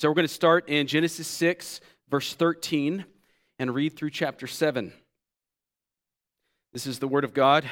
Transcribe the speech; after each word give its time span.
So 0.00 0.08
we're 0.08 0.14
going 0.14 0.26
to 0.26 0.32
start 0.32 0.70
in 0.70 0.86
Genesis 0.86 1.26
6, 1.26 1.82
verse 2.08 2.32
13, 2.32 3.04
and 3.58 3.74
read 3.74 3.98
through 3.98 4.08
chapter 4.08 4.46
7. 4.46 4.94
This 6.72 6.86
is 6.86 7.00
the 7.00 7.06
word 7.06 7.22
of 7.22 7.34
God. 7.34 7.70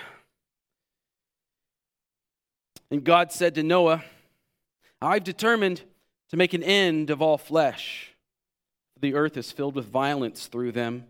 And 2.91 3.03
God 3.03 3.33
said 3.33 3.55
to 3.55 3.63
Noah, 3.63 4.05
I've 5.01 5.25
determined 5.25 5.81
to 6.29 6.37
make 6.37 6.53
an 6.53 6.63
end 6.63 7.09
of 7.09 7.23
all 7.23 7.39
flesh. 7.39 8.11
The 9.01 9.15
earth 9.15 9.39
is 9.39 9.51
filled 9.51 9.75
with 9.75 9.87
violence 9.87 10.49
through 10.49 10.73
them. 10.73 11.07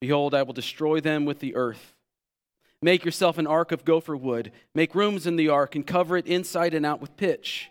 Behold, 0.00 0.32
I 0.32 0.42
will 0.42 0.54
destroy 0.54 1.02
them 1.02 1.26
with 1.26 1.40
the 1.40 1.54
earth. 1.54 1.92
Make 2.80 3.04
yourself 3.04 3.36
an 3.36 3.46
ark 3.46 3.72
of 3.72 3.84
gopher 3.84 4.16
wood. 4.16 4.52
Make 4.74 4.94
rooms 4.94 5.26
in 5.26 5.36
the 5.36 5.50
ark 5.50 5.74
and 5.74 5.86
cover 5.86 6.16
it 6.16 6.26
inside 6.26 6.72
and 6.72 6.86
out 6.86 7.02
with 7.02 7.14
pitch. 7.18 7.70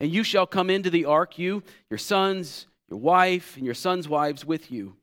and 0.00 0.10
you 0.10 0.22
shall 0.22 0.46
come 0.46 0.70
into 0.70 0.90
the 0.90 1.04
ark, 1.04 1.38
you, 1.38 1.62
your 1.90 1.98
sons, 1.98 2.66
your 2.88 2.98
wife, 2.98 3.56
and 3.56 3.64
your 3.64 3.74
sons' 3.74 4.08
wives 4.08 4.44
with 4.44 4.70
you. 4.70 4.96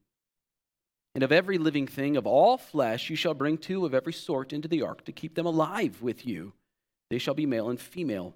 And 1.14 1.24
of 1.24 1.32
every 1.32 1.58
living 1.58 1.88
thing 1.88 2.18
of 2.18 2.28
all 2.28 2.58
flesh 2.58 3.10
you 3.10 3.16
shall 3.16 3.34
bring 3.34 3.58
two 3.58 3.86
of 3.86 3.94
every 3.94 4.14
sort 4.14 4.52
into 4.52 4.68
the 4.68 4.82
ark 4.82 5.06
to 5.06 5.12
keep 5.12 5.36
them 5.36 5.46
alive 5.46 6.02
with 6.02 6.26
you. 6.26 6.54
They 7.10 7.18
shall 7.18 7.34
be 7.34 7.46
male 7.46 7.70
and 7.70 7.80
female. 7.80 8.36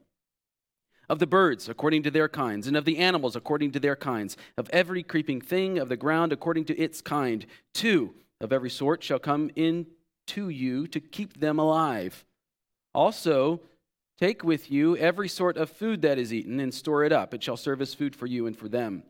Of 1.09 1.19
the 1.19 1.27
birds 1.27 1.67
according 1.67 2.03
to 2.03 2.11
their 2.11 2.29
kinds, 2.29 2.67
and 2.67 2.77
of 2.77 2.85
the 2.85 2.99
animals 2.99 3.35
according 3.35 3.71
to 3.71 3.79
their 3.79 3.95
kinds, 3.95 4.37
of 4.57 4.69
every 4.69 5.01
creeping 5.01 5.41
thing 5.41 5.79
of 5.79 5.89
the 5.89 5.97
ground 5.97 6.31
according 6.31 6.65
to 6.65 6.77
its 6.77 7.01
kind, 7.01 7.45
two 7.73 8.13
of 8.39 8.53
every 8.53 8.69
sort 8.69 9.03
shall 9.03 9.19
come 9.19 9.49
in 9.55 9.87
to 10.27 10.49
you 10.49 10.87
to 10.87 10.99
keep 10.99 11.39
them 11.39 11.57
alive. 11.57 12.23
Also, 12.93 13.59
take 14.19 14.43
with 14.43 14.69
you 14.69 14.97
every 14.97 15.29
sort 15.29 15.57
of 15.57 15.69
food 15.69 16.01
that 16.01 16.17
is 16.17 16.33
eaten 16.33 16.59
and 16.59 16.73
store 16.73 17.03
it 17.03 17.11
up. 17.11 17.33
It 17.33 17.41
shall 17.41 17.57
serve 17.57 17.81
as 17.81 17.93
food 17.93 18.15
for 18.15 18.25
you 18.25 18.47
and 18.47 18.57
for 18.57 18.67
them. 18.67 19.03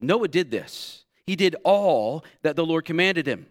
Noah 0.00 0.28
did 0.28 0.50
this. 0.50 1.04
He 1.26 1.36
did 1.36 1.56
all 1.64 2.24
that 2.42 2.56
the 2.56 2.64
Lord 2.64 2.84
commanded 2.84 3.26
him. 3.26 3.46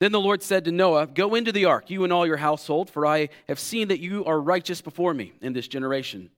Then 0.00 0.12
the 0.12 0.20
Lord 0.20 0.42
said 0.42 0.64
to 0.64 0.72
Noah, 0.72 1.06
Go 1.06 1.34
into 1.34 1.52
the 1.52 1.64
ark, 1.64 1.90
you 1.90 2.04
and 2.04 2.12
all 2.12 2.26
your 2.26 2.36
household, 2.36 2.90
for 2.90 3.06
I 3.06 3.30
have 3.48 3.58
seen 3.58 3.88
that 3.88 4.00
you 4.00 4.24
are 4.26 4.40
righteous 4.40 4.80
before 4.80 5.14
me 5.14 5.32
in 5.40 5.54
this 5.54 5.66
generation. 5.66 6.30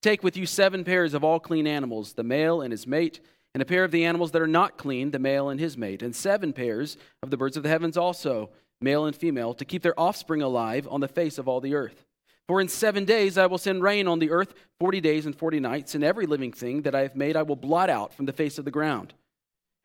Take 0.00 0.22
with 0.22 0.36
you 0.36 0.46
seven 0.46 0.84
pairs 0.84 1.14
of 1.14 1.24
all 1.24 1.40
clean 1.40 1.66
animals, 1.66 2.12
the 2.12 2.22
male 2.22 2.60
and 2.60 2.72
his 2.72 2.86
mate, 2.86 3.20
and 3.54 3.62
a 3.62 3.66
pair 3.66 3.84
of 3.84 3.90
the 3.90 4.04
animals 4.04 4.30
that 4.32 4.42
are 4.42 4.46
not 4.46 4.78
clean, 4.78 5.10
the 5.10 5.18
male 5.18 5.48
and 5.48 5.60
his 5.60 5.76
mate, 5.76 6.02
and 6.02 6.14
seven 6.14 6.52
pairs 6.52 6.96
of 7.22 7.30
the 7.30 7.36
birds 7.36 7.56
of 7.56 7.62
the 7.62 7.68
heavens 7.68 7.96
also, 7.96 8.50
male 8.80 9.06
and 9.06 9.16
female, 9.16 9.54
to 9.54 9.64
keep 9.64 9.82
their 9.82 9.98
offspring 9.98 10.42
alive 10.42 10.86
on 10.90 11.00
the 11.00 11.08
face 11.08 11.38
of 11.38 11.48
all 11.48 11.60
the 11.60 11.74
earth. 11.74 12.04
For 12.46 12.60
in 12.60 12.68
seven 12.68 13.04
days 13.04 13.38
I 13.38 13.46
will 13.46 13.58
send 13.58 13.82
rain 13.82 14.06
on 14.06 14.18
the 14.18 14.30
earth, 14.30 14.54
forty 14.78 15.00
days 15.00 15.26
and 15.26 15.34
forty 15.34 15.60
nights, 15.60 15.94
and 15.94 16.04
every 16.04 16.26
living 16.26 16.52
thing 16.52 16.82
that 16.82 16.94
I 16.94 17.00
have 17.00 17.16
made 17.16 17.36
I 17.36 17.42
will 17.42 17.56
blot 17.56 17.88
out 17.88 18.12
from 18.12 18.26
the 18.26 18.32
face 18.32 18.58
of 18.58 18.64
the 18.64 18.70
ground. 18.70 19.14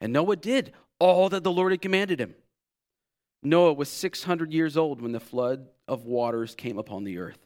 And 0.00 0.12
Noah 0.12 0.36
did 0.36 0.72
all 0.98 1.28
that 1.30 1.44
the 1.44 1.52
Lord 1.52 1.72
had 1.72 1.82
commanded 1.82 2.20
him. 2.20 2.34
Noah 3.42 3.72
was 3.72 3.88
600 3.88 4.52
years 4.52 4.76
old 4.76 5.00
when 5.00 5.12
the 5.12 5.20
flood 5.20 5.68
of 5.88 6.04
waters 6.04 6.54
came 6.54 6.78
upon 6.78 7.04
the 7.04 7.18
earth. 7.18 7.38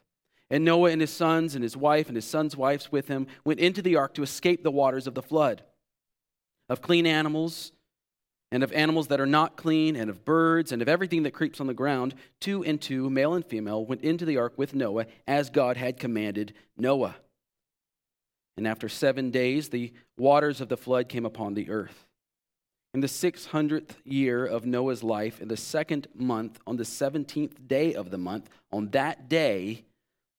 And 0.50 0.64
Noah 0.64 0.91
and 0.91 1.00
his 1.00 1.10
sons 1.10 1.54
and 1.54 1.62
his 1.62 1.76
wife 1.76 2.08
and 2.08 2.16
his 2.16 2.25
sons' 2.25 2.56
wives 2.56 2.91
with 2.91 3.08
him 3.08 3.28
went 3.44 3.60
into 3.60 3.81
the 3.81 3.96
ark 3.96 4.14
to 4.14 4.22
escape 4.22 4.62
the 4.62 4.70
waters 4.70 5.06
of 5.06 5.14
the 5.14 5.22
flood. 5.22 5.62
Of 6.69 6.82
clean 6.82 7.06
animals 7.06 7.72
and 8.54 8.62
of 8.62 8.72
animals 8.72 9.09
that 9.09 9.20
are 9.20 9.26
not 9.26 9.56
clean, 9.56 9.97
and 9.97 10.09
of 10.09 10.25
birds 10.25 10.70
and 10.70 10.81
of 10.81 10.88
everything 10.88 11.25
that 11.25 11.32
creeps 11.32 11.60
on 11.60 11.66
the 11.66 11.75
ground, 11.75 12.15
two 12.38 12.62
and 12.62 12.81
two, 12.81 13.10
male 13.10 13.34
and 13.34 13.44
female, 13.44 13.84
went 13.84 14.03
into 14.03 14.25
the 14.25 14.37
ark 14.37 14.53
with 14.56 14.76
Noah 14.76 15.06
as 15.26 15.50
God 15.50 15.76
had 15.76 15.98
commanded 15.98 16.54
Noah. 16.76 17.16
And 18.56 18.69
after 18.69 18.88
seven 18.88 19.32
days, 19.32 19.70
the 19.70 19.93
waters 20.16 20.60
of 20.60 20.69
the 20.69 20.76
flood 20.76 21.09
came 21.09 21.26
upon 21.26 21.54
the 21.54 21.69
earth. 21.69 22.06
In 22.94 23.00
the 23.00 23.09
600th 23.09 23.97
year 24.04 24.47
of 24.47 24.64
Noah's 24.64 25.03
life, 25.03 25.41
in 25.41 25.48
the 25.48 25.56
second 25.56 26.06
month, 26.14 26.60
on 26.64 26.76
the 26.76 26.84
17th 26.84 27.66
day 27.66 27.93
of 27.93 28.12
the 28.12 28.19
month, 28.19 28.48
on 28.70 28.91
that 28.91 29.28
day, 29.28 29.82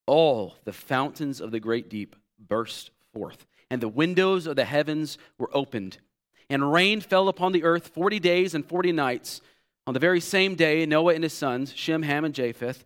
all 0.06 0.54
the 0.64 0.72
fountains 0.72 1.38
of 1.38 1.50
the 1.50 1.60
great 1.60 1.90
deep 1.90 2.16
burst 2.38 2.92
forth, 3.12 3.44
and 3.70 3.82
the 3.82 3.88
windows 3.88 4.46
of 4.46 4.56
the 4.56 4.64
heavens 4.64 5.18
were 5.38 5.50
opened, 5.52 5.98
and 6.48 6.72
rain 6.72 7.00
fell 7.00 7.28
upon 7.28 7.52
the 7.52 7.64
earth 7.64 7.88
40 7.88 8.20
days 8.20 8.54
and 8.54 8.64
40 8.64 8.92
nights. 8.92 9.40
On 9.86 9.94
the 9.94 10.00
very 10.00 10.20
same 10.20 10.54
day, 10.54 10.84
Noah 10.86 11.14
and 11.14 11.22
his 11.22 11.32
sons, 11.32 11.72
Shem, 11.74 12.02
Ham, 12.02 12.24
and 12.24 12.34
Japheth, 12.34 12.84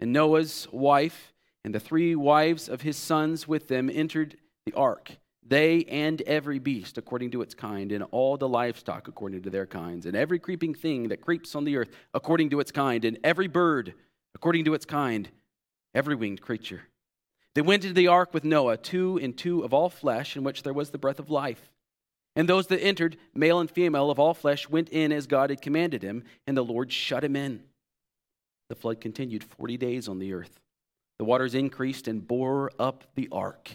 and 0.00 0.12
Noah's 0.12 0.66
wife, 0.72 1.32
and 1.64 1.74
the 1.74 1.80
three 1.80 2.14
wives 2.14 2.68
of 2.68 2.82
his 2.82 2.96
sons 2.96 3.46
with 3.46 3.68
them 3.68 3.90
entered 3.90 4.36
the 4.64 4.72
ark 4.74 5.16
they 5.48 5.84
and 5.84 6.20
every 6.22 6.58
beast 6.58 6.98
according 6.98 7.30
to 7.30 7.42
its 7.42 7.54
kind, 7.54 7.90
and 7.90 8.04
all 8.10 8.36
the 8.36 8.48
livestock 8.48 9.08
according 9.08 9.42
to 9.42 9.50
their 9.50 9.66
kinds, 9.66 10.04
and 10.04 10.14
every 10.14 10.38
creeping 10.38 10.74
thing 10.74 11.08
that 11.08 11.22
creeps 11.22 11.54
on 11.54 11.64
the 11.64 11.76
earth 11.76 11.88
according 12.12 12.50
to 12.50 12.60
its 12.60 12.70
kind, 12.70 13.04
and 13.04 13.18
every 13.24 13.48
bird 13.48 13.94
according 14.34 14.66
to 14.66 14.74
its 14.74 14.84
kind, 14.84 15.30
every 15.94 16.14
winged 16.14 16.42
creature. 16.42 16.82
They 17.54 17.62
went 17.62 17.84
into 17.84 17.94
the 17.94 18.08
ark 18.08 18.34
with 18.34 18.44
Noah, 18.44 18.76
two 18.76 19.18
and 19.18 19.36
two 19.36 19.64
of 19.64 19.72
all 19.72 19.88
flesh, 19.88 20.36
in 20.36 20.44
which 20.44 20.62
there 20.62 20.74
was 20.74 20.90
the 20.90 20.98
breath 20.98 21.18
of 21.18 21.30
life. 21.30 21.72
And 22.38 22.48
those 22.48 22.68
that 22.68 22.82
entered, 22.82 23.18
male 23.34 23.60
and 23.60 23.70
female 23.70 24.10
of 24.10 24.18
all 24.18 24.32
flesh, 24.32 24.66
went 24.66 24.88
in 24.88 25.12
as 25.12 25.26
God 25.26 25.50
had 25.50 25.60
commanded 25.60 26.02
him, 26.02 26.24
and 26.46 26.56
the 26.56 26.64
Lord 26.64 26.90
shut 26.90 27.22
him 27.22 27.36
in. 27.36 27.64
The 28.70 28.74
flood 28.74 29.02
continued 29.02 29.44
40 29.44 29.76
days 29.76 30.08
on 30.08 30.18
the 30.18 30.32
earth. 30.32 30.58
The 31.18 31.26
waters 31.26 31.54
increased 31.54 32.08
and 32.08 32.26
bore 32.26 32.70
up 32.78 33.04
the 33.14 33.28
ark 33.30 33.72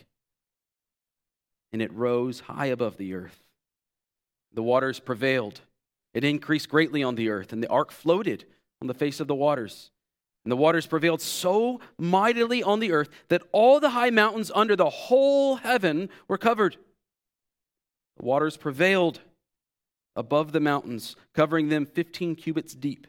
and 1.74 1.82
it 1.82 1.92
rose 1.92 2.42
high 2.42 2.68
above 2.68 2.98
the 2.98 3.16
earth. 3.16 3.44
The 4.54 4.64
waters 4.64 5.00
prevailed. 5.00 5.62
It 6.14 6.24
increased 6.24 6.70
greatly 6.70 7.02
on 7.02 7.16
the 7.16 7.30
earth, 7.30 7.52
and 7.52 7.62
the 7.62 7.70
ark 7.70 7.92
floated 7.92 8.46
on 8.80 8.88
the 8.88 8.94
face 8.94 9.20
of 9.20 9.28
the 9.28 9.36
waters. 9.36 9.90
And 10.46 10.52
the 10.52 10.58
waters 10.58 10.86
prevailed 10.86 11.22
so 11.22 11.82
mightily 11.98 12.62
on 12.62 12.80
the 12.80 12.92
earth 12.92 13.10
that 13.30 13.42
all 13.52 13.80
the 13.80 13.90
high 13.90 14.12
mountains 14.12 14.52
under 14.54 14.76
the 14.76 14.90
whole 14.90 15.56
heaven 15.56 16.10
were 16.28 16.38
covered. 16.38 16.78
The 18.18 18.26
waters 18.26 18.58
prevailed 18.58 19.22
above 20.16 20.52
the 20.52 20.60
mountains, 20.60 21.16
covering 21.34 21.70
them 21.70 21.86
15 21.86 22.36
cubits 22.36 22.76
deep, 22.76 23.08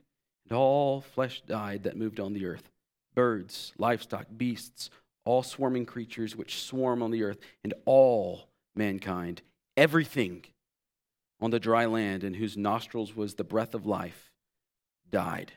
and 0.49 0.57
all 0.57 1.01
flesh 1.01 1.43
died 1.43 1.83
that 1.85 1.97
moved 1.97 2.21
on 2.21 2.33
the 2.33 2.47
earth 2.47 2.71
birds, 3.15 3.73
livestock, 3.79 4.27
beasts, 4.37 4.91
all 5.25 5.43
swarming 5.43 5.87
creatures 5.87 6.35
which 6.35 6.61
swarm 6.61 7.01
on 7.03 7.13
the 7.13 7.23
earth, 7.23 7.39
and 7.63 7.73
all 7.85 8.49
mankind, 8.75 9.41
everything 9.77 10.45
on 11.41 11.51
the 11.51 11.61
dry 11.61 11.87
land 11.87 12.25
in 12.25 12.35
whose 12.35 12.57
nostrils 12.57 13.15
was 13.15 13.35
the 13.35 13.45
breath 13.45 13.75
of 13.75 13.87
life, 13.87 14.33
died. 15.11 15.53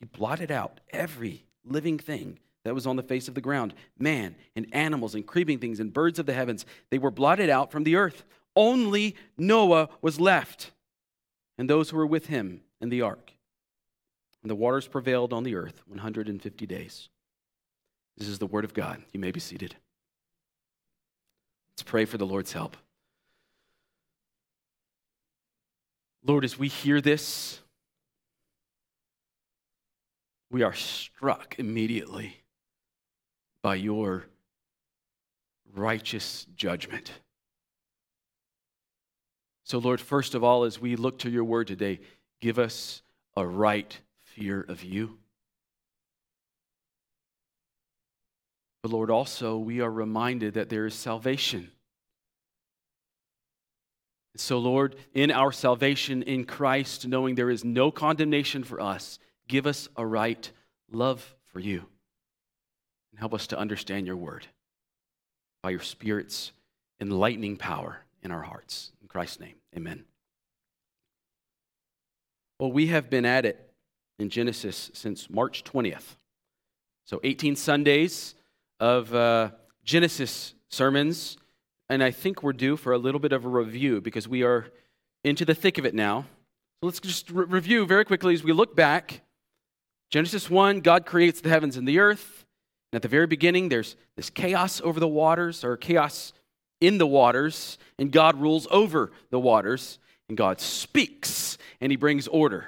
He 0.00 0.06
blotted 0.06 0.50
out 0.50 0.80
every 0.90 1.44
living 1.64 1.98
thing 1.98 2.38
that 2.64 2.74
was 2.74 2.86
on 2.86 2.96
the 2.96 3.02
face 3.02 3.28
of 3.28 3.34
the 3.34 3.40
ground 3.40 3.74
man 3.98 4.34
and 4.56 4.66
animals 4.72 5.14
and 5.14 5.26
creeping 5.26 5.58
things 5.58 5.80
and 5.80 5.92
birds 5.92 6.18
of 6.18 6.26
the 6.26 6.32
heavens. 6.32 6.64
They 6.90 6.98
were 6.98 7.10
blotted 7.10 7.50
out 7.50 7.70
from 7.70 7.84
the 7.84 7.96
earth. 7.96 8.24
Only 8.56 9.16
Noah 9.36 9.88
was 10.00 10.18
left 10.18 10.72
and 11.58 11.68
those 11.68 11.90
who 11.90 11.96
were 11.96 12.06
with 12.06 12.26
him 12.26 12.62
in 12.80 12.88
the 12.88 13.02
ark. 13.02 13.32
And 14.42 14.50
the 14.50 14.54
waters 14.54 14.88
prevailed 14.88 15.32
on 15.32 15.44
the 15.44 15.54
earth 15.54 15.82
150 15.86 16.66
days. 16.66 17.08
This 18.16 18.28
is 18.28 18.38
the 18.38 18.46
word 18.46 18.64
of 18.64 18.74
God. 18.74 19.02
You 19.12 19.20
may 19.20 19.30
be 19.30 19.40
seated. 19.40 19.76
Let's 21.74 21.82
pray 21.82 22.04
for 22.04 22.18
the 22.18 22.26
Lord's 22.26 22.52
help. 22.52 22.76
Lord, 26.26 26.44
as 26.44 26.58
we 26.58 26.68
hear 26.68 27.00
this, 27.00 27.60
we 30.50 30.62
are 30.62 30.72
struck 30.72 31.56
immediately 31.58 32.43
by 33.64 33.76
your 33.76 34.26
righteous 35.74 36.46
judgment. 36.54 37.10
So, 39.64 39.78
Lord, 39.78 40.00
first 40.00 40.34
of 40.34 40.44
all, 40.44 40.64
as 40.64 40.78
we 40.78 40.96
look 40.96 41.18
to 41.20 41.30
your 41.30 41.44
word 41.44 41.66
today, 41.66 42.00
give 42.42 42.58
us 42.58 43.00
a 43.36 43.46
right 43.46 43.98
fear 44.18 44.60
of 44.68 44.84
you. 44.84 45.18
But 48.82 48.92
Lord, 48.92 49.10
also 49.10 49.56
we 49.56 49.80
are 49.80 49.90
reminded 49.90 50.54
that 50.54 50.68
there 50.68 50.84
is 50.84 50.94
salvation 50.94 51.70
So, 54.36 54.58
Lord, 54.58 54.96
in 55.12 55.30
our 55.30 55.52
salvation 55.52 56.22
in 56.22 56.44
Christ, 56.44 57.06
knowing 57.06 57.36
there 57.36 57.50
is 57.50 57.64
no 57.64 57.90
condemnation 57.90 58.64
for 58.64 58.80
us, 58.80 59.18
give 59.46 59.66
us 59.66 59.88
a 59.96 60.04
right 60.04 60.50
love 60.90 61.34
for 61.52 61.60
you. 61.60 61.86
And 63.14 63.20
help 63.20 63.32
us 63.32 63.46
to 63.48 63.58
understand 63.58 64.06
your 64.06 64.16
word 64.16 64.48
by 65.62 65.70
your 65.70 65.80
Spirit's 65.80 66.50
enlightening 67.00 67.56
power 67.56 67.98
in 68.22 68.32
our 68.32 68.42
hearts. 68.42 68.90
In 69.00 69.08
Christ's 69.08 69.38
name, 69.38 69.54
amen. 69.76 70.04
Well, 72.58 72.72
we 72.72 72.88
have 72.88 73.08
been 73.08 73.24
at 73.24 73.46
it 73.46 73.72
in 74.18 74.30
Genesis 74.30 74.90
since 74.94 75.30
March 75.30 75.62
20th. 75.62 76.16
So, 77.06 77.20
18 77.22 77.54
Sundays 77.54 78.34
of 78.80 79.14
uh, 79.14 79.50
Genesis 79.84 80.54
sermons 80.68 81.36
and 81.88 82.02
I 82.02 82.10
think 82.10 82.42
we're 82.42 82.52
due 82.52 82.76
for 82.76 82.92
a 82.92 82.98
little 82.98 83.20
bit 83.20 83.32
of 83.32 83.44
a 83.44 83.48
review 83.48 84.00
because 84.00 84.26
we 84.26 84.42
are 84.42 84.66
into 85.22 85.44
the 85.44 85.54
thick 85.54 85.78
of 85.78 85.84
it 85.84 85.94
now. 85.94 86.22
So 86.80 86.86
let's 86.86 87.00
just 87.00 87.30
re- 87.30 87.46
review 87.46 87.86
very 87.86 88.04
quickly 88.04 88.34
as 88.34 88.42
we 88.42 88.52
look 88.52 88.74
back. 88.74 89.20
Genesis 90.10 90.48
1, 90.48 90.80
God 90.80 91.06
creates 91.06 91.40
the 91.40 91.48
heavens 91.50 91.76
and 91.76 91.86
the 91.86 91.98
earth. 91.98 92.43
And 92.94 92.98
at 92.98 93.02
the 93.02 93.08
very 93.08 93.26
beginning, 93.26 93.70
there's 93.70 93.96
this 94.14 94.30
chaos 94.30 94.80
over 94.80 95.00
the 95.00 95.08
waters, 95.08 95.64
or 95.64 95.76
chaos 95.76 96.32
in 96.80 96.98
the 96.98 97.08
waters, 97.08 97.76
and 97.98 98.12
God 98.12 98.40
rules 98.40 98.68
over 98.70 99.10
the 99.30 99.38
waters, 99.40 99.98
and 100.28 100.38
God 100.38 100.60
speaks, 100.60 101.58
and 101.80 101.90
he 101.90 101.96
brings 101.96 102.28
order. 102.28 102.66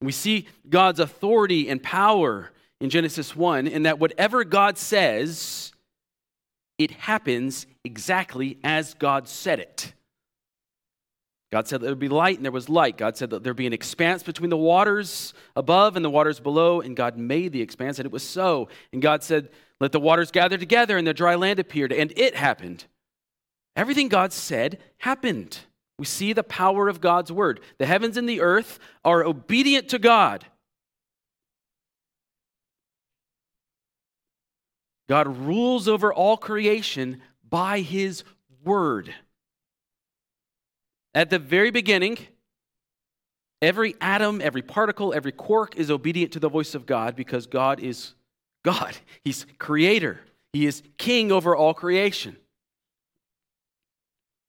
We 0.00 0.12
see 0.12 0.46
God's 0.70 1.00
authority 1.00 1.68
and 1.68 1.82
power 1.82 2.52
in 2.80 2.90
Genesis 2.90 3.34
1 3.34 3.66
in 3.66 3.82
that 3.82 3.98
whatever 3.98 4.44
God 4.44 4.78
says, 4.78 5.72
it 6.78 6.92
happens 6.92 7.66
exactly 7.82 8.60
as 8.62 8.94
God 8.94 9.26
said 9.26 9.58
it. 9.58 9.94
God 11.52 11.68
said 11.68 11.82
there 11.82 11.90
would 11.90 11.98
be 11.98 12.08
light, 12.08 12.38
and 12.38 12.46
there 12.46 12.50
was 12.50 12.70
light. 12.70 12.96
God 12.96 13.18
said 13.18 13.28
that 13.28 13.44
there'd 13.44 13.54
be 13.54 13.66
an 13.66 13.74
expanse 13.74 14.22
between 14.22 14.48
the 14.48 14.56
waters 14.56 15.34
above 15.54 15.96
and 15.96 16.04
the 16.04 16.08
waters 16.08 16.40
below, 16.40 16.80
and 16.80 16.96
God 16.96 17.18
made 17.18 17.52
the 17.52 17.60
expanse, 17.60 17.98
and 17.98 18.06
it 18.06 18.12
was 18.12 18.22
so. 18.22 18.68
And 18.90 19.02
God 19.02 19.22
said, 19.22 19.50
Let 19.78 19.92
the 19.92 20.00
waters 20.00 20.30
gather 20.30 20.56
together, 20.56 20.96
and 20.96 21.06
the 21.06 21.12
dry 21.12 21.34
land 21.34 21.58
appeared, 21.58 21.92
and 21.92 22.10
it 22.16 22.34
happened. 22.34 22.86
Everything 23.76 24.08
God 24.08 24.32
said 24.32 24.78
happened. 24.96 25.58
We 25.98 26.06
see 26.06 26.32
the 26.32 26.42
power 26.42 26.88
of 26.88 27.02
God's 27.02 27.30
word. 27.30 27.60
The 27.76 27.86
heavens 27.86 28.16
and 28.16 28.26
the 28.26 28.40
earth 28.40 28.78
are 29.04 29.22
obedient 29.22 29.90
to 29.90 29.98
God. 29.98 30.46
God 35.06 35.36
rules 35.36 35.86
over 35.86 36.14
all 36.14 36.38
creation 36.38 37.20
by 37.46 37.80
his 37.80 38.24
word. 38.64 39.14
At 41.14 41.30
the 41.30 41.38
very 41.38 41.70
beginning, 41.70 42.18
every 43.60 43.94
atom, 44.00 44.40
every 44.40 44.62
particle, 44.62 45.12
every 45.12 45.32
quark 45.32 45.76
is 45.76 45.90
obedient 45.90 46.32
to 46.32 46.40
the 46.40 46.48
voice 46.48 46.74
of 46.74 46.86
God 46.86 47.16
because 47.16 47.46
God 47.46 47.80
is 47.80 48.14
God. 48.64 48.96
He's 49.24 49.46
creator, 49.58 50.20
He 50.52 50.66
is 50.66 50.82
king 50.98 51.32
over 51.32 51.54
all 51.54 51.74
creation. 51.74 52.36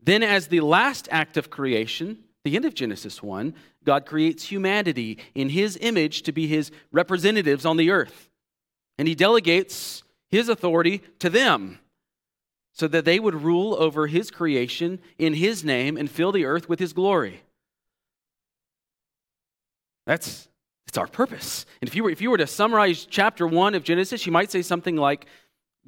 Then, 0.01 0.21
as 0.21 0.47
the 0.47 0.59
last 0.59 1.07
act 1.11 1.37
of 1.37 1.49
creation, 1.49 2.19
the 2.43 2.57
end 2.57 2.65
of 2.65 2.73
Genesis 2.73 3.23
1, 3.23 3.53
God 3.85 4.05
creates 4.05 4.43
humanity 4.43 5.17
in 5.33 5.49
His 5.49 5.77
image 5.79 6.23
to 6.23 6.33
be 6.33 6.47
His 6.47 6.71
representatives 6.91 7.65
on 7.65 7.77
the 7.77 7.89
earth. 7.89 8.29
And 8.97 9.07
He 9.07 9.15
delegates 9.15 10.03
his 10.33 10.49
authority 10.49 11.03
to 11.19 11.29
them 11.29 11.77
so 12.73 12.87
that 12.87 13.05
they 13.05 13.19
would 13.19 13.35
rule 13.35 13.75
over 13.75 14.07
his 14.07 14.31
creation 14.31 14.99
in 15.17 15.35
his 15.35 15.63
name 15.63 15.95
and 15.95 16.09
fill 16.09 16.31
the 16.31 16.45
earth 16.45 16.67
with 16.67 16.79
his 16.79 16.91
glory. 16.91 17.41
That's 20.05 20.47
it's 20.87 20.97
our 20.97 21.07
purpose. 21.07 21.65
And 21.81 21.87
if 21.87 21.95
you 21.95 22.03
were 22.03 22.09
if 22.09 22.21
you 22.21 22.29
were 22.29 22.37
to 22.37 22.47
summarize 22.47 23.05
chapter 23.05 23.47
1 23.47 23.73
of 23.75 23.83
Genesis, 23.83 24.25
you 24.25 24.31
might 24.31 24.51
say 24.51 24.61
something 24.61 24.95
like 24.95 25.27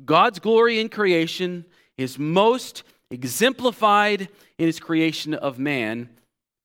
God's 0.04 0.40
glory 0.40 0.80
in 0.80 0.90
creation 0.90 1.66
is 1.98 2.20
most 2.20 2.84
exemplified 3.10 4.30
in 4.58 4.66
his 4.66 4.80
creation 4.80 5.34
of 5.34 5.60
man, 5.60 6.10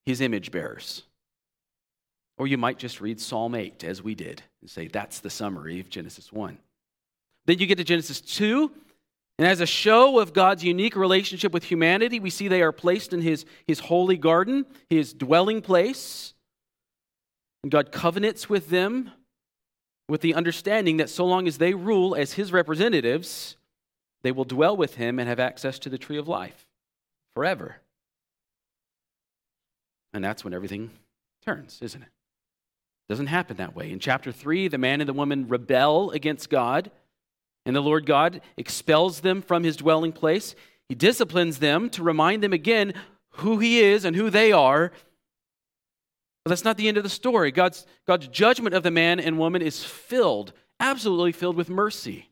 his 0.06 0.20
image 0.20 0.50
bearers. 0.50 1.04
Or 2.38 2.46
you 2.46 2.56
might 2.56 2.78
just 2.78 3.00
read 3.00 3.20
Psalm 3.20 3.54
8 3.54 3.84
as 3.84 4.02
we 4.02 4.14
did 4.14 4.42
and 4.60 4.70
say 4.70 4.88
that's 4.88 5.20
the 5.20 5.30
summary 5.30 5.78
of 5.78 5.90
Genesis 5.90 6.32
1. 6.32 6.58
Then 7.46 7.58
you 7.58 7.66
get 7.66 7.76
to 7.78 7.84
Genesis 7.84 8.20
2, 8.20 8.70
and 9.40 9.48
as 9.48 9.62
a 9.62 9.66
show 9.66 10.18
of 10.18 10.34
God's 10.34 10.62
unique 10.62 10.94
relationship 10.94 11.50
with 11.50 11.64
humanity, 11.64 12.20
we 12.20 12.28
see 12.28 12.46
they 12.46 12.60
are 12.60 12.72
placed 12.72 13.14
in 13.14 13.22
his, 13.22 13.46
his 13.66 13.80
holy 13.80 14.18
garden, 14.18 14.66
his 14.90 15.14
dwelling 15.14 15.62
place. 15.62 16.34
And 17.62 17.72
God 17.72 17.90
covenants 17.90 18.50
with 18.50 18.68
them 18.68 19.12
with 20.10 20.20
the 20.20 20.34
understanding 20.34 20.98
that 20.98 21.08
so 21.08 21.24
long 21.24 21.48
as 21.48 21.56
they 21.56 21.72
rule 21.72 22.14
as 22.14 22.34
his 22.34 22.52
representatives, 22.52 23.56
they 24.20 24.30
will 24.30 24.44
dwell 24.44 24.76
with 24.76 24.96
him 24.96 25.18
and 25.18 25.26
have 25.26 25.40
access 25.40 25.78
to 25.78 25.88
the 25.88 25.96
tree 25.96 26.18
of 26.18 26.28
life 26.28 26.66
forever. 27.32 27.76
And 30.12 30.22
that's 30.22 30.44
when 30.44 30.52
everything 30.52 30.90
turns, 31.46 31.78
isn't 31.80 32.02
it? 32.02 32.10
Doesn't 33.08 33.28
happen 33.28 33.56
that 33.56 33.74
way. 33.74 33.90
In 33.90 34.00
chapter 34.00 34.32
3, 34.32 34.68
the 34.68 34.76
man 34.76 35.00
and 35.00 35.08
the 35.08 35.14
woman 35.14 35.48
rebel 35.48 36.10
against 36.10 36.50
God. 36.50 36.90
And 37.70 37.76
the 37.76 37.80
Lord 37.80 38.04
God 38.04 38.40
expels 38.56 39.20
them 39.20 39.40
from 39.42 39.62
his 39.62 39.76
dwelling 39.76 40.10
place. 40.10 40.56
He 40.88 40.96
disciplines 40.96 41.60
them 41.60 41.88
to 41.90 42.02
remind 42.02 42.42
them 42.42 42.52
again 42.52 42.94
who 43.34 43.60
he 43.60 43.78
is 43.78 44.04
and 44.04 44.16
who 44.16 44.28
they 44.28 44.50
are. 44.50 44.90
But 46.44 46.48
that's 46.48 46.64
not 46.64 46.76
the 46.76 46.88
end 46.88 46.96
of 46.96 47.04
the 47.04 47.08
story. 47.08 47.52
God's, 47.52 47.86
God's 48.08 48.26
judgment 48.26 48.74
of 48.74 48.82
the 48.82 48.90
man 48.90 49.20
and 49.20 49.38
woman 49.38 49.62
is 49.62 49.84
filled, 49.84 50.52
absolutely 50.80 51.30
filled 51.30 51.54
with 51.54 51.70
mercy. 51.70 52.30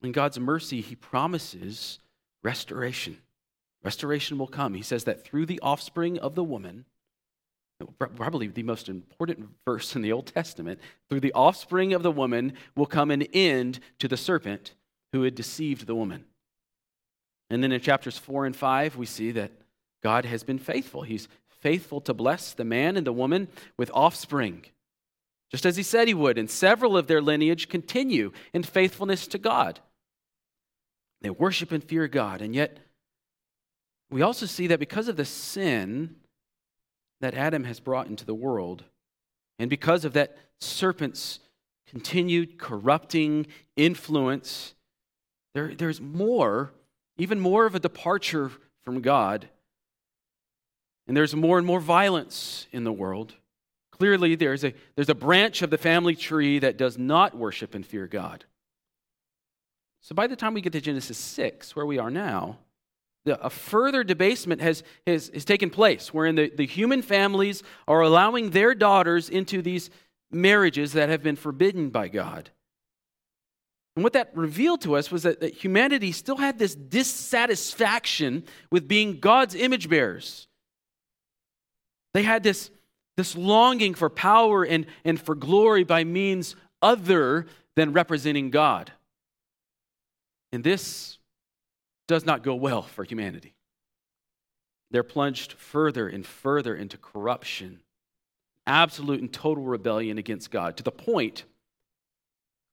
In 0.00 0.12
God's 0.12 0.40
mercy, 0.40 0.80
he 0.80 0.94
promises 0.94 1.98
restoration. 2.42 3.18
Restoration 3.84 4.38
will 4.38 4.46
come. 4.46 4.72
He 4.72 4.80
says 4.80 5.04
that 5.04 5.22
through 5.22 5.44
the 5.44 5.60
offspring 5.60 6.18
of 6.18 6.34
the 6.34 6.42
woman, 6.42 6.86
probably 7.98 8.46
the 8.46 8.62
most 8.62 8.88
important 8.88 9.48
verse 9.64 9.94
in 9.94 10.02
the 10.02 10.12
Old 10.12 10.26
Testament, 10.26 10.80
through 11.08 11.20
the 11.20 11.32
offspring 11.32 11.92
of 11.92 12.02
the 12.02 12.10
woman 12.10 12.54
will 12.74 12.86
come 12.86 13.10
an 13.10 13.22
end 13.34 13.80
to 13.98 14.08
the 14.08 14.16
serpent 14.16 14.74
who 15.12 15.22
had 15.22 15.34
deceived 15.34 15.86
the 15.86 15.94
woman. 15.94 16.24
And 17.50 17.62
then 17.62 17.72
in 17.72 17.80
chapters 17.80 18.18
4 18.18 18.46
and 18.46 18.56
5, 18.56 18.96
we 18.96 19.06
see 19.06 19.30
that 19.32 19.52
God 20.02 20.24
has 20.24 20.42
been 20.42 20.58
faithful. 20.58 21.02
He's 21.02 21.28
faithful 21.60 22.00
to 22.02 22.14
bless 22.14 22.52
the 22.52 22.64
man 22.64 22.96
and 22.96 23.06
the 23.06 23.12
woman 23.12 23.48
with 23.76 23.90
offspring, 23.94 24.64
just 25.50 25.66
as 25.66 25.76
he 25.76 25.82
said 25.82 26.08
he 26.08 26.14
would. 26.14 26.38
And 26.38 26.50
several 26.50 26.96
of 26.96 27.06
their 27.06 27.22
lineage 27.22 27.68
continue 27.68 28.32
in 28.52 28.62
faithfulness 28.62 29.26
to 29.28 29.38
God. 29.38 29.80
They 31.22 31.30
worship 31.30 31.72
and 31.72 31.82
fear 31.82 32.08
God. 32.08 32.42
And 32.42 32.54
yet, 32.54 32.78
we 34.10 34.22
also 34.22 34.46
see 34.46 34.66
that 34.68 34.78
because 34.78 35.08
of 35.08 35.16
the 35.16 35.24
sin, 35.24 36.16
that 37.20 37.34
Adam 37.34 37.64
has 37.64 37.80
brought 37.80 38.08
into 38.08 38.24
the 38.24 38.34
world. 38.34 38.84
And 39.58 39.70
because 39.70 40.04
of 40.04 40.12
that 40.14 40.36
serpent's 40.60 41.40
continued 41.88 42.58
corrupting 42.58 43.46
influence, 43.76 44.74
there, 45.54 45.74
there's 45.74 46.00
more, 46.00 46.72
even 47.16 47.40
more 47.40 47.66
of 47.66 47.74
a 47.74 47.80
departure 47.80 48.50
from 48.84 49.00
God. 49.00 49.48
And 51.06 51.16
there's 51.16 51.34
more 51.34 51.58
and 51.58 51.66
more 51.66 51.80
violence 51.80 52.66
in 52.72 52.84
the 52.84 52.92
world. 52.92 53.34
Clearly, 53.92 54.34
there's 54.34 54.64
a, 54.64 54.74
there's 54.94 55.08
a 55.08 55.14
branch 55.14 55.62
of 55.62 55.70
the 55.70 55.78
family 55.78 56.14
tree 56.14 56.58
that 56.58 56.76
does 56.76 56.98
not 56.98 57.36
worship 57.36 57.74
and 57.74 57.86
fear 57.86 58.06
God. 58.06 58.44
So 60.02 60.14
by 60.14 60.26
the 60.26 60.36
time 60.36 60.54
we 60.54 60.60
get 60.60 60.72
to 60.74 60.80
Genesis 60.80 61.16
6, 61.16 61.74
where 61.74 61.86
we 61.86 61.98
are 61.98 62.10
now, 62.10 62.58
a 63.26 63.50
further 63.50 64.04
debasement 64.04 64.60
has, 64.60 64.82
has, 65.06 65.30
has 65.34 65.44
taken 65.44 65.70
place, 65.70 66.14
wherein 66.14 66.36
the, 66.36 66.50
the 66.54 66.66
human 66.66 67.02
families 67.02 67.62
are 67.88 68.00
allowing 68.00 68.50
their 68.50 68.74
daughters 68.74 69.28
into 69.28 69.62
these 69.62 69.90
marriages 70.30 70.92
that 70.92 71.08
have 71.08 71.22
been 71.22 71.36
forbidden 71.36 71.90
by 71.90 72.08
God. 72.08 72.50
And 73.96 74.02
what 74.02 74.12
that 74.12 74.30
revealed 74.36 74.82
to 74.82 74.96
us 74.96 75.10
was 75.10 75.22
that, 75.22 75.40
that 75.40 75.54
humanity 75.54 76.12
still 76.12 76.36
had 76.36 76.58
this 76.58 76.74
dissatisfaction 76.74 78.44
with 78.70 78.86
being 78.86 79.18
God's 79.20 79.54
image 79.54 79.88
bearers. 79.88 80.48
They 82.12 82.22
had 82.22 82.42
this, 82.42 82.70
this 83.16 83.34
longing 83.34 83.94
for 83.94 84.10
power 84.10 84.64
and, 84.64 84.86
and 85.04 85.20
for 85.20 85.34
glory 85.34 85.84
by 85.84 86.04
means 86.04 86.56
other 86.82 87.46
than 87.74 87.92
representing 87.92 88.50
God. 88.50 88.92
And 90.52 90.62
this 90.62 91.15
does 92.06 92.24
not 92.24 92.42
go 92.42 92.54
well 92.54 92.82
for 92.82 93.04
humanity. 93.04 93.54
They're 94.90 95.02
plunged 95.02 95.52
further 95.54 96.08
and 96.08 96.24
further 96.24 96.74
into 96.74 96.96
corruption, 96.96 97.80
absolute 98.66 99.20
and 99.20 99.32
total 99.32 99.64
rebellion 99.64 100.16
against 100.18 100.50
God, 100.50 100.76
to 100.76 100.82
the 100.82 100.92
point 100.92 101.44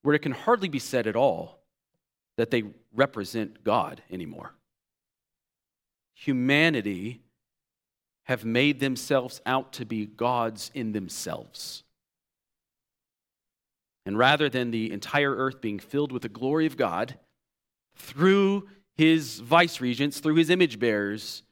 where 0.04 0.16
it 0.16 0.20
can 0.20 0.32
hardly 0.34 0.70
be 0.70 0.80
said 0.80 1.08
at 1.08 1.16
all 1.16 1.60
that 2.38 2.52
they 2.52 2.64
represent 2.94 3.64
God 3.64 4.02
anymore. 4.12 4.54
humanity 6.14 7.22
have 8.26 8.46
made 8.46 8.80
themselves 8.80 9.42
out 9.46 9.74
to 9.74 9.86
be 9.86 10.06
gods 10.06 10.72
in 10.74 10.94
themselves. 10.94 11.84
And 14.06 14.18
rather 14.18 14.50
than 14.50 14.72
the 14.72 14.92
entire 14.92 15.36
earth 15.36 15.62
being 15.62 15.80
filled 15.80 16.12
with 16.12 16.22
the 16.22 16.30
glory 16.30 16.66
of 16.66 16.78
God 16.78 17.18
through 17.96 18.70
his 18.96 19.40
vice 19.40 19.82
regents, 19.82 20.20
through 20.20 20.36
his 20.36 20.50
image 20.50 20.80
bearers, 20.80 21.44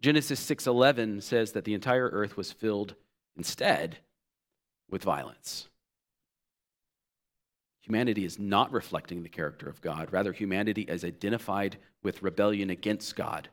Genesis 0.00 0.40
6:11 0.40 1.20
says 1.22 1.52
that 1.52 1.64
the 1.64 1.74
entire 1.74 2.08
earth 2.08 2.36
was 2.36 2.52
filled 2.52 2.94
instead 3.36 3.98
with 4.88 5.02
violence. 5.02 5.68
Humanity 7.80 8.24
is 8.24 8.38
not 8.38 8.72
reflecting 8.72 9.22
the 9.22 9.28
character 9.28 9.68
of 9.68 9.80
God. 9.80 10.12
Rather, 10.12 10.32
humanity 10.32 10.82
is 10.82 11.04
identified 11.04 11.78
with 12.02 12.22
rebellion 12.22 12.68
against 12.68 13.14
God. 13.14 13.48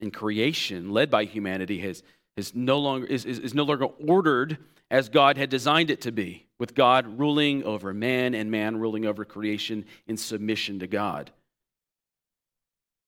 And 0.00 0.12
creation, 0.12 0.92
led 0.92 1.10
by 1.10 1.24
humanity, 1.24 1.80
has, 1.80 2.02
is, 2.36 2.54
no 2.54 2.78
longer, 2.78 3.06
is, 3.06 3.24
is, 3.24 3.38
is 3.38 3.54
no 3.54 3.64
longer 3.64 3.86
ordered 4.06 4.58
as 4.90 5.08
God 5.08 5.36
had 5.36 5.50
designed 5.50 5.90
it 5.90 6.02
to 6.02 6.12
be, 6.12 6.46
with 6.58 6.74
God 6.74 7.18
ruling 7.18 7.64
over 7.64 7.92
man 7.92 8.34
and 8.34 8.50
man 8.50 8.76
ruling 8.76 9.06
over 9.06 9.24
creation 9.24 9.84
in 10.06 10.16
submission 10.16 10.78
to 10.78 10.86
God. 10.86 11.32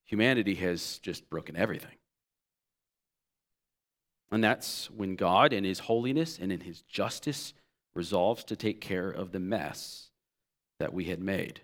Humanity 0.06 0.54
has 0.56 0.98
just 0.98 1.28
broken 1.28 1.56
everything. 1.56 1.94
And 4.30 4.42
that's 4.42 4.90
when 4.90 5.16
God, 5.16 5.52
in 5.52 5.64
His 5.64 5.78
holiness 5.78 6.38
and 6.40 6.50
in 6.50 6.60
His 6.60 6.82
justice, 6.82 7.54
resolves 7.94 8.44
to 8.44 8.56
take 8.56 8.80
care 8.80 9.10
of 9.10 9.32
the 9.32 9.40
mess 9.40 10.10
that 10.78 10.92
we 10.92 11.04
had 11.04 11.20
made. 11.20 11.60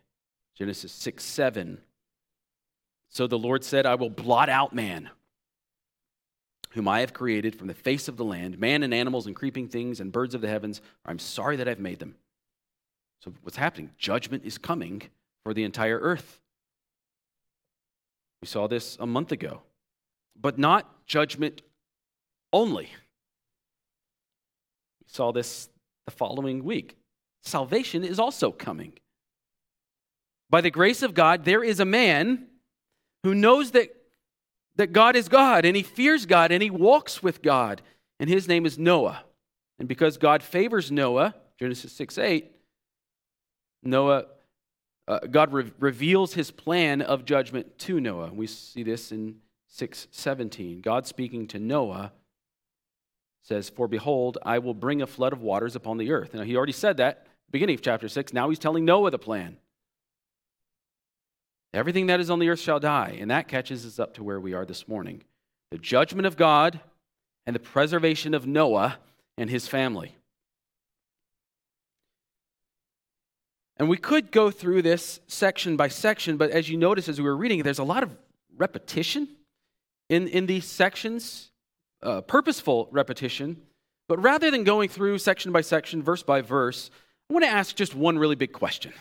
Genesis 0.56 0.92
6 0.92 1.25
7. 1.25 1.78
So 3.11 3.26
the 3.26 3.38
Lord 3.38 3.64
said, 3.64 3.87
I 3.87 3.94
will 3.94 4.11
blot 4.11 4.49
out 4.49 4.75
man, 4.75 5.11
whom 6.75 6.88
I 6.88 7.00
have 7.00 7.12
created 7.12 7.57
from 7.57 7.69
the 7.69 7.75
face 7.75 8.09
of 8.09 8.16
the 8.16 8.25
land, 8.25 8.59
man 8.59 8.83
and 8.83 8.93
animals 8.93 9.26
and 9.26 9.35
creeping 9.35 9.69
things 9.69 10.00
and 10.00 10.12
birds 10.12 10.35
of 10.35 10.40
the 10.40 10.49
heavens. 10.49 10.81
I'm 11.07 11.19
sorry 11.19 11.57
that 11.57 11.69
I've 11.69 11.78
made 11.78 12.00
them. 12.00 12.16
So 13.23 13.33
what's 13.43 13.57
happening? 13.57 13.90
Judgment 13.97 14.45
is 14.45 14.59
coming 14.59 15.02
for 15.45 15.54
the 15.54 15.64
entire 15.64 15.99
earth. 15.99 16.40
We 18.43 18.49
saw 18.49 18.66
this 18.66 18.97
a 19.00 19.07
month 19.07 19.33
ago. 19.33 19.62
But 20.38 20.59
not 20.59 21.07
judgment 21.07 21.62
only. 22.52 22.90
We 25.00 25.07
saw 25.07 25.33
this 25.33 25.69
the 26.07 26.11
following 26.11 26.64
week. 26.64 26.97
Salvation 27.43 28.04
is 28.04 28.19
also 28.19 28.50
coming. 28.50 28.95
By 30.50 30.61
the 30.61 30.71
grace 30.71 31.02
of 31.02 31.14
God, 31.14 31.45
there 31.45 31.62
is 31.62 31.81
a 31.81 31.85
man 31.85 32.47
who 33.23 33.35
knows 33.35 33.71
that, 33.71 33.95
that 34.76 34.93
God 34.93 35.16
is 35.16 35.28
God 35.28 35.64
and 35.64 35.76
he 35.76 35.83
fears 35.83 36.26
God 36.26 36.52
and 36.52 36.62
he 36.62 36.71
walks 36.71 37.23
with 37.23 37.43
God, 37.43 37.83
and 38.19 38.28
his 38.28 38.49
name 38.49 38.66
is 38.66 38.78
Noah. 38.78 39.25
And 39.78 39.88
because 39.88 40.16
God 40.16 40.43
favors 40.43 40.90
Noah, 40.90 41.35
Genesis 41.59 41.93
6 41.93 42.19
8, 42.19 42.50
Noah, 43.83 44.26
uh, 45.07 45.21
God 45.31 45.52
re- 45.52 45.73
reveals 45.78 46.35
his 46.35 46.50
plan 46.50 47.02
of 47.02 47.25
judgment 47.25 47.78
to 47.81 48.00
Noah. 48.00 48.31
We 48.33 48.47
see 48.47 48.83
this 48.83 49.12
in 49.12 49.37
617. 49.69 50.81
God 50.81 51.07
speaking 51.07 51.47
to 51.49 51.59
Noah 51.59 52.12
says, 53.43 53.69
For 53.69 53.87
behold, 53.87 54.38
I 54.43 54.59
will 54.59 54.75
bring 54.75 55.02
a 55.02 55.07
flood 55.07 55.33
of 55.33 55.43
waters 55.43 55.76
upon 55.76 55.99
the 55.99 56.11
earth. 56.12 56.35
Now, 56.35 56.43
he 56.43 56.57
already 56.57 56.73
said 56.73 56.97
that, 56.97 57.26
beginning 57.50 57.75
of 57.75 57.83
chapter 57.83 58.09
6. 58.09 58.33
Now 58.33 58.49
he's 58.49 58.59
telling 58.59 58.85
Noah 58.85 59.11
the 59.11 59.19
plan. 59.19 59.59
Everything 61.75 62.07
that 62.07 62.21
is 62.21 62.31
on 62.31 62.38
the 62.38 62.49
earth 62.49 62.61
shall 62.61 62.78
die. 62.78 63.19
And 63.21 63.31
that 63.31 63.49
catches 63.49 63.85
us 63.85 63.99
up 63.99 64.14
to 64.14 64.25
where 64.25 64.40
we 64.40 64.54
are 64.54 64.64
this 64.64 64.88
morning 64.88 65.23
the 65.71 65.78
judgment 65.78 66.25
of 66.25 66.37
God 66.37 66.78
and 67.47 67.54
the 67.54 67.61
preservation 67.61 68.33
of 68.33 68.47
Noah 68.47 68.99
and 69.37 69.50
his 69.50 69.66
family. 69.66 70.14
And 73.76 73.88
we 73.88 73.97
could 73.97 74.31
go 74.31 74.52
through 74.52 74.83
this 74.83 75.19
section 75.26 75.76
by 75.76 75.88
section, 75.88 76.37
but 76.37 76.50
as 76.52 76.69
you 76.69 76.76
notice 76.76 77.09
as 77.09 77.19
we 77.19 77.25
were 77.25 77.37
reading, 77.37 77.64
there's 77.64 77.81
a 77.81 77.85
lot 77.85 78.04
of 78.04 78.16
repetition 78.57 79.26
in, 80.09 80.28
in 80.28 80.47
these 80.47 80.64
sections 80.64 81.50
uh, 82.04 82.21
purposeful 82.21 82.88
repetition. 82.93 83.61
But 84.09 84.23
rather 84.23 84.50
than 84.50 84.62
going 84.62 84.90
through 84.90 85.19
section 85.19 85.50
by 85.50 85.62
section, 85.62 86.02
verse 86.02 86.23
by 86.23 86.40
verse, 86.40 86.90
I 87.28 87.33
want 87.33 87.45
to 87.45 87.50
ask 87.50 87.75
just 87.75 87.95
one 87.97 88.19
really 88.19 88.37
big 88.37 88.52
question. 88.52 88.93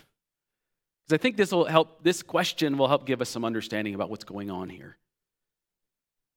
Because 1.03 1.19
I 1.19 1.21
think 1.21 1.37
this 1.37 1.51
will 1.51 1.65
help, 1.65 2.03
this 2.03 2.23
question 2.23 2.77
will 2.77 2.87
help 2.87 3.05
give 3.05 3.21
us 3.21 3.29
some 3.29 3.43
understanding 3.43 3.93
about 3.93 4.09
what's 4.09 4.23
going 4.23 4.49
on 4.49 4.69
here. 4.69 4.97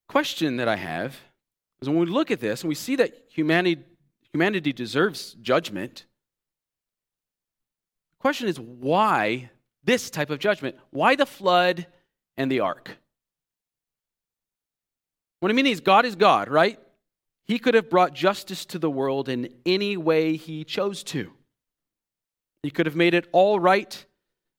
Question 0.08 0.56
that 0.56 0.68
I 0.68 0.76
have 0.76 1.16
is 1.80 1.88
when 1.88 1.99
we 1.99 2.06
look 2.06 2.30
at 2.30 2.40
this 2.40 2.62
and 2.62 2.68
we 2.68 2.75
see 2.75 2.96
that 2.96 3.14
humanity, 3.28 3.85
humanity 4.32 4.73
deserves 4.73 5.35
judgment, 5.40 6.06
the 8.18 8.23
question 8.23 8.49
is 8.49 8.58
why 8.58 9.50
this 9.85 10.11
type 10.11 10.30
of 10.30 10.40
judgment? 10.40 10.76
Why 10.90 11.14
the 11.14 11.26
flood 11.26 11.87
and 12.37 12.50
the 12.50 12.61
ark? 12.61 12.96
What 15.40 15.50
I 15.50 15.54
mean 15.54 15.66
is, 15.66 15.80
God 15.80 16.06
is 16.06 16.16
God, 16.16 16.49
right? 16.49 16.80
He 17.44 17.61
could 17.61 17.75
have 17.75 17.88
brought 17.88 18.14
justice 18.14 18.64
to 18.66 18.80
the 18.80 18.90
world 18.90 19.28
in 19.28 19.49
any 19.64 19.96
way 19.96 20.37
he 20.37 20.64
chose 20.64 21.04
to. 21.04 21.32
He 22.64 22.70
could 22.73 22.87
have 22.87 22.96
made 22.96 23.14
it 23.14 23.28
all 23.30 23.61
right 23.61 24.05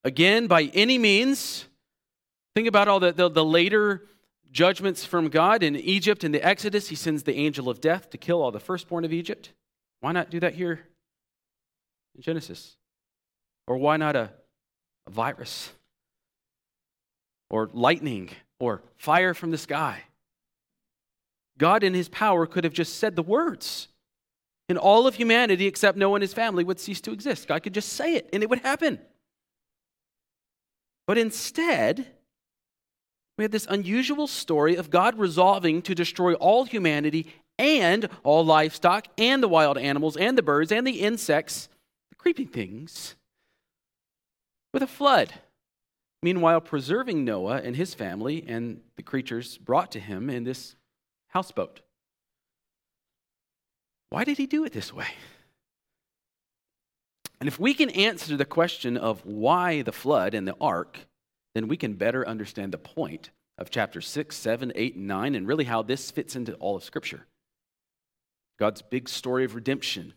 again 0.07 0.47
by 0.47 0.63
any 0.73 0.97
means. 0.97 1.65
Think 2.55 2.67
about 2.67 2.87
all 2.87 2.99
the, 2.99 3.11
the, 3.11 3.29
the 3.29 3.45
later 3.45 4.07
judgments 4.51 5.05
from 5.05 5.27
God 5.27 5.61
in 5.61 5.75
Egypt 5.75 6.23
in 6.23 6.31
the 6.31 6.43
Exodus. 6.43 6.87
He 6.87 6.95
sends 6.95 7.23
the 7.23 7.35
angel 7.35 7.69
of 7.69 7.81
death 7.81 8.09
to 8.11 8.17
kill 8.17 8.41
all 8.41 8.51
the 8.51 8.59
firstborn 8.59 9.05
of 9.05 9.13
Egypt. 9.13 9.51
Why 9.99 10.13
not 10.13 10.31
do 10.31 10.39
that 10.39 10.55
here 10.55 10.87
in 12.15 12.21
Genesis? 12.21 12.77
Or 13.67 13.77
why 13.77 13.97
not 13.97 14.15
a, 14.15 14.31
a 15.05 15.11
virus? 15.11 15.71
Or 17.49 17.69
lightning? 17.73 18.29
Or 18.59 18.81
fire 18.95 19.33
from 19.33 19.51
the 19.51 19.57
sky? 19.57 20.03
God, 21.57 21.83
in 21.83 21.93
his 21.93 22.07
power, 22.09 22.47
could 22.47 22.63
have 22.63 22.73
just 22.73 22.95
said 22.95 23.15
the 23.15 23.23
words. 23.23 23.89
And 24.69 24.77
all 24.77 25.05
of 25.05 25.15
humanity, 25.15 25.67
except 25.67 25.97
Noah 25.97 26.15
and 26.15 26.21
his 26.21 26.33
family, 26.33 26.63
would 26.63 26.79
cease 26.79 27.01
to 27.01 27.11
exist. 27.11 27.47
God 27.47 27.61
could 27.61 27.73
just 27.73 27.93
say 27.93 28.15
it, 28.15 28.29
and 28.31 28.41
it 28.41 28.49
would 28.49 28.59
happen. 28.59 28.99
But 31.07 31.17
instead, 31.17 32.05
we 33.37 33.43
have 33.43 33.51
this 33.51 33.67
unusual 33.69 34.27
story 34.27 34.75
of 34.75 34.89
God 34.89 35.17
resolving 35.17 35.81
to 35.83 35.95
destroy 35.95 36.33
all 36.33 36.65
humanity 36.65 37.33
and 37.57 38.09
all 38.23 38.45
livestock 38.45 39.07
and 39.17 39.41
the 39.41 39.47
wild 39.47 39.77
animals 39.77 40.17
and 40.17 40.37
the 40.37 40.43
birds 40.43 40.71
and 40.71 40.85
the 40.85 41.01
insects, 41.01 41.69
the 42.09 42.15
creeping 42.15 42.47
things, 42.47 43.15
with 44.73 44.83
a 44.83 44.87
flood. 44.87 45.33
Meanwhile, 46.21 46.61
preserving 46.61 47.23
Noah 47.23 47.61
and 47.63 47.75
his 47.75 47.93
family 47.93 48.43
and 48.47 48.81
the 48.95 49.03
creatures 49.03 49.57
brought 49.57 49.91
to 49.93 49.99
him 49.99 50.29
in 50.29 50.43
this 50.43 50.75
houseboat. 51.29 51.81
Why 54.09 54.23
did 54.23 54.37
he 54.37 54.45
do 54.45 54.65
it 54.65 54.73
this 54.73 54.93
way? 54.93 55.07
And 57.39 57.47
if 57.47 57.59
we 57.59 57.73
can 57.73 57.89
answer 57.91 58.35
the 58.35 58.45
question 58.45 58.97
of 58.97 59.25
why 59.25 59.83
the 59.83 59.91
flood 59.91 60.33
and 60.33 60.47
the 60.47 60.55
ark, 60.59 61.07
then 61.53 61.67
we 61.67 61.77
can 61.77 61.93
better 61.93 62.27
understand 62.27 62.71
the 62.71 62.77
point 62.77 63.29
of 63.57 63.69
chapter 63.69 64.01
6, 64.01 64.35
7, 64.35 64.71
8, 64.75 64.95
and 64.95 65.07
9, 65.07 65.35
and 65.35 65.47
really 65.47 65.65
how 65.65 65.81
this 65.81 66.11
fits 66.11 66.35
into 66.35 66.53
all 66.55 66.75
of 66.75 66.83
Scripture. 66.83 67.25
God's 68.59 68.81
big 68.81 69.07
story 69.07 69.45
of 69.45 69.55
redemption. 69.55 70.13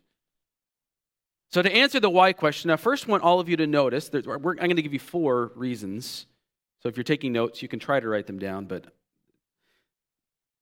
So, 1.50 1.62
to 1.62 1.74
answer 1.74 2.00
the 2.00 2.10
why 2.10 2.32
question, 2.32 2.70
I 2.70 2.76
first 2.76 3.08
want 3.08 3.22
all 3.22 3.40
of 3.40 3.48
you 3.48 3.56
to 3.56 3.66
notice 3.66 4.08
that 4.10 4.26
I'm 4.26 4.40
going 4.40 4.76
to 4.76 4.82
give 4.82 4.92
you 4.92 4.98
four 4.98 5.52
reasons. 5.56 6.26
So, 6.82 6.88
if 6.88 6.96
you're 6.96 7.04
taking 7.04 7.32
notes, 7.32 7.60
you 7.60 7.68
can 7.68 7.80
try 7.80 8.00
to 8.00 8.08
write 8.08 8.26
them 8.26 8.38
down, 8.38 8.66
but 8.66 8.86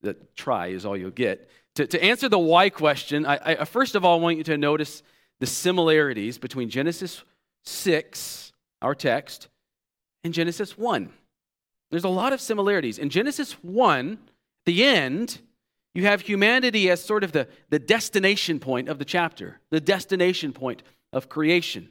the 0.01 0.17
try 0.35 0.69
is 0.69 0.87
all 0.87 0.97
you'll 0.97 1.11
get. 1.11 1.49
To, 1.75 1.87
to 1.87 2.03
answer 2.03 2.29
the 2.29 2.39
why 2.39 2.71
question, 2.71 3.27
I, 3.27 3.39
I 3.61 3.65
first 3.65 3.95
of 3.95 4.05
all 4.05 4.21
want 4.21 4.39
you 4.39 4.45
to 4.45 4.57
notice 4.57 5.03
the 5.41 5.47
similarities 5.47 6.39
between 6.39 6.69
Genesis 6.69 7.23
6, 7.65 8.53
our 8.83 8.95
text, 8.95 9.49
and 10.25 10.35
Genesis 10.35 10.77
1. 10.77 11.11
There's 11.91 12.05
a 12.05 12.09
lot 12.09 12.33
of 12.33 12.41
similarities. 12.41 12.99
In 12.99 13.09
Genesis 13.09 13.53
1, 13.63 14.19
the 14.67 14.85
end, 14.85 15.41
you 15.95 16.05
have 16.05 16.21
humanity 16.21 16.91
as 16.91 17.03
sort 17.03 17.25
of 17.25 17.33
the, 17.33 17.49
the 17.71 17.79
destination 17.79 18.61
point 18.61 18.89
of 18.89 18.99
the 18.99 19.05
chapter, 19.05 19.61
the 19.71 19.81
destination 19.81 20.53
point 20.53 20.83
of 21.13 21.29
creation. 21.29 21.89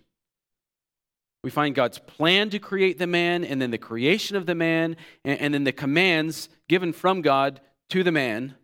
We 1.44 1.50
find 1.50 1.74
God's 1.74 2.00
plan 2.00 2.50
to 2.50 2.60
create 2.60 3.00
the 3.00 3.08
man, 3.08 3.44
and 3.44 3.62
then 3.62 3.72
the 3.72 3.78
creation 3.78 4.36
of 4.36 4.46
the 4.46 4.56
man, 4.56 4.98
and, 5.24 5.40
and 5.40 5.54
then 5.54 5.64
the 5.64 5.72
commands 5.72 6.50
given 6.68 6.94
from 6.94 7.22
God 7.22 7.62
to 7.90 8.04
the 8.04 8.12
man, 8.12 8.56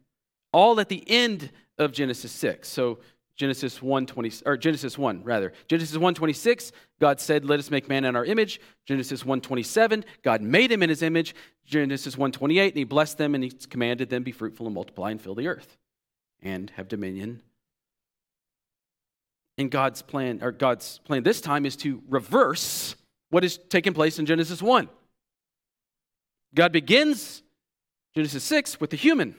all 0.52 0.80
at 0.80 0.90
the 0.90 1.04
end 1.10 1.52
of 1.78 1.94
Genesis 1.94 2.32
6. 2.32 2.68
So 2.68 3.00
Genesis 3.36 3.82
1 3.82 4.06
20, 4.06 4.44
or 4.46 4.58
Genesis 4.58 4.98
1 4.98 5.24
rather. 5.24 5.54
Genesis 5.68 5.98
1 5.98 6.14
26, 6.14 6.72
God 7.00 7.20
said, 7.20 7.46
Let 7.46 7.60
us 7.60 7.72
make 7.72 7.90
man 7.90 8.06
in 8.06 8.16
our 8.16 8.26
image. 8.26 8.62
Genesis 8.86 9.26
1 9.26 9.42
27, 9.42 10.06
God 10.22 10.42
made 10.42 10.72
him 10.72 10.84
in 10.84 10.90
his 10.90 11.02
image. 11.02 11.34
Genesis 11.66 12.18
1 12.18 12.32
28, 12.32 12.74
and 12.74 12.78
he 12.78 12.84
blessed 12.84 13.18
them 13.18 13.34
and 13.34 13.44
he 13.44 13.50
commanded 13.50 14.10
them 14.10 14.24
be 14.24 14.32
fruitful 14.32 14.68
and 14.68 14.76
multiply 14.76 15.12
and 15.12 15.22
fill 15.22 15.36
the 15.36 15.48
earth 15.48 15.78
and 16.42 16.70
have 16.72 16.88
dominion. 16.88 17.42
And 19.58 19.72
God's 19.72 20.02
plan, 20.02 20.40
or 20.42 20.52
God's 20.52 21.00
plan 21.00 21.24
this 21.24 21.42
time 21.42 21.66
is 21.66 21.76
to 21.78 22.02
reverse 22.10 22.96
what 23.30 23.44
is 23.44 23.58
taking 23.70 23.94
place 23.94 24.20
in 24.20 24.26
Genesis 24.26 24.62
1. 24.62 24.90
God 26.56 26.72
begins 26.72 27.42
Genesis 28.14 28.44
6 28.44 28.80
with 28.80 28.92
the 28.92 28.98
human, 28.98 29.36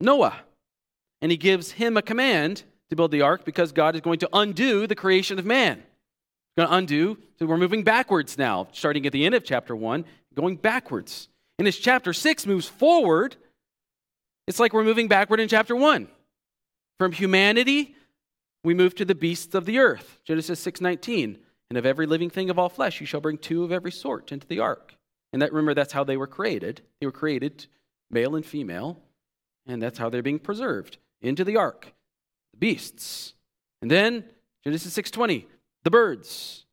Noah, 0.00 0.36
and 1.20 1.30
he 1.30 1.36
gives 1.36 1.72
him 1.72 1.96
a 1.96 2.02
command 2.02 2.64
to 2.90 2.96
build 2.96 3.10
the 3.10 3.22
ark 3.22 3.44
because 3.44 3.72
God 3.72 3.94
is 3.94 4.00
going 4.00 4.18
to 4.20 4.28
undo 4.32 4.86
the 4.86 4.94
creation 4.94 5.38
of 5.38 5.44
man. 5.44 5.76
He's 5.76 6.64
Going 6.64 6.68
to 6.68 6.74
undo, 6.74 7.18
so 7.38 7.46
we're 7.46 7.56
moving 7.56 7.82
backwards 7.82 8.38
now, 8.38 8.68
starting 8.72 9.06
at 9.06 9.12
the 9.12 9.26
end 9.26 9.34
of 9.34 9.44
chapter 9.44 9.74
1, 9.74 10.04
going 10.34 10.56
backwards. 10.56 11.28
And 11.58 11.66
as 11.66 11.76
chapter 11.76 12.12
6 12.12 12.46
moves 12.46 12.66
forward, 12.66 13.36
it's 14.46 14.60
like 14.60 14.72
we're 14.72 14.84
moving 14.84 15.08
backward 15.08 15.40
in 15.40 15.48
chapter 15.48 15.74
1. 15.74 16.08
From 16.98 17.12
humanity, 17.12 17.94
we 18.64 18.74
move 18.74 18.94
to 18.96 19.04
the 19.04 19.14
beasts 19.14 19.54
of 19.54 19.66
the 19.66 19.78
earth. 19.78 20.20
Genesis 20.24 20.60
6:19. 20.60 21.38
And 21.68 21.76
of 21.76 21.84
every 21.84 22.06
living 22.06 22.30
thing 22.30 22.48
of 22.48 22.58
all 22.58 22.68
flesh 22.68 23.00
you 23.00 23.06
shall 23.06 23.20
bring 23.20 23.38
two 23.38 23.64
of 23.64 23.72
every 23.72 23.90
sort 23.90 24.30
into 24.30 24.46
the 24.46 24.60
ark. 24.60 24.94
And 25.32 25.42
that 25.42 25.52
remember 25.52 25.74
that's 25.74 25.92
how 25.92 26.04
they 26.04 26.16
were 26.16 26.28
created. 26.28 26.82
They 27.00 27.06
were 27.06 27.12
created 27.12 27.66
male 28.08 28.36
and 28.36 28.46
female, 28.46 29.02
and 29.66 29.82
that's 29.82 29.98
how 29.98 30.08
they're 30.08 30.22
being 30.22 30.38
preserved 30.38 30.98
into 31.20 31.42
the 31.42 31.56
ark 31.56 31.92
the 32.56 32.58
beasts. 32.58 33.34
And 33.82 33.90
then 33.90 34.24
Genesis 34.64 34.94
6:20, 34.96 35.46
the 35.84 35.90
birds. 35.90 36.64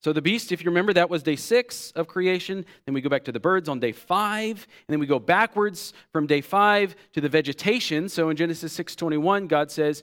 So 0.00 0.12
the 0.12 0.20
beast, 0.20 0.52
if 0.52 0.62
you 0.62 0.70
remember, 0.70 0.92
that 0.92 1.08
was 1.08 1.22
day 1.22 1.34
six 1.34 1.90
of 1.92 2.08
creation. 2.08 2.66
Then 2.84 2.94
we 2.94 3.00
go 3.00 3.08
back 3.08 3.24
to 3.24 3.32
the 3.32 3.40
birds 3.40 3.70
on 3.70 3.80
day 3.80 3.92
five, 3.92 4.66
and 4.86 4.92
then 4.92 5.00
we 5.00 5.06
go 5.06 5.18
backwards 5.18 5.94
from 6.12 6.26
day 6.26 6.42
five 6.42 6.94
to 7.14 7.22
the 7.22 7.28
vegetation. 7.28 8.10
So 8.10 8.28
in 8.28 8.36
Genesis 8.36 8.72
6:21, 8.74 9.46
God 9.48 9.70
says, 9.70 10.02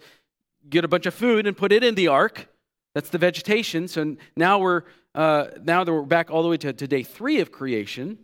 "Get 0.68 0.84
a 0.84 0.88
bunch 0.88 1.06
of 1.06 1.14
food 1.14 1.46
and 1.46 1.56
put 1.56 1.72
it 1.72 1.84
in 1.84 1.94
the 1.94 2.08
ark." 2.08 2.48
That's 2.96 3.10
the 3.10 3.20
vegetation. 3.20 3.88
So 3.88 4.18
now 4.36 4.58
we're 4.58 4.84
uh, 5.14 5.50
now 5.64 5.84
that 5.84 5.94
we're 5.94 6.02
back 6.02 6.32
all 6.32 6.42
the 6.42 6.50
way 6.50 6.58
to, 6.58 6.74
to 6.74 6.88
day 6.88 7.04
three 7.04 7.40
of 7.40 7.52
creation. 7.52 8.18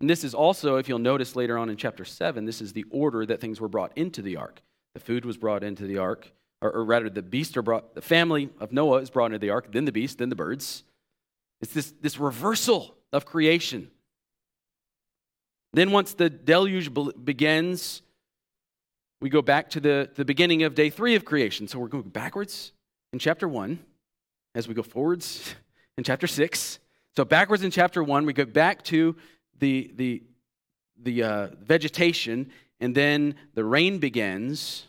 And 0.00 0.08
this 0.08 0.22
is 0.22 0.34
also, 0.34 0.76
if 0.76 0.88
you'll 0.88 0.98
notice 0.98 1.34
later 1.34 1.58
on 1.58 1.70
in 1.70 1.76
chapter 1.76 2.04
7, 2.04 2.44
this 2.44 2.60
is 2.60 2.72
the 2.72 2.84
order 2.90 3.26
that 3.26 3.40
things 3.40 3.60
were 3.60 3.68
brought 3.68 3.96
into 3.96 4.22
the 4.22 4.36
ark. 4.36 4.62
The 4.94 5.00
food 5.00 5.24
was 5.24 5.36
brought 5.36 5.64
into 5.64 5.86
the 5.86 5.98
ark, 5.98 6.30
or, 6.62 6.70
or 6.72 6.84
rather, 6.84 7.10
the 7.10 7.22
beast 7.22 7.56
are 7.56 7.62
brought, 7.62 7.94
the 7.94 8.02
family 8.02 8.50
of 8.60 8.72
Noah 8.72 8.98
is 8.98 9.10
brought 9.10 9.26
into 9.26 9.38
the 9.38 9.50
ark, 9.50 9.72
then 9.72 9.84
the 9.84 9.92
beast, 9.92 10.18
then 10.18 10.28
the 10.28 10.36
birds. 10.36 10.84
It's 11.60 11.72
this, 11.72 11.92
this 12.00 12.18
reversal 12.18 12.94
of 13.12 13.26
creation. 13.26 13.90
Then, 15.72 15.90
once 15.90 16.14
the 16.14 16.30
deluge 16.30 16.90
begins, 17.24 18.02
we 19.20 19.30
go 19.30 19.42
back 19.42 19.70
to 19.70 19.80
the, 19.80 20.10
the 20.14 20.24
beginning 20.24 20.62
of 20.62 20.74
day 20.74 20.90
three 20.90 21.14
of 21.16 21.24
creation. 21.24 21.66
So 21.66 21.78
we're 21.78 21.88
going 21.88 22.04
backwards 22.04 22.72
in 23.12 23.18
chapter 23.18 23.48
one 23.48 23.80
as 24.54 24.68
we 24.68 24.74
go 24.74 24.82
forwards 24.82 25.54
in 25.98 26.04
chapter 26.04 26.26
six. 26.26 26.78
So, 27.16 27.24
backwards 27.24 27.64
in 27.64 27.70
chapter 27.70 28.02
one, 28.02 28.26
we 28.26 28.32
go 28.32 28.44
back 28.44 28.84
to 28.84 29.16
the, 29.58 29.92
the, 29.96 30.22
the 31.02 31.22
uh, 31.22 31.48
vegetation, 31.60 32.50
and 32.80 32.94
then 32.94 33.34
the 33.54 33.64
rain 33.64 33.98
begins. 33.98 34.86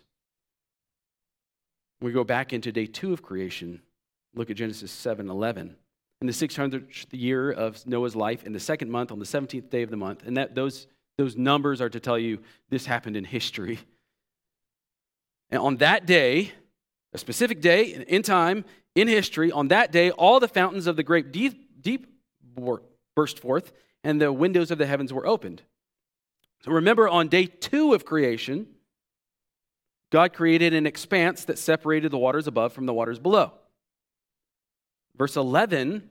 We 2.01 2.11
go 2.11 2.23
back 2.23 2.53
into 2.53 2.71
day 2.71 2.85
two 2.85 3.13
of 3.13 3.21
creation. 3.21 3.81
Look 4.35 4.49
at 4.49 4.57
Genesis 4.57 4.91
7 4.91 5.29
11. 5.29 5.75
In 6.21 6.27
the 6.27 6.33
600th 6.33 7.07
year 7.11 7.51
of 7.51 7.85
Noah's 7.87 8.15
life, 8.15 8.43
in 8.43 8.51
the 8.51 8.59
second 8.59 8.91
month, 8.91 9.11
on 9.11 9.19
the 9.19 9.25
17th 9.25 9.69
day 9.69 9.83
of 9.83 9.89
the 9.89 9.97
month, 9.97 10.23
and 10.25 10.35
that, 10.35 10.53
those, 10.53 10.87
those 11.17 11.37
numbers 11.37 11.79
are 11.79 11.89
to 11.89 11.99
tell 11.99 12.19
you 12.19 12.39
this 12.69 12.85
happened 12.85 13.15
in 13.15 13.23
history. 13.23 13.79
And 15.49 15.61
on 15.61 15.77
that 15.77 16.05
day, 16.05 16.51
a 17.13 17.17
specific 17.17 17.61
day 17.61 18.05
in 18.07 18.21
time 18.21 18.65
in 18.95 19.07
history, 19.07 19.51
on 19.51 19.69
that 19.69 19.91
day, 19.91 20.11
all 20.11 20.39
the 20.39 20.47
fountains 20.47 20.87
of 20.87 20.95
the 20.95 21.03
great 21.03 21.31
deep, 21.31 21.81
deep 21.81 22.07
burst 23.15 23.39
forth, 23.39 23.71
and 24.03 24.21
the 24.21 24.31
windows 24.31 24.71
of 24.71 24.77
the 24.77 24.85
heavens 24.85 25.11
were 25.13 25.27
opened. 25.27 25.61
So 26.63 26.71
remember, 26.71 27.07
on 27.07 27.27
day 27.27 27.45
two 27.45 27.93
of 27.93 28.05
creation, 28.05 28.67
God 30.11 30.33
created 30.33 30.73
an 30.73 30.85
expanse 30.85 31.45
that 31.45 31.57
separated 31.57 32.11
the 32.11 32.17
waters 32.17 32.47
above 32.47 32.73
from 32.73 32.85
the 32.85 32.93
waters 32.93 33.19
below. 33.19 33.53
Verse 35.17 35.35
11 35.35 36.09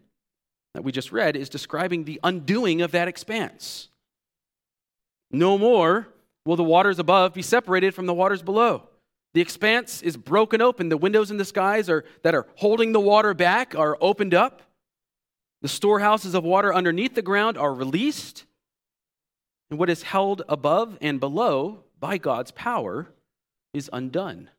that 0.74 0.85
we 0.85 0.92
just 0.92 1.12
read 1.12 1.35
is 1.35 1.48
describing 1.48 2.05
the 2.05 2.20
undoing 2.22 2.83
of 2.83 2.92
that 2.92 3.09
expanse. 3.09 3.88
No 5.31 5.59
more 5.59 6.09
will 6.44 6.57
the 6.57 6.62
waters 6.62 6.98
above 6.98 7.35
be 7.35 7.42
separated 7.42 7.94
from 7.94 8.07
the 8.07 8.14
waters 8.14 8.42
below. 8.42 8.88
The 9.35 9.40
expanse 9.40 10.03
is 10.03 10.16
broken 10.16 10.62
open. 10.62 10.88
The 10.88 10.96
windows 10.96 11.31
in 11.31 11.37
the 11.37 11.44
skies 11.44 11.90
are, 11.90 12.05
that 12.22 12.35
are 12.35 12.46
holding 12.57 12.92
the 12.92 13.01
water 13.01 13.35
back 13.35 13.74
are 13.74 13.98
opened 14.01 14.35
up. 14.35 14.62
The 15.61 15.68
storehouses 15.68 16.35
of 16.35 16.44
water 16.44 16.73
underneath 16.73 17.14
the 17.14 17.23
ground 17.23 17.59
are 17.59 17.75
released, 17.75 18.44
and 19.71 19.79
what 19.79 19.90
is 19.90 20.03
held 20.03 20.42
above 20.49 20.97
and 21.01 21.18
below 21.18 21.85
by 21.99 22.16
God's 22.18 22.53
power 22.53 23.09
is 23.75 23.90
undone. 23.92 24.51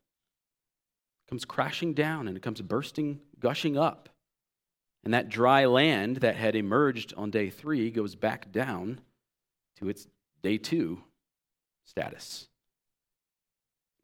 It 1.26 1.30
comes 1.30 1.44
crashing 1.44 1.94
down 1.94 2.28
and 2.28 2.36
it 2.36 2.42
comes 2.42 2.60
bursting, 2.60 3.20
gushing 3.38 3.78
up. 3.78 4.08
And 5.02 5.14
that 5.14 5.30
dry 5.30 5.64
land 5.64 6.16
that 6.18 6.36
had 6.36 6.54
emerged 6.54 7.14
on 7.16 7.30
day 7.30 7.48
three 7.48 7.90
goes 7.90 8.14
back 8.14 8.52
down 8.52 9.00
to 9.78 9.88
its 9.88 10.06
day 10.42 10.58
two 10.58 11.02
status. 11.84 12.48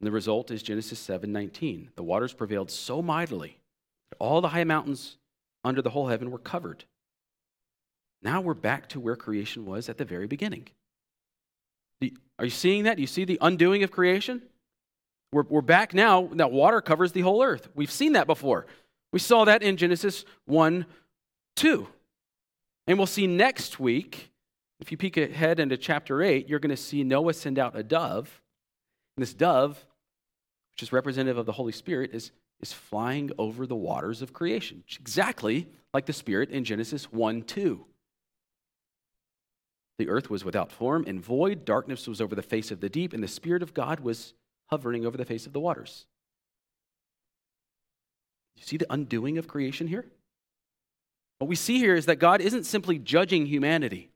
And 0.01 0.07
the 0.07 0.13
result 0.13 0.51
is 0.51 0.63
Genesis 0.63 0.99
7:19. 0.99 1.91
The 1.95 2.03
waters 2.03 2.33
prevailed 2.33 2.71
so 2.71 3.03
mightily 3.03 3.61
that 4.11 4.17
all 4.19 4.41
the 4.41 4.49
high 4.49 4.65
mountains 4.65 5.19
under 5.67 5.83
the 5.83 5.91
whole 5.91 6.07
heaven 6.07 6.31
were 6.31 6.39
covered. 6.39 6.85
Now 8.23 8.41
we're 8.41 8.55
back 8.55 8.89
to 8.91 9.01
where 9.01 9.17
creation 9.17 9.67
was 9.67 9.89
at 9.89 9.99
the 9.99 10.05
very 10.05 10.27
beginning. 10.27 10.69
Are 12.39 12.45
you 12.45 12.51
seeing 12.51 12.85
that? 12.85 12.97
Do 12.97 13.03
you 13.03 13.07
see 13.07 13.25
the 13.25 13.39
undoing 13.41 13.83
of 13.83 13.91
creation? 13.91 14.43
We're, 15.33 15.45
we're 15.49 15.61
back 15.63 15.95
now. 15.95 16.29
That 16.33 16.53
water 16.53 16.81
covers 16.81 17.13
the 17.13 17.23
whole 17.23 17.43
earth. 17.43 17.69
We've 17.75 17.91
seen 17.91 18.13
that 18.13 18.27
before. 18.27 18.67
We 19.13 19.19
saw 19.19 19.45
that 19.45 19.63
in 19.63 19.77
Genesis 19.77 20.25
1 20.47 20.87
2. 21.57 21.89
And 22.87 22.99
we'll 22.99 23.07
see 23.07 23.27
next 23.27 23.81
week, 23.81 24.31
if 24.79 24.93
you 24.93 24.99
peek 24.99 25.17
ahead 25.17 25.59
into 25.59 25.77
chapter 25.77 26.23
8, 26.23 26.49
you're 26.49 26.59
going 26.59 26.71
to 26.71 26.77
see 26.77 27.03
Noah 27.03 27.33
send 27.33 27.59
out 27.59 27.77
a 27.77 27.83
dove. 27.83 28.41
And 29.17 29.23
this 29.23 29.33
dove, 29.33 29.85
which 30.75 30.83
is 30.83 30.93
representative 30.93 31.39
of 31.39 31.47
the 31.47 31.53
Holy 31.53 31.73
Spirit, 31.73 32.11
is 32.13 32.31
is 32.61 32.73
flying 32.73 33.31
over 33.39 33.67
the 33.67 33.77
waters 33.77 34.23
of 34.23 34.33
creation, 34.33 34.83
exactly 34.99 35.69
like 35.93 36.07
the 36.07 36.13
Spirit 36.13 36.51
in 36.51 36.65
Genesis 36.65 37.13
1 37.13 37.43
2. 37.43 37.85
The 39.99 40.09
earth 40.09 40.29
was 40.29 40.45
without 40.45 40.71
form 40.71 41.05
and 41.07 41.21
void, 41.21 41.65
darkness 41.65 42.07
was 42.07 42.21
over 42.21 42.35
the 42.35 42.43
face 42.43 42.71
of 42.71 42.81
the 42.81 42.89
deep, 42.89 43.13
and 43.13 43.23
the 43.23 43.29
Spirit 43.29 43.63
of 43.63 43.75
God 43.75 44.01
was 44.01 44.35
hovering 44.67 45.07
over 45.07 45.17
the 45.17 45.25
face 45.25 45.47
of 45.47 45.53
the 45.53 45.61
waters. 45.61 46.07
You 48.57 48.63
see 48.63 48.77
the 48.77 48.93
undoing 48.93 49.39
of 49.39 49.49
creation 49.49 49.87
here? 49.87 50.05
What 51.39 51.49
we 51.49 51.57
see 51.57 51.79
here 51.79 51.95
is 51.95 52.07
that 52.07 52.17
God 52.17 52.41
isn't 52.41 52.65
simply 52.65 52.99
judging 52.99 53.47
humanity, 53.47 54.11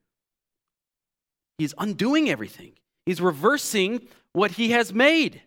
He's 1.58 1.74
undoing 1.76 2.30
everything, 2.30 2.72
He's 3.06 3.20
reversing 3.20 4.06
what 4.32 4.52
He 4.52 4.70
has 4.70 4.92
made. 4.92 5.42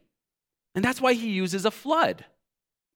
And 0.75 0.83
that's 0.83 0.99
why 0.99 1.13
He 1.13 1.29
uses 1.29 1.65
a 1.65 1.71
flood. 1.71 2.25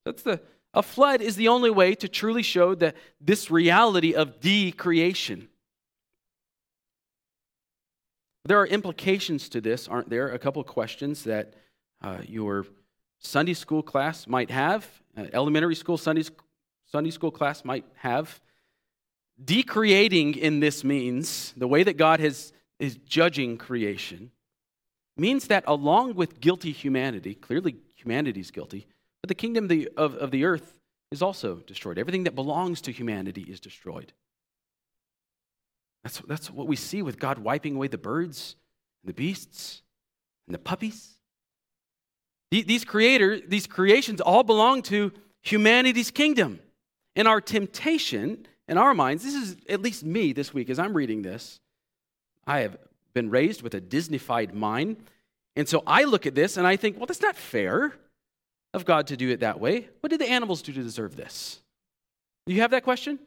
That's 0.08 0.24
the 0.24 0.39
a 0.74 0.84
flood 0.84 1.22
is 1.22 1.36
the 1.36 1.48
only 1.48 1.70
way 1.70 1.96
to 1.96 2.08
truly 2.08 2.43
show 2.43 2.76
that 2.76 2.96
this 3.20 3.50
reality 3.52 4.13
of 4.13 4.39
decreation. 4.39 5.50
There 8.46 8.60
are 8.60 8.67
implications 8.67 9.50
to 9.50 9.60
this, 9.60 9.88
aren't 9.88 10.10
there? 10.10 10.30
A 10.30 10.39
couple 10.39 10.63
questions 10.63 11.24
that 11.24 11.56
uh, 12.02 12.20
your 12.28 12.65
Sunday 13.20 13.54
school 13.54 13.82
class 13.82 14.28
might 14.28 14.52
have, 14.52 14.88
uh, 15.17 15.26
elementary 15.34 15.76
school 15.76 15.98
Sunday, 15.98 16.24
Sunday 16.86 17.12
school 17.12 17.32
class 17.32 17.65
might 17.65 17.86
have. 17.96 18.39
Decreating 19.43 20.36
in 20.36 20.60
this 20.62 20.84
means, 20.84 21.54
the 21.58 21.67
way 21.67 21.84
that 21.84 21.98
God 21.98 22.20
has, 22.20 22.54
is 22.80 22.96
judging 22.98 23.58
creation, 23.58 24.32
means 25.17 25.48
that 25.48 25.63
along 25.67 26.13
with 26.13 26.39
guilty 26.39 26.72
humanity, 26.72 27.34
clearly 27.34 27.76
humanity 27.96 28.39
is 28.39 28.52
guilty, 28.52 28.88
but 29.21 29.30
the 29.30 29.36
kingdom 29.36 29.65
of 29.65 29.69
the, 29.69 29.89
of, 29.97 30.32
the 30.32 30.45
earth 30.45 30.73
is 31.12 31.21
also 31.21 31.56
destroyed. 31.56 31.97
Everything 31.97 32.25
that 32.25 32.36
belongs 32.36 32.82
to 32.82 32.91
humanity 32.91 33.41
is 33.41 33.60
destroyed. 33.60 34.13
That's, 36.03 36.19
that's 36.27 36.51
what 36.51 36.67
we 36.67 36.75
see 36.75 37.01
with 37.01 37.19
God 37.19 37.39
wiping 37.39 37.75
away 37.75 37.88
the 37.88 37.97
birds 37.97 38.56
and 39.03 39.10
the 39.10 39.13
beasts 39.13 39.82
and 40.47 40.53
the 40.53 40.60
puppies 40.60 41.15
These 42.51 42.86
creators, 42.86 43.41
these 43.47 43.67
creations 43.67 44.21
all 44.21 44.43
belong 44.43 44.82
to 44.84 45.12
humanity's 45.41 46.12
kingdom. 46.12 46.60
And 47.15 47.27
our 47.27 47.41
temptation 47.41 48.47
in 48.67 48.77
our 48.77 48.93
minds, 48.93 49.23
this 49.23 49.34
is 49.34 49.58
at 49.67 49.82
least 49.82 50.03
me 50.03 50.34
this 50.34 50.53
week 50.53 50.69
as 50.69 50.80
I'm 50.80 50.95
reading 50.95 51.23
this. 51.23 51.60
I 52.45 52.60
have 52.60 52.77
been 53.13 53.30
raised 53.30 53.62
with 53.62 53.73
a 53.73 53.82
Disneyfied 53.82 54.53
mind. 54.53 54.97
And 55.56 55.67
so 55.67 55.84
I 55.88 56.03
look 56.03 56.25
at 56.25 56.36
this 56.36 56.56
and 56.58 56.67
I 56.67 56.75
think, 56.75 56.97
well, 56.97 57.08
that's 57.08 57.21
not 57.21 57.36
fair 57.36 57.95
of 58.73 58.86
God 58.86 59.08
to 59.08 59.17
do 59.17 59.30
it 59.30 59.39
that 59.39 59.60
way. 59.60 59.89
What 60.01 60.10
did 60.10 60.21
the 60.21 60.30
animals 60.30 60.62
do 60.62 60.73
to 60.73 60.84
deserve 60.84 61.15
this? 61.15 61.62
Do 62.45 62.53
you 62.53 62.62
have 62.62 62.71
that 62.71 62.84
question? 62.84 63.19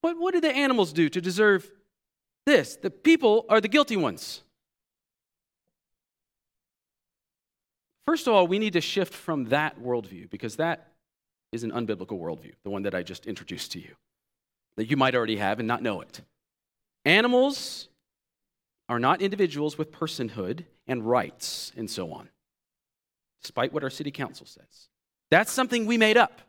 What, 0.00 0.18
what 0.18 0.34
did 0.34 0.44
the 0.44 0.54
animals 0.54 0.92
do 0.92 1.08
to 1.08 1.20
deserve 1.20 1.70
this? 2.46 2.76
The 2.76 2.90
people 2.90 3.46
are 3.48 3.60
the 3.60 3.68
guilty 3.68 3.96
ones. 3.96 4.42
First 8.06 8.26
of 8.26 8.34
all, 8.34 8.46
we 8.46 8.58
need 8.58 8.74
to 8.74 8.80
shift 8.80 9.14
from 9.14 9.44
that 9.46 9.80
worldview 9.80 10.28
because 10.28 10.56
that 10.56 10.92
is 11.52 11.64
an 11.64 11.70
unbiblical 11.70 12.20
worldview, 12.20 12.52
the 12.64 12.70
one 12.70 12.82
that 12.82 12.94
I 12.94 13.02
just 13.02 13.26
introduced 13.26 13.72
to 13.72 13.78
you, 13.78 13.94
that 14.76 14.90
you 14.90 14.96
might 14.96 15.14
already 15.14 15.36
have 15.36 15.58
and 15.58 15.68
not 15.68 15.82
know 15.82 16.00
it. 16.00 16.20
Animals 17.04 17.88
are 18.88 18.98
not 18.98 19.22
individuals 19.22 19.78
with 19.78 19.90
personhood 19.90 20.64
and 20.86 21.08
rights 21.08 21.72
and 21.76 21.88
so 21.88 22.12
on, 22.12 22.28
despite 23.44 23.74
what 23.74 23.84
our 23.84 23.90
city 23.90 24.10
council 24.10 24.46
says. 24.46 24.88
That's 25.30 25.52
something 25.52 25.84
we 25.84 25.98
made 25.98 26.16
up. 26.16 26.40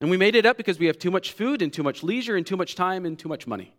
And 0.00 0.10
we 0.10 0.18
made 0.18 0.36
it 0.36 0.44
up 0.46 0.58
because 0.58 0.78
we 0.78 0.86
have 0.86 0.98
too 0.98 1.10
much 1.10 1.32
food 1.32 1.62
and 1.62 1.72
too 1.72 1.82
much 1.82 2.02
leisure 2.02 2.36
and 2.36 2.46
too 2.46 2.56
much 2.56 2.74
time 2.74 3.06
and 3.06 3.18
too 3.18 3.28
much 3.28 3.46
money. 3.46 3.74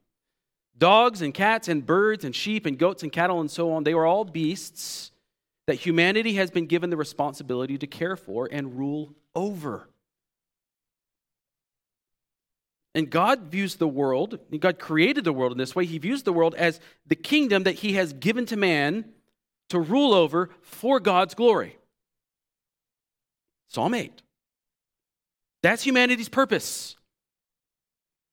Dogs 0.78 1.22
and 1.22 1.32
cats 1.34 1.68
and 1.68 1.86
birds 1.86 2.26
and 2.26 2.36
sheep 2.36 2.66
and 2.66 2.78
goats 2.78 3.04
and 3.04 3.12
cattle 3.12 3.40
and 3.40 3.52
so 3.52 3.72
on, 3.72 3.84
they 3.84 3.94
were 3.94 4.06
all 4.06 4.26
beasts 4.26 5.12
that 5.68 5.76
humanity 5.76 6.34
has 6.34 6.50
been 6.50 6.66
given 6.66 6.90
the 6.90 6.98
responsibility 6.98 7.78
to 7.78 7.86
care 7.86 8.16
for 8.16 8.50
and 8.52 8.78
rule 8.78 9.14
over. 9.36 9.88
And 12.96 13.10
God 13.10 13.52
views 13.52 13.76
the 13.76 13.88
world, 13.88 14.40
God 14.60 14.80
created 14.80 15.24
the 15.24 15.32
world 15.32 15.52
in 15.52 15.60
this 15.60 15.76
way. 15.76 15.86
He 15.86 16.00
views 16.00 16.24
the 16.24 16.34
world 16.34 16.56
as 16.56 16.80
the 17.06 17.16
kingdom 17.16 17.64
that 17.64 17.76
He 17.76 17.94
has 17.94 18.14
given 18.14 18.48
to 18.48 18.58
man 18.58 19.06
to 19.70 19.80
rule 19.80 20.14
over 20.14 20.50
for 20.62 21.00
God's 21.00 21.34
glory. 21.34 21.78
Psalm 23.70 23.94
8. 23.94 24.22
That's 25.62 25.84
humanity's 25.84 26.30
purpose. 26.30 26.96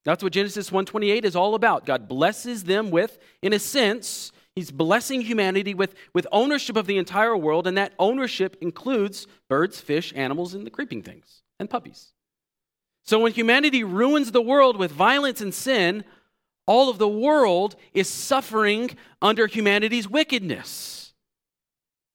That's 0.05 0.23
what 0.23 0.33
Genesis 0.33 0.71
128 0.71 1.25
is 1.25 1.35
all 1.35 1.55
about. 1.55 1.85
God 1.85 2.09
blesses 2.09 2.65
them 2.65 2.91
with, 2.91 3.19
in 3.43 3.53
a 3.53 3.59
sense, 3.59 4.33
He's 4.55 4.71
blessing 4.71 5.21
humanity 5.21 5.75
with, 5.75 5.95
with 6.15 6.27
ownership 6.33 6.77
of 6.77 6.87
the 6.87 6.97
entire 6.97 7.37
world, 7.37 7.67
and 7.67 7.77
that 7.77 7.93
ownership 7.99 8.57
includes 8.63 9.27
birds, 9.51 9.81
fish, 9.81 10.15
animals, 10.17 10.55
and 10.55 10.65
the 10.65 10.71
creeping 10.71 11.03
things, 11.03 11.43
and 11.61 11.69
puppies. 11.69 12.15
So 13.05 13.19
when 13.19 13.33
humanity 13.33 13.85
ruins 13.85 14.33
the 14.33 14.41
world 14.41 14.79
with 14.79 14.91
violence 14.91 15.43
and 15.43 15.53
sin, 15.53 16.05
all 16.67 16.89
of 16.89 16.99
the 16.99 17.09
world 17.09 17.77
is 17.93 18.09
suffering 18.09 18.91
under 19.21 19.47
humanity's 19.47 20.09
wickedness. 20.09 21.06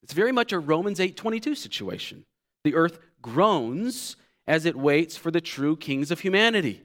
It's 0.04 0.14
very 0.14 0.32
much 0.32 0.52
a 0.52 0.60
Romans 0.60 1.00
8:22 1.00 1.56
situation. 1.56 2.26
The 2.64 2.76
earth 2.76 3.00
groans 3.22 4.16
as 4.48 4.66
it 4.66 4.76
waits 4.76 5.18
for 5.18 5.32
the 5.32 5.42
true 5.42 5.76
kings 5.76 6.12
of 6.12 6.22
humanity. 6.22 6.82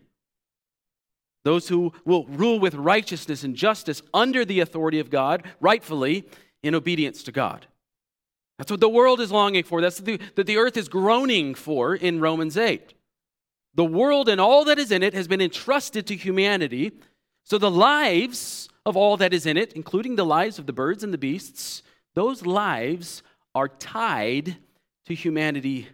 Those 1.44 1.68
who 1.68 1.92
will 2.04 2.24
rule 2.26 2.58
with 2.58 2.74
righteousness 2.74 3.44
and 3.44 3.54
justice 3.54 4.02
under 4.12 4.44
the 4.44 4.60
authority 4.60 4.98
of 4.98 5.10
God, 5.10 5.44
rightfully 5.60 6.24
in 6.62 6.74
obedience 6.74 7.22
to 7.24 7.32
God. 7.32 7.66
That's 8.58 8.70
what 8.70 8.80
the 8.80 8.88
world 8.88 9.20
is 9.20 9.30
longing 9.30 9.64
for. 9.64 9.80
That's 9.80 9.98
the, 9.98 10.18
that 10.34 10.46
the 10.46 10.56
earth 10.56 10.76
is 10.76 10.88
groaning 10.88 11.54
for 11.54 11.94
in 11.94 12.20
Romans 12.20 12.56
8. 12.56 12.94
The 13.74 13.84
world 13.84 14.28
and 14.28 14.40
all 14.40 14.64
that 14.64 14.78
is 14.78 14.90
in 14.90 15.02
it 15.02 15.14
has 15.14 15.28
been 15.28 15.42
entrusted 15.42 16.06
to 16.06 16.16
humanity. 16.16 16.92
So 17.44 17.58
the 17.58 17.70
lives 17.70 18.68
of 18.86 18.96
all 18.96 19.16
that 19.18 19.34
is 19.34 19.44
in 19.46 19.56
it, 19.56 19.74
including 19.74 20.16
the 20.16 20.24
lives 20.24 20.58
of 20.58 20.66
the 20.66 20.72
birds 20.72 21.04
and 21.04 21.12
the 21.12 21.18
beasts, 21.18 21.82
those 22.16 22.44
lives 22.44 23.22
are 23.54 23.68
tied 23.68 24.56
to 25.04 25.14
humanity 25.14 25.86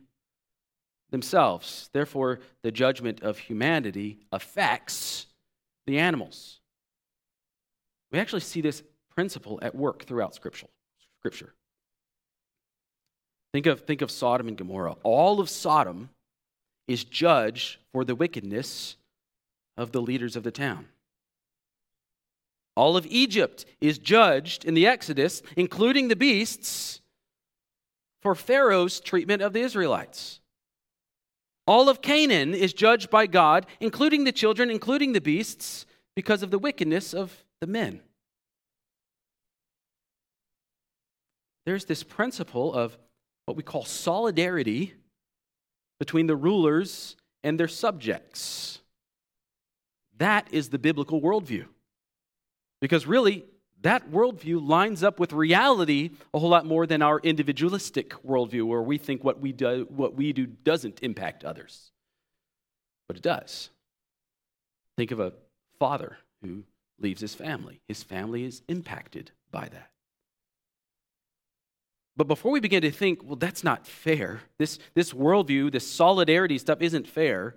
themselves. 1.11 1.91
Therefore, 1.93 2.41
the 2.63 2.73
judgment 2.73 3.23
of 3.23 3.37
humanity 3.37 4.21
affects 4.33 5.27
the 5.87 5.99
animals. 5.99 6.61
We 8.11 8.19
actually 8.19 8.41
see 8.41 8.63
this 8.63 8.83
principle 9.15 9.59
at 9.61 9.75
work 9.75 10.05
throughout 10.05 10.35
Scripture. 10.35 10.69
Think 13.53 13.67
of, 13.67 13.81
think 13.83 14.01
of 14.01 14.11
Sodom 14.11 14.49
and 14.49 14.57
Gomorrah. 14.57 14.97
All 15.03 15.41
of 15.41 15.51
Sodom 15.51 16.09
is 16.89 17.05
judged 17.05 17.79
for 17.93 18.05
the 18.05 18.15
wickedness 18.15 18.97
of 19.77 19.93
the 19.93 20.01
leaders 20.01 20.37
of 20.37 20.43
the 20.43 20.51
town. 20.51 20.87
All 22.75 22.97
of 22.97 23.07
Egypt 23.07 23.65
is 23.81 23.99
judged 23.99 24.65
in 24.65 24.75
the 24.75 24.87
Exodus, 24.87 25.43
including 25.57 26.09
the 26.09 26.17
beasts, 26.17 27.01
for 28.23 28.35
Pharaoh's 28.35 29.01
treatment 29.01 29.43
of 29.43 29.53
the 29.53 29.61
Israelites. 29.61 30.41
All 31.67 31.89
of 31.89 32.03
Canaan 32.03 32.55
is 32.55 32.73
judged 32.73 33.11
by 33.11 33.27
God, 33.27 33.67
including 33.81 34.25
the 34.25 34.33
children, 34.33 34.71
including 34.71 35.13
the 35.13 35.21
beasts, 35.21 35.87
because 36.15 36.43
of 36.43 36.51
the 36.51 36.59
wickedness 36.59 37.15
of 37.15 37.45
the 37.61 37.67
men. 37.67 38.01
There's 41.65 41.85
this 41.85 42.03
principle 42.03 42.75
of 42.75 42.97
what 43.47 43.57
we 43.57 43.63
call 43.63 43.85
solidarity 43.85 44.95
between 45.99 46.27
the 46.27 46.37
rulers 46.37 47.17
and 47.45 47.59
their 47.59 47.69
subjects. 47.69 48.81
That 50.19 50.49
is 50.51 50.69
the 50.69 50.79
biblical 50.79 51.21
worldview. 51.21 51.67
Because 52.83 53.07
really, 53.07 53.45
that 53.83 54.11
worldview 54.11 54.68
lines 54.68 55.05
up 55.05 55.21
with 55.21 55.33
reality 55.33 56.11
a 56.35 56.40
whole 56.40 56.49
lot 56.49 56.66
more 56.66 56.85
than 56.85 57.01
our 57.01 57.21
individualistic 57.21 58.11
worldview, 58.27 58.66
where 58.66 58.83
we 58.83 58.99
think 58.99 59.23
what 59.23 59.38
we 59.40 59.53
do, 59.53 59.87
what 59.88 60.16
we 60.16 60.33
do 60.33 60.47
doesn't 60.47 60.99
impact 61.01 61.45
others. 61.45 61.92
But 63.07 63.16
it 63.16 63.23
does. 63.23 63.71
Think 64.97 65.12
of 65.12 65.21
a 65.21 65.33
father 65.79 66.18
who 66.42 66.64
leaves 67.01 67.21
his 67.21 67.37
family, 67.37 67.81
his 67.87 68.03
family 68.03 68.45
is 68.45 68.62
impacted 68.66 69.31
by 69.53 69.68
that. 69.68 69.90
But 72.16 72.27
before 72.27 72.51
we 72.51 72.59
begin 72.59 72.83
to 72.83 72.90
think, 72.90 73.21
well, 73.23 73.37
that's 73.37 73.62
not 73.62 73.87
fair, 73.87 74.40
this, 74.59 74.81
this 74.95 75.12
worldview, 75.12 75.71
this 75.71 75.88
solidarity 75.88 76.59
stuff 76.59 76.83
isn't 76.83 77.07
fair, 77.07 77.55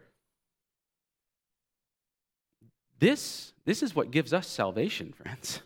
this, 3.00 3.54
this 3.66 3.84
is 3.84 3.96
what 3.96 4.12
gives 4.12 4.34
us 4.34 4.48
salvation, 4.48 5.14
friends. 5.14 5.62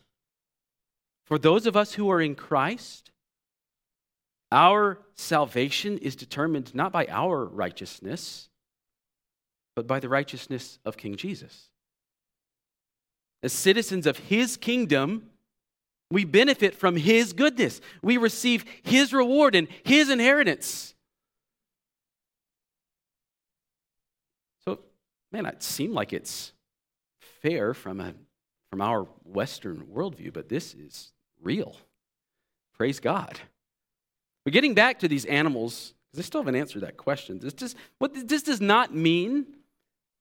For 1.25 1.37
those 1.37 1.65
of 1.67 1.77
us 1.77 1.93
who 1.93 2.09
are 2.09 2.21
in 2.21 2.35
Christ, 2.35 3.11
our 4.51 4.99
salvation 5.13 5.99
is 5.99 6.15
determined 6.15 6.73
not 6.73 6.91
by 6.91 7.05
our 7.07 7.45
righteousness, 7.45 8.49
but 9.75 9.85
by 9.85 9.99
the 9.99 10.09
righteousness 10.09 10.79
of 10.83 10.97
King 10.97 11.15
Jesus. 11.15 11.69
As 13.43 13.53
citizens 13.53 14.07
of 14.07 14.17
his 14.17 14.57
kingdom, 14.57 15.29
we 16.11 16.25
benefit 16.25 16.75
from 16.75 16.95
his 16.95 17.33
goodness. 17.33 17.79
We 18.01 18.17
receive 18.17 18.65
his 18.81 19.13
reward 19.13 19.53
and 19.53 19.67
his 19.83 20.09
inheritance. 20.09 20.95
So, 24.65 24.79
man, 25.31 25.45
it 25.45 25.61
seemed 25.61 25.93
like 25.93 26.11
it's 26.11 26.53
fair 27.41 27.73
from, 27.73 27.99
a, 27.99 28.13
from 28.69 28.81
our 28.81 29.03
Western 29.23 29.87
worldview, 29.93 30.33
but 30.33 30.49
this 30.49 30.73
is 30.73 31.11
real. 31.41 31.75
Praise 32.77 32.99
God. 32.99 33.39
But 34.43 34.53
getting 34.53 34.73
back 34.73 34.99
to 34.99 35.07
these 35.07 35.25
animals, 35.25 35.93
because 36.11 36.25
I 36.25 36.27
still 36.27 36.41
haven't 36.41 36.55
answered 36.55 36.83
that 36.83 36.97
question. 36.97 37.39
This, 37.39 37.53
just, 37.53 37.75
what, 37.97 38.27
this 38.27 38.43
does 38.43 38.61
not 38.61 38.95
mean 38.95 39.45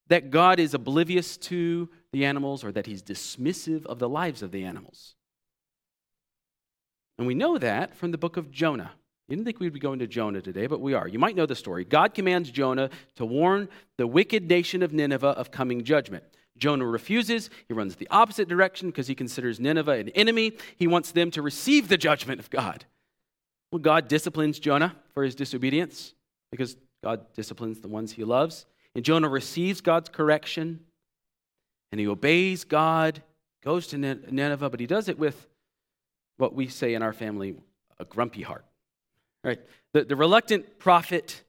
that 0.09 0.31
God 0.31 0.59
is 0.59 0.75
oblivious 0.75 1.37
to 1.37 1.89
the 2.13 2.25
animals 2.25 2.65
or 2.65 2.73
that 2.73 2.87
he's 2.87 3.03
dismissive 3.03 3.87
of 3.87 3.99
the 3.99 4.09
lives 4.09 4.43
of 4.43 4.51
the 4.51 4.65
animals. 4.65 5.15
And 7.19 7.27
we 7.27 7.35
know 7.35 7.59
that 7.59 7.97
from 7.97 8.11
the 8.11 8.19
book 8.19 8.37
of 8.37 8.51
Jonah. 8.51 8.93
You 9.29 9.37
didn't 9.37 9.45
think 9.45 9.61
we'd 9.61 9.75
be 9.75 9.81
going 9.81 9.99
to 9.99 10.07
Jonah 10.07 10.41
today, 10.41 10.67
but 10.67 10.81
we 10.81 10.95
are. 10.95 11.07
You 11.07 11.19
might 11.19 11.37
know 11.37 11.45
the 11.45 11.55
story. 11.55 11.85
God 11.85 12.15
commands 12.15 12.51
Jonah 12.51 12.89
to 13.17 13.27
warn 13.27 13.69
the 13.99 14.07
wicked 14.07 14.49
nation 14.49 14.83
of 14.83 14.93
Nineveh 14.93 15.29
of 15.29 15.51
coming 15.51 15.85
judgment. 15.85 16.25
Jonah 16.59 16.87
refuses. 16.87 17.51
He 17.67 17.75
runs 17.75 17.97
the 17.97 18.09
opposite 18.11 18.49
direction 18.49 18.89
because 18.89 19.07
he 19.07 19.15
considers 19.15 19.61
Nineveh 19.61 19.93
an 19.93 20.09
enemy. 20.11 20.53
He 20.77 20.87
wants 20.87 21.13
them 21.13 21.31
to 21.33 21.43
receive 21.43 21.89
the 21.89 21.97
judgment 21.97 22.41
of 22.41 22.51
God. 22.51 22.85
Well, 23.71 23.81
God 23.81 24.09
disciplines 24.09 24.59
Jonah 24.59 24.97
for 25.15 25.23
his 25.23 25.35
disobedience 25.35 26.15
because 26.51 26.77
God 27.03 27.27
disciplines 27.35 27.81
the 27.81 27.89
ones 27.89 28.13
he 28.13 28.25
loves. 28.25 28.67
And 28.95 29.05
Jonah 29.05 29.29
receives 29.29 29.81
God's 29.81 30.09
correction 30.09 30.81
and 31.93 32.01
he 32.01 32.07
obeys 32.07 32.65
God, 32.65 33.23
goes 33.63 33.87
to 33.89 33.99
Nineveh, 33.99 34.71
but 34.71 34.81
he 34.81 34.87
does 34.87 35.09
it 35.09 35.19
with 35.19 35.47
what 36.37 36.55
we 36.55 36.69
say 36.69 36.95
in 36.95 37.03
our 37.03 37.13
family 37.13 37.57
a 37.99 38.05
grumpy 38.05 38.43
heart. 38.43 38.65
Right? 39.45 39.61
The, 39.93 40.05
the 40.05 40.17
reluctant 40.17 40.79
prophet 40.79 41.43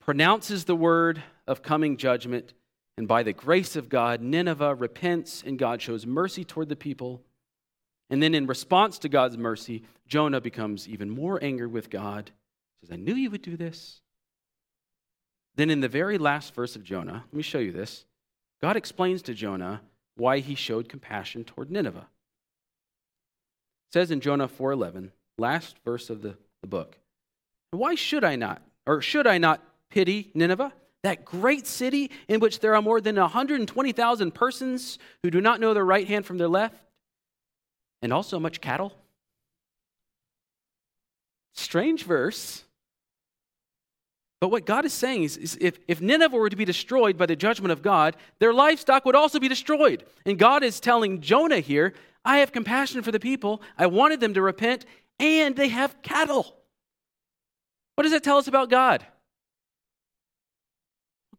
pronounces 0.00 0.64
the 0.64 0.74
word 0.74 1.22
of 1.46 1.62
coming 1.62 1.96
judgment, 1.96 2.54
and 3.00 3.08
by 3.08 3.22
the 3.22 3.32
grace 3.32 3.76
of 3.76 3.88
God, 3.88 4.20
Nineveh 4.20 4.74
repents, 4.74 5.42
and 5.46 5.58
God 5.58 5.80
shows 5.80 6.04
mercy 6.04 6.44
toward 6.44 6.68
the 6.68 6.76
people. 6.76 7.22
And 8.10 8.22
then, 8.22 8.34
in 8.34 8.46
response 8.46 8.98
to 8.98 9.08
God's 9.08 9.38
mercy, 9.38 9.84
Jonah 10.06 10.42
becomes 10.42 10.86
even 10.86 11.08
more 11.08 11.42
angry 11.42 11.66
with 11.66 11.88
God. 11.88 12.30
He 12.78 12.86
says, 12.86 12.92
I 12.92 13.00
knew 13.00 13.14
you 13.14 13.30
would 13.30 13.40
do 13.40 13.56
this. 13.56 14.02
Then, 15.56 15.70
in 15.70 15.80
the 15.80 15.88
very 15.88 16.18
last 16.18 16.54
verse 16.54 16.76
of 16.76 16.84
Jonah, 16.84 17.24
let 17.24 17.32
me 17.32 17.42
show 17.42 17.58
you 17.58 17.72
this. 17.72 18.04
God 18.60 18.76
explains 18.76 19.22
to 19.22 19.32
Jonah 19.32 19.80
why 20.18 20.40
he 20.40 20.54
showed 20.54 20.90
compassion 20.90 21.42
toward 21.42 21.70
Nineveh. 21.70 22.06
It 23.88 23.92
says 23.94 24.10
in 24.10 24.20
Jonah 24.20 24.46
4:11, 24.46 25.12
last 25.38 25.78
verse 25.86 26.10
of 26.10 26.20
the, 26.20 26.36
the 26.60 26.68
book, 26.68 26.98
why 27.70 27.94
should 27.94 28.24
I 28.24 28.36
not, 28.36 28.60
or 28.86 29.00
should 29.00 29.26
I 29.26 29.38
not 29.38 29.62
pity 29.88 30.30
Nineveh, 30.34 30.74
that 31.02 31.24
great 31.24 31.66
city 31.66 32.10
in 32.28 32.40
which 32.40 32.60
there 32.60 32.74
are 32.74 32.82
more 32.82 33.00
than 33.00 33.16
120,000 33.16 34.34
persons 34.34 34.98
who 35.22 35.30
do 35.30 35.40
not 35.40 35.60
know 35.60 35.74
their 35.74 35.84
right 35.84 36.06
hand 36.06 36.26
from 36.26 36.38
their 36.38 36.48
left, 36.48 36.76
and 38.02 38.12
also 38.12 38.38
much 38.38 38.60
cattle? 38.60 38.92
Strange 41.54 42.04
verse. 42.04 42.64
But 44.40 44.50
what 44.50 44.64
God 44.64 44.86
is 44.86 44.92
saying 44.94 45.24
is, 45.24 45.36
is, 45.36 45.58
if, 45.60 45.78
if 45.86 46.00
Nineveh 46.00 46.36
were 46.36 46.48
to 46.48 46.56
be 46.56 46.64
destroyed 46.64 47.18
by 47.18 47.26
the 47.26 47.36
judgment 47.36 47.72
of 47.72 47.82
God, 47.82 48.16
their 48.38 48.54
livestock 48.54 49.04
would 49.04 49.14
also 49.14 49.38
be 49.38 49.48
destroyed. 49.48 50.04
And 50.24 50.38
God 50.38 50.62
is 50.62 50.80
telling 50.80 51.20
Jonah 51.20 51.60
here, 51.60 51.92
I 52.24 52.38
have 52.38 52.52
compassion 52.52 53.02
for 53.02 53.12
the 53.12 53.20
people. 53.20 53.60
I 53.76 53.86
wanted 53.86 54.20
them 54.20 54.34
to 54.34 54.42
repent, 54.42 54.86
and 55.18 55.56
they 55.56 55.68
have 55.68 56.00
cattle. 56.00 56.56
What 57.96 58.04
does 58.04 58.12
that 58.12 58.24
tell 58.24 58.38
us 58.38 58.48
about 58.48 58.70
God? 58.70 59.04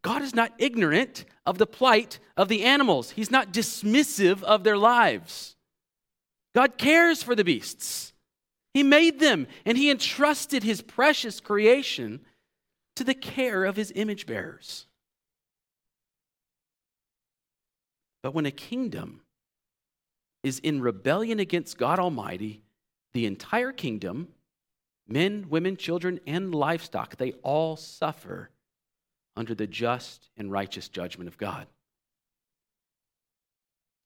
God 0.02 0.22
is 0.22 0.34
not 0.34 0.52
ignorant 0.58 1.24
of 1.46 1.58
the 1.58 1.66
plight 1.66 2.18
of 2.36 2.48
the 2.48 2.64
animals, 2.64 3.12
He's 3.12 3.30
not 3.30 3.52
dismissive 3.52 4.42
of 4.42 4.64
their 4.64 4.76
lives. 4.76 5.56
God 6.54 6.76
cares 6.76 7.22
for 7.22 7.34
the 7.34 7.44
beasts. 7.44 8.12
He 8.74 8.82
made 8.82 9.20
them, 9.20 9.46
and 9.64 9.78
He 9.78 9.90
entrusted 9.90 10.62
His 10.62 10.82
precious 10.82 11.40
creation 11.40 12.20
to 12.96 13.04
the 13.04 13.14
care 13.14 13.64
of 13.64 13.76
His 13.76 13.92
image 13.94 14.26
bearers. 14.26 14.86
But 18.22 18.34
when 18.34 18.46
a 18.46 18.52
kingdom 18.52 19.22
is 20.42 20.58
in 20.60 20.80
rebellion 20.80 21.40
against 21.40 21.78
God 21.78 21.98
Almighty, 21.98 22.62
the 23.12 23.26
entire 23.26 23.72
kingdom, 23.72 24.28
men, 25.06 25.46
women, 25.48 25.76
children, 25.76 26.20
and 26.26 26.54
livestock, 26.54 27.16
they 27.16 27.32
all 27.42 27.76
suffer 27.76 28.50
under 29.36 29.54
the 29.54 29.66
just 29.66 30.30
and 30.36 30.50
righteous 30.50 30.88
judgment 30.88 31.28
of 31.28 31.38
God. 31.38 31.66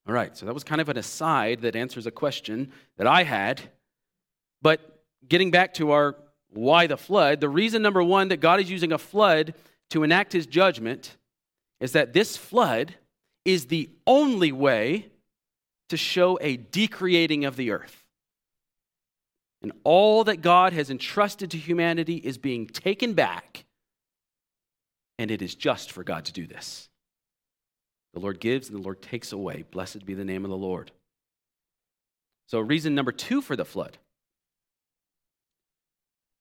All 0.06 0.14
right, 0.14 0.36
so 0.36 0.46
that 0.46 0.54
was 0.54 0.64
kind 0.64 0.80
of 0.80 0.88
an 0.88 0.96
aside 0.96 1.62
that 1.62 1.74
answers 1.74 2.06
a 2.06 2.12
question 2.12 2.72
that 2.96 3.08
I 3.08 3.24
had. 3.24 3.60
But 4.62 5.02
getting 5.28 5.50
back 5.50 5.74
to 5.74 5.90
our 5.90 6.16
why 6.50 6.86
the 6.86 6.96
flood, 6.96 7.40
the 7.40 7.48
reason 7.48 7.82
number 7.82 8.02
one 8.02 8.28
that 8.28 8.38
God 8.38 8.60
is 8.60 8.70
using 8.70 8.92
a 8.92 8.98
flood 8.98 9.54
to 9.90 10.04
enact 10.04 10.32
his 10.32 10.46
judgment 10.46 11.16
is 11.80 11.92
that 11.92 12.12
this 12.12 12.36
flood 12.36 12.94
is 13.44 13.66
the 13.66 13.90
only 14.06 14.52
way 14.52 15.10
to 15.88 15.96
show 15.96 16.38
a 16.40 16.56
decreating 16.56 17.44
of 17.44 17.56
the 17.56 17.70
earth. 17.70 18.04
And 19.62 19.72
all 19.84 20.24
that 20.24 20.40
God 20.40 20.72
has 20.72 20.90
entrusted 20.90 21.50
to 21.50 21.58
humanity 21.58 22.16
is 22.16 22.38
being 22.38 22.66
taken 22.66 23.14
back 23.14 23.65
and 25.18 25.30
it 25.30 25.42
is 25.42 25.54
just 25.54 25.92
for 25.92 26.04
God 26.04 26.24
to 26.26 26.32
do 26.32 26.46
this. 26.46 26.88
The 28.14 28.20
Lord 28.20 28.40
gives 28.40 28.68
and 28.68 28.78
the 28.78 28.82
Lord 28.82 29.02
takes 29.02 29.32
away. 29.32 29.64
Blessed 29.70 30.06
be 30.06 30.14
the 30.14 30.24
name 30.24 30.44
of 30.44 30.50
the 30.50 30.56
Lord. 30.56 30.90
So, 32.48 32.60
reason 32.60 32.94
number 32.94 33.12
two 33.12 33.42
for 33.42 33.56
the 33.56 33.64
flood 33.64 33.98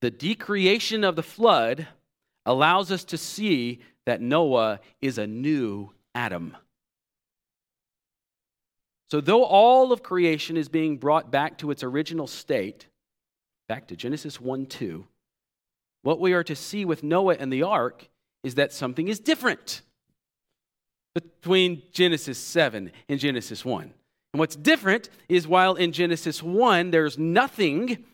the 0.01 0.11
decreation 0.11 1.03
of 1.03 1.15
the 1.15 1.23
flood 1.23 1.87
allows 2.45 2.91
us 2.91 3.03
to 3.05 3.17
see 3.17 3.81
that 4.05 4.21
Noah 4.21 4.79
is 5.01 5.17
a 5.17 5.25
new 5.25 5.91
Adam. 6.13 6.55
So, 9.09 9.19
though 9.19 9.43
all 9.43 9.91
of 9.91 10.03
creation 10.03 10.57
is 10.57 10.69
being 10.69 10.97
brought 10.97 11.31
back 11.31 11.57
to 11.59 11.71
its 11.71 11.83
original 11.83 12.27
state, 12.27 12.87
back 13.67 13.87
to 13.87 13.95
Genesis 13.95 14.39
1 14.39 14.67
2, 14.67 15.05
what 16.03 16.19
we 16.19 16.33
are 16.33 16.43
to 16.43 16.55
see 16.55 16.85
with 16.85 17.03
Noah 17.03 17.37
and 17.39 17.51
the 17.51 17.63
ark 17.63 18.07
is 18.45 18.55
that 18.55 18.71
something 18.71 19.07
is 19.07 19.19
different 19.19 19.81
between 21.15 21.81
Genesis 21.91 22.37
7 22.37 22.91
and 23.09 23.19
Genesis 23.19 23.65
1. 23.65 23.81
And 24.33 24.39
what's 24.39 24.55
different 24.55 25.09
is 25.27 25.47
while 25.47 25.73
in 25.73 25.91
Genesis 25.91 26.43
1 26.43 26.91
there's 26.91 27.17
nothing 27.17 28.05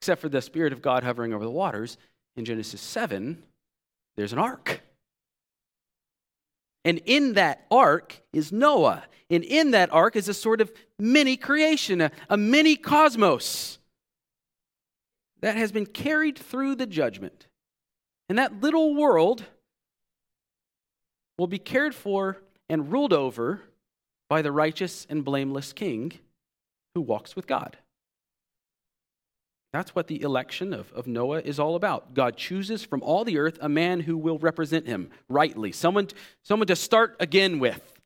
except 0.00 0.20
for 0.20 0.28
the 0.28 0.40
Spirit 0.40 0.72
of 0.72 0.82
God 0.82 1.02
hovering 1.02 1.34
over 1.34 1.42
the 1.42 1.50
waters, 1.50 1.98
in 2.36 2.44
Genesis 2.44 2.80
7 2.80 3.42
there's 4.16 4.32
an 4.32 4.38
ark. 4.38 4.82
And 6.84 7.00
in 7.06 7.32
that 7.32 7.66
ark 7.72 8.22
is 8.32 8.52
Noah. 8.52 9.02
And 9.28 9.42
in 9.42 9.72
that 9.72 9.92
ark 9.92 10.14
is 10.14 10.28
a 10.28 10.34
sort 10.34 10.60
of 10.60 10.70
mini 10.96 11.36
creation, 11.36 12.00
a, 12.00 12.12
a 12.30 12.36
mini 12.36 12.76
cosmos 12.76 13.78
that 15.40 15.56
has 15.56 15.72
been 15.72 15.86
carried 15.86 16.38
through 16.38 16.76
the 16.76 16.86
judgment. 16.86 17.48
And 18.28 18.38
that 18.38 18.60
little 18.60 18.94
world 18.94 19.44
will 21.38 21.46
be 21.46 21.58
cared 21.58 21.94
for 21.94 22.38
and 22.68 22.90
ruled 22.92 23.12
over 23.12 23.62
by 24.28 24.42
the 24.42 24.52
righteous 24.52 25.06
and 25.08 25.24
blameless 25.24 25.72
king 25.72 26.12
who 26.94 27.00
walks 27.00 27.36
with 27.36 27.46
God. 27.46 27.76
That's 29.72 29.94
what 29.94 30.06
the 30.06 30.22
election 30.22 30.72
of, 30.72 30.90
of 30.94 31.06
Noah 31.06 31.40
is 31.40 31.60
all 31.60 31.76
about. 31.76 32.14
God 32.14 32.36
chooses 32.36 32.82
from 32.82 33.02
all 33.02 33.24
the 33.24 33.38
earth 33.38 33.58
a 33.60 33.68
man 33.68 34.00
who 34.00 34.16
will 34.16 34.38
represent 34.38 34.86
him 34.86 35.10
rightly, 35.28 35.70
someone, 35.70 36.08
someone 36.42 36.66
to 36.68 36.76
start 36.76 37.14
again 37.20 37.58
with, 37.58 38.00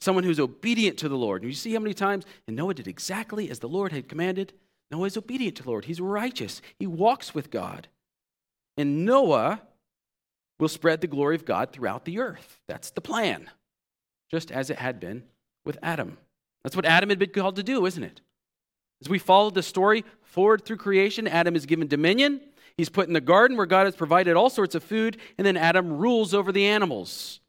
someone 0.00 0.24
who's 0.24 0.40
obedient 0.40 0.98
to 0.98 1.08
the 1.08 1.16
Lord. 1.16 1.42
And 1.42 1.50
you 1.50 1.54
see 1.54 1.72
how 1.72 1.78
many 1.78 1.94
times, 1.94 2.24
and 2.48 2.56
Noah 2.56 2.74
did 2.74 2.88
exactly 2.88 3.48
as 3.48 3.60
the 3.60 3.68
Lord 3.68 3.92
had 3.92 4.08
commanded. 4.08 4.52
Noah 4.90 5.06
is 5.06 5.16
obedient 5.16 5.56
to 5.58 5.62
the 5.62 5.70
Lord, 5.70 5.84
he's 5.84 6.00
righteous, 6.00 6.60
he 6.78 6.86
walks 6.86 7.32
with 7.32 7.50
God. 7.50 7.86
And 8.80 9.04
Noah 9.04 9.60
will 10.58 10.68
spread 10.68 11.02
the 11.02 11.06
glory 11.06 11.36
of 11.36 11.44
God 11.44 11.70
throughout 11.70 12.06
the 12.06 12.18
earth. 12.18 12.60
That's 12.66 12.90
the 12.90 13.02
plan, 13.02 13.50
just 14.30 14.50
as 14.50 14.70
it 14.70 14.78
had 14.78 14.98
been 14.98 15.24
with 15.66 15.76
Adam. 15.82 16.16
That's 16.64 16.74
what 16.74 16.86
Adam 16.86 17.10
had 17.10 17.18
been 17.18 17.28
called 17.28 17.56
to 17.56 17.62
do, 17.62 17.84
isn't 17.84 18.02
it? 18.02 18.22
As 19.02 19.10
we 19.10 19.18
follow 19.18 19.50
the 19.50 19.62
story 19.62 20.02
forward 20.22 20.64
through 20.64 20.78
creation, 20.78 21.28
Adam 21.28 21.54
is 21.54 21.66
given 21.66 21.88
dominion. 21.88 22.40
He's 22.74 22.88
put 22.88 23.06
in 23.06 23.12
the 23.12 23.20
garden 23.20 23.58
where 23.58 23.66
God 23.66 23.84
has 23.84 23.96
provided 23.96 24.34
all 24.34 24.48
sorts 24.48 24.74
of 24.74 24.82
food, 24.82 25.18
and 25.36 25.46
then 25.46 25.58
Adam 25.58 25.98
rules 25.98 26.32
over 26.32 26.50
the 26.50 26.64
animals. 26.64 27.40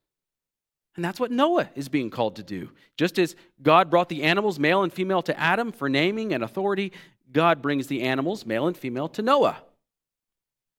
And 0.98 1.06
that's 1.06 1.20
what 1.20 1.32
Noah 1.32 1.70
is 1.76 1.88
being 1.88 2.10
called 2.10 2.36
to 2.36 2.44
do. 2.44 2.72
Just 2.98 3.18
as 3.18 3.38
God 3.62 3.90
brought 3.90 4.10
the 4.10 4.24
animals, 4.24 4.60
male 4.60 4.84
and 4.84 4.92
female, 4.92 5.22
to 5.22 5.40
Adam 5.40 5.72
for 5.72 5.88
naming 5.88 6.34
and 6.34 6.44
authority, 6.44 6.92
God 7.32 7.62
brings 7.62 7.88
the 7.88 8.02
animals, 8.02 8.46
male 8.46 8.68
and 8.68 8.76
female, 8.76 9.08
to 9.08 9.22
Noah. 9.22 9.64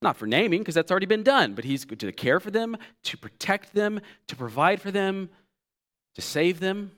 Not 0.02 0.16
for 0.16 0.26
naming, 0.26 0.60
because 0.60 0.74
that's 0.74 0.90
already 0.90 1.06
been 1.06 1.22
done, 1.22 1.54
but 1.54 1.64
he's 1.64 1.84
to 1.84 2.12
care 2.12 2.40
for 2.40 2.50
them, 2.50 2.76
to 3.04 3.16
protect 3.16 3.72
them, 3.72 4.00
to 4.26 4.36
provide 4.36 4.80
for 4.80 4.90
them, 4.90 5.30
to 6.16 6.20
save 6.20 6.58
them. 6.58 6.90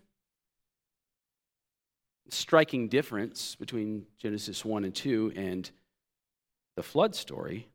Striking 2.31 2.89
difference 2.89 3.55
between 3.55 4.07
Genesis 4.19 4.65
1 4.65 4.85
and 4.85 4.95
2 4.95 5.35
and 5.37 5.71
the 6.77 6.83
flood 6.83 7.15
story 7.15 7.69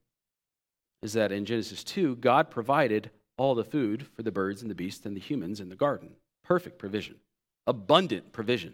is 1.04 1.14
that 1.14 1.32
in 1.32 1.46
Genesis 1.46 1.84
2, 1.84 2.16
God 2.18 2.50
provided 2.50 3.12
all 3.38 3.54
the 3.56 3.64
food 3.64 4.08
for 4.16 4.24
the 4.24 4.32
birds 4.32 4.64
and 4.64 4.70
the 4.70 4.76
beasts 4.76 5.06
and 5.06 5.16
the 5.16 5.22
humans 5.22 5.60
in 5.62 5.70
the 5.70 5.76
garden. 5.76 6.10
Perfect 6.44 6.80
provision, 6.80 7.16
abundant 7.68 8.34
provision. 8.34 8.74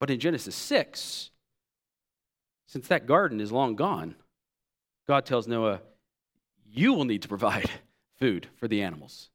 But 0.00 0.10
in 0.10 0.18
Genesis 0.18 0.56
6, 0.56 1.30
since 2.66 2.88
that 2.88 3.06
garden 3.06 3.40
is 3.40 3.52
long 3.52 3.76
gone, 3.76 4.16
God 5.10 5.26
tells 5.26 5.48
Noah, 5.48 5.80
You 6.64 6.94
will 6.94 7.04
need 7.04 7.22
to 7.22 7.28
provide 7.28 7.68
food 8.20 8.46
for 8.54 8.68
the 8.68 8.82
animals. 8.82 9.28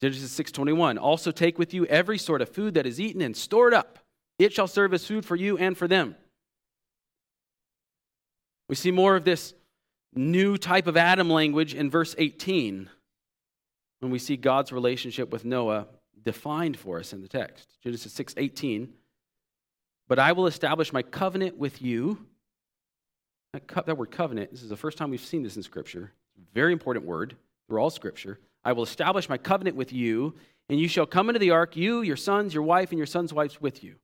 Genesis 0.00 0.34
6:21 0.38 0.98
Also 0.98 1.30
take 1.30 1.58
with 1.58 1.74
you 1.74 1.84
every 1.84 2.16
sort 2.16 2.40
of 2.40 2.48
food 2.48 2.72
that 2.72 2.86
is 2.86 2.98
eaten 2.98 3.20
and 3.20 3.36
store 3.36 3.68
it 3.68 3.74
up. 3.74 3.98
It 4.38 4.54
shall 4.54 4.66
serve 4.66 4.94
as 4.94 5.06
food 5.06 5.26
for 5.26 5.36
you 5.36 5.58
and 5.58 5.76
for 5.76 5.86
them. 5.86 6.16
We 8.70 8.74
see 8.74 8.90
more 8.90 9.16
of 9.16 9.24
this 9.24 9.52
new 10.14 10.56
type 10.56 10.86
of 10.86 10.96
Adam 10.96 11.28
language 11.28 11.74
in 11.74 11.90
verse 11.90 12.14
18 12.16 12.88
when 14.00 14.10
we 14.10 14.18
see 14.18 14.38
God's 14.38 14.72
relationship 14.72 15.30
with 15.30 15.44
Noah 15.44 15.88
defined 16.22 16.78
for 16.78 16.98
us 16.98 17.12
in 17.12 17.20
the 17.20 17.28
text. 17.28 17.76
Genesis 17.82 18.14
6:18 18.14 18.94
But 20.08 20.18
I 20.18 20.32
will 20.32 20.46
establish 20.46 20.90
my 20.90 21.02
covenant 21.02 21.58
with 21.58 21.82
you 21.82 22.28
that, 23.52 23.98
word 23.98 24.10
covenant, 24.10 24.50
this 24.50 24.62
is 24.62 24.70
the 24.70 24.76
first 24.76 24.96
time 24.96 25.10
we've 25.10 25.20
seen 25.20 25.42
this 25.42 25.56
in 25.56 25.62
Scripture. 25.62 26.10
Very 26.54 26.72
important 26.72 27.04
word 27.04 27.36
through 27.68 27.80
all 27.80 27.90
Scripture. 27.90 28.38
I 28.64 28.72
will 28.72 28.82
establish 28.82 29.28
my 29.28 29.36
covenant 29.36 29.76
with 29.76 29.92
you, 29.92 30.34
and 30.70 30.80
you 30.80 30.88
shall 30.88 31.04
come 31.04 31.28
into 31.28 31.38
the 31.38 31.50
ark, 31.50 31.76
you, 31.76 32.00
your 32.00 32.16
sons, 32.16 32.54
your 32.54 32.62
wife, 32.62 32.90
and 32.90 32.98
your 32.98 33.06
sons' 33.06 33.32
wives 33.32 33.60
with 33.60 33.84
you. 33.84 33.96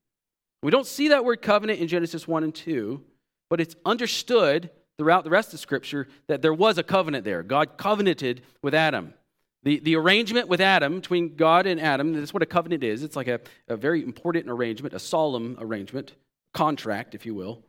We 0.63 0.71
don't 0.71 0.87
see 0.87 1.09
that 1.09 1.25
word 1.25 1.41
covenant 1.41 1.81
in 1.81 1.89
Genesis 1.89 2.29
1 2.29 2.45
and 2.45 2.55
2, 2.55 3.03
but 3.49 3.61
it's 3.61 3.75
understood 3.87 4.69
throughout 4.99 5.25
the 5.25 5.31
rest 5.31 5.55
of 5.55 5.61
Scripture 5.61 6.09
that 6.27 6.43
there 6.43 6.53
was 6.53 6.77
a 6.77 6.83
covenant 6.83 7.25
there. 7.25 7.43
God 7.43 7.79
covenanted 7.79 8.43
with 8.63 8.75
Adam. 8.75 9.15
The, 9.63 9.79
the 9.79 9.97
arrangement 9.97 10.49
with 10.49 10.61
Adam, 10.61 10.97
between 10.97 11.37
God 11.37 11.67
and 11.67 11.81
Adam, 11.81 12.13
that's 12.13 12.35
what 12.35 12.43
a 12.43 12.47
covenant 12.47 12.85
is. 12.85 13.03
It's 13.03 13.17
like 13.17 13.29
a, 13.29 13.41
a 13.67 13.77
very 13.77 14.03
important 14.03 14.47
arrangement, 14.49 14.95
a 14.95 14.99
solemn 14.99 15.57
arrangement, 15.59 16.15
contract, 16.53 17.15
if 17.15 17.25
you 17.25 17.35
will. 17.35 17.63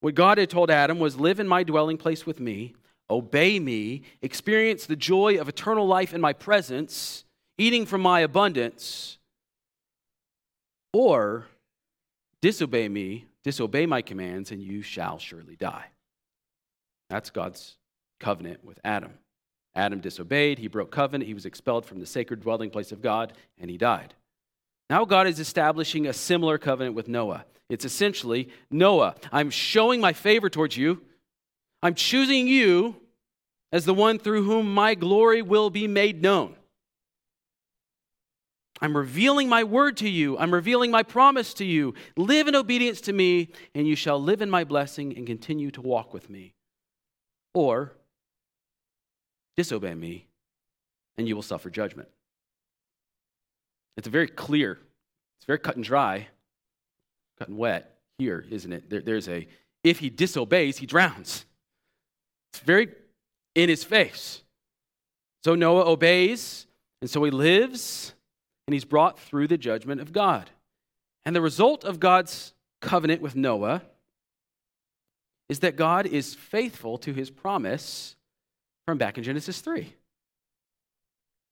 What 0.00 0.14
God 0.14 0.38
had 0.38 0.50
told 0.50 0.70
Adam 0.70 0.98
was 0.98 1.18
live 1.18 1.40
in 1.40 1.48
my 1.48 1.62
dwelling 1.62 1.98
place 1.98 2.24
with 2.24 2.40
me, 2.40 2.74
obey 3.10 3.58
me, 3.58 4.02
experience 4.22 4.86
the 4.86 4.96
joy 4.96 5.38
of 5.38 5.48
eternal 5.48 5.86
life 5.86 6.14
in 6.14 6.20
my 6.20 6.32
presence, 6.32 7.24
eating 7.56 7.86
from 7.86 8.00
my 8.00 8.20
abundance, 8.20 9.18
or 10.92 11.46
disobey 12.40 12.88
me, 12.88 13.26
disobey 13.42 13.86
my 13.86 14.02
commands, 14.02 14.52
and 14.52 14.62
you 14.62 14.82
shall 14.82 15.18
surely 15.18 15.56
die. 15.56 15.86
That's 17.10 17.30
God's 17.30 17.76
covenant 18.20 18.64
with 18.64 18.78
Adam. 18.84 19.14
Adam 19.74 20.00
disobeyed, 20.00 20.58
he 20.58 20.68
broke 20.68 20.90
covenant, 20.90 21.26
he 21.26 21.34
was 21.34 21.46
expelled 21.46 21.86
from 21.86 22.00
the 22.00 22.06
sacred 22.06 22.40
dwelling 22.40 22.70
place 22.70 22.92
of 22.92 23.02
God, 23.02 23.32
and 23.58 23.70
he 23.70 23.78
died. 23.78 24.14
Now 24.90 25.04
God 25.04 25.26
is 25.26 25.38
establishing 25.38 26.06
a 26.06 26.12
similar 26.12 26.58
covenant 26.58 26.94
with 26.94 27.08
Noah. 27.08 27.44
It's 27.68 27.84
essentially 27.84 28.48
Noah, 28.70 29.14
I'm 29.30 29.50
showing 29.50 30.00
my 30.00 30.12
favor 30.12 30.48
towards 30.48 30.76
you. 30.76 31.02
I'm 31.82 31.94
choosing 31.94 32.48
you 32.48 32.96
as 33.72 33.84
the 33.84 33.94
one 33.94 34.18
through 34.18 34.44
whom 34.44 34.72
my 34.72 34.94
glory 34.94 35.42
will 35.42 35.70
be 35.70 35.86
made 35.86 36.22
known. 36.22 36.56
I'm 38.80 38.96
revealing 38.96 39.48
my 39.48 39.64
word 39.64 39.96
to 39.98 40.08
you. 40.08 40.38
I'm 40.38 40.54
revealing 40.54 40.90
my 40.90 41.02
promise 41.02 41.52
to 41.54 41.64
you. 41.64 41.94
Live 42.16 42.46
in 42.46 42.54
obedience 42.54 43.00
to 43.02 43.12
me, 43.12 43.48
and 43.74 43.86
you 43.86 43.96
shall 43.96 44.22
live 44.22 44.40
in 44.40 44.50
my 44.50 44.64
blessing 44.64 45.16
and 45.16 45.26
continue 45.26 45.70
to 45.72 45.82
walk 45.82 46.14
with 46.14 46.30
me. 46.30 46.54
Or 47.54 47.92
disobey 49.56 49.94
me, 49.94 50.28
and 51.16 51.26
you 51.26 51.34
will 51.34 51.42
suffer 51.42 51.70
judgment. 51.70 52.08
It's 53.98 54.06
very 54.06 54.28
clear, 54.28 54.78
it's 55.38 55.46
very 55.46 55.58
cut 55.58 55.74
and 55.74 55.84
dry, 55.84 56.28
cut 57.36 57.48
and 57.48 57.58
wet 57.58 57.98
here, 58.16 58.46
isn't 58.48 58.72
it? 58.72 58.88
There, 58.88 59.00
there's 59.00 59.28
a, 59.28 59.48
if 59.82 59.98
he 59.98 60.08
disobeys, 60.08 60.78
he 60.78 60.86
drowns. 60.86 61.44
It's 62.52 62.60
very 62.60 62.88
in 63.56 63.68
his 63.68 63.82
face. 63.82 64.44
So 65.42 65.56
Noah 65.56 65.84
obeys, 65.84 66.68
and 67.00 67.10
so 67.10 67.24
he 67.24 67.32
lives, 67.32 68.14
and 68.68 68.74
he's 68.74 68.84
brought 68.84 69.18
through 69.18 69.48
the 69.48 69.58
judgment 69.58 70.00
of 70.00 70.12
God. 70.12 70.48
And 71.24 71.34
the 71.34 71.40
result 71.40 71.84
of 71.84 71.98
God's 71.98 72.54
covenant 72.80 73.20
with 73.20 73.34
Noah 73.34 73.82
is 75.48 75.58
that 75.60 75.74
God 75.74 76.06
is 76.06 76.36
faithful 76.36 76.98
to 76.98 77.12
his 77.12 77.30
promise 77.30 78.14
from 78.86 78.96
back 78.96 79.18
in 79.18 79.24
Genesis 79.24 79.60
3. 79.60 79.92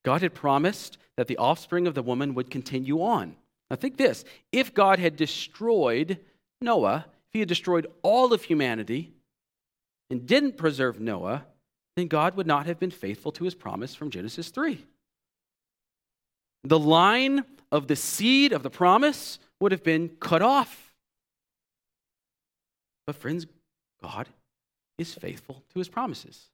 God 0.06 0.22
had 0.22 0.34
promised 0.34 0.98
that 1.16 1.26
the 1.26 1.36
offspring 1.36 1.88
of 1.88 1.96
the 1.96 2.02
woman 2.02 2.34
would 2.34 2.48
continue 2.48 3.02
on. 3.02 3.34
Now, 3.68 3.76
think 3.76 3.96
this 3.96 4.24
if 4.52 4.72
God 4.72 5.00
had 5.00 5.16
destroyed 5.16 6.20
Noah, 6.60 7.06
if 7.08 7.32
he 7.32 7.40
had 7.40 7.48
destroyed 7.48 7.88
all 8.02 8.32
of 8.32 8.44
humanity 8.44 9.12
and 10.08 10.24
didn't 10.24 10.58
preserve 10.58 11.00
Noah, 11.00 11.44
then 11.96 12.06
God 12.06 12.36
would 12.36 12.46
not 12.46 12.66
have 12.66 12.78
been 12.78 12.92
faithful 12.92 13.32
to 13.32 13.42
his 13.42 13.56
promise 13.56 13.96
from 13.96 14.10
Genesis 14.10 14.50
3. 14.50 14.78
The 16.62 16.78
line 16.78 17.44
of 17.72 17.88
the 17.88 17.96
seed 17.96 18.52
of 18.52 18.62
the 18.62 18.70
promise 18.70 19.40
would 19.58 19.72
have 19.72 19.82
been 19.82 20.10
cut 20.20 20.40
off. 20.40 20.94
But, 23.08 23.16
friends, 23.16 23.44
God 24.00 24.28
is 24.98 25.14
faithful 25.14 25.64
to 25.72 25.80
his 25.80 25.88
promises. 25.88 26.46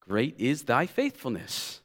Great 0.00 0.34
is 0.38 0.62
thy 0.62 0.86
faithfulness. 0.86 1.82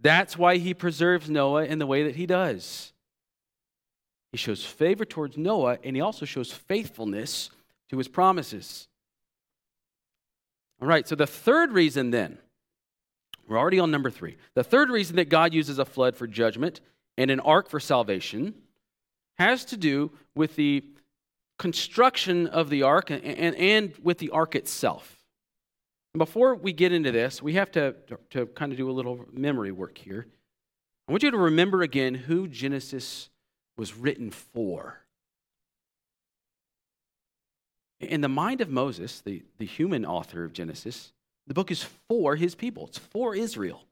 That's 0.00 0.36
why 0.36 0.58
he 0.58 0.74
preserves 0.74 1.30
Noah 1.30 1.64
in 1.64 1.78
the 1.78 1.86
way 1.86 2.04
that 2.04 2.16
he 2.16 2.26
does. 2.26 2.92
He 4.32 4.38
shows 4.38 4.64
favor 4.64 5.04
towards 5.04 5.38
Noah, 5.38 5.78
and 5.82 5.96
he 5.96 6.02
also 6.02 6.26
shows 6.26 6.52
faithfulness 6.52 7.50
to 7.90 7.98
his 7.98 8.08
promises. 8.08 8.88
All 10.80 10.88
right, 10.88 11.08
so 11.08 11.14
the 11.14 11.26
third 11.26 11.72
reason 11.72 12.10
then, 12.10 12.38
we're 13.48 13.58
already 13.58 13.78
on 13.78 13.90
number 13.90 14.10
three. 14.10 14.36
The 14.54 14.64
third 14.64 14.90
reason 14.90 15.16
that 15.16 15.28
God 15.28 15.54
uses 15.54 15.78
a 15.78 15.84
flood 15.84 16.16
for 16.16 16.26
judgment 16.26 16.80
and 17.16 17.30
an 17.30 17.40
ark 17.40 17.70
for 17.70 17.80
salvation 17.80 18.54
has 19.38 19.64
to 19.66 19.76
do 19.76 20.10
with 20.34 20.56
the 20.56 20.84
construction 21.58 22.46
of 22.46 22.68
the 22.68 22.82
ark 22.82 23.10
and, 23.10 23.24
and, 23.24 23.56
and 23.56 23.94
with 24.02 24.18
the 24.18 24.30
ark 24.30 24.54
itself. 24.54 25.15
Before 26.16 26.54
we 26.54 26.72
get 26.72 26.92
into 26.92 27.12
this, 27.12 27.42
we 27.42 27.54
have 27.54 27.70
to, 27.72 27.94
to, 28.30 28.46
kind 28.46 28.72
of 28.72 28.78
do 28.78 28.90
a 28.90 28.92
little 28.92 29.26
memory 29.32 29.72
work 29.72 29.98
here. 29.98 30.26
I 31.08 31.12
want 31.12 31.22
you 31.22 31.30
to 31.30 31.36
remember 31.36 31.82
again 31.82 32.14
who 32.14 32.48
Genesis 32.48 33.28
was 33.76 33.96
written 33.96 34.30
for. 34.30 35.00
In 38.00 38.20
the 38.20 38.28
mind 38.28 38.60
of 38.60 38.68
Moses, 38.68 39.20
the, 39.20 39.42
the 39.58 39.66
human 39.66 40.04
author 40.04 40.44
of 40.44 40.52
Genesis, 40.52 41.12
the 41.46 41.54
book 41.54 41.70
is 41.70 41.86
for 42.08 42.36
his 42.36 42.54
people, 42.54 42.86
it's 42.86 42.98
for 42.98 43.34
Israel. 43.34 43.82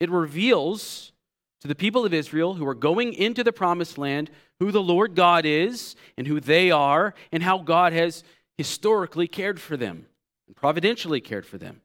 It 0.00 0.10
reveals 0.10 1.12
to 1.60 1.68
the 1.68 1.74
people 1.74 2.04
of 2.04 2.14
Israel 2.14 2.54
who 2.54 2.66
are 2.66 2.74
going 2.74 3.14
into 3.14 3.42
the 3.42 3.52
promised 3.52 3.98
land 3.98 4.30
who 4.60 4.70
the 4.70 4.82
Lord 4.82 5.14
God 5.14 5.44
is 5.44 5.96
and 6.16 6.26
who 6.26 6.40
they 6.40 6.70
are 6.70 7.14
and 7.32 7.42
how 7.42 7.58
God 7.58 7.92
has 7.92 8.22
historically 8.56 9.26
cared 9.26 9.60
for 9.60 9.76
them 9.76 10.06
and 10.48 10.56
providentially 10.56 11.20
cared 11.20 11.46
for 11.46 11.58
them. 11.58 11.80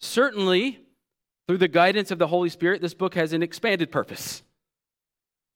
Certainly, 0.00 0.80
through 1.48 1.58
the 1.58 1.68
guidance 1.68 2.10
of 2.10 2.18
the 2.18 2.26
Holy 2.26 2.50
Spirit, 2.50 2.82
this 2.82 2.92
book 2.92 3.14
has 3.14 3.32
an 3.32 3.42
expanded 3.42 3.90
purpose. 3.90 4.42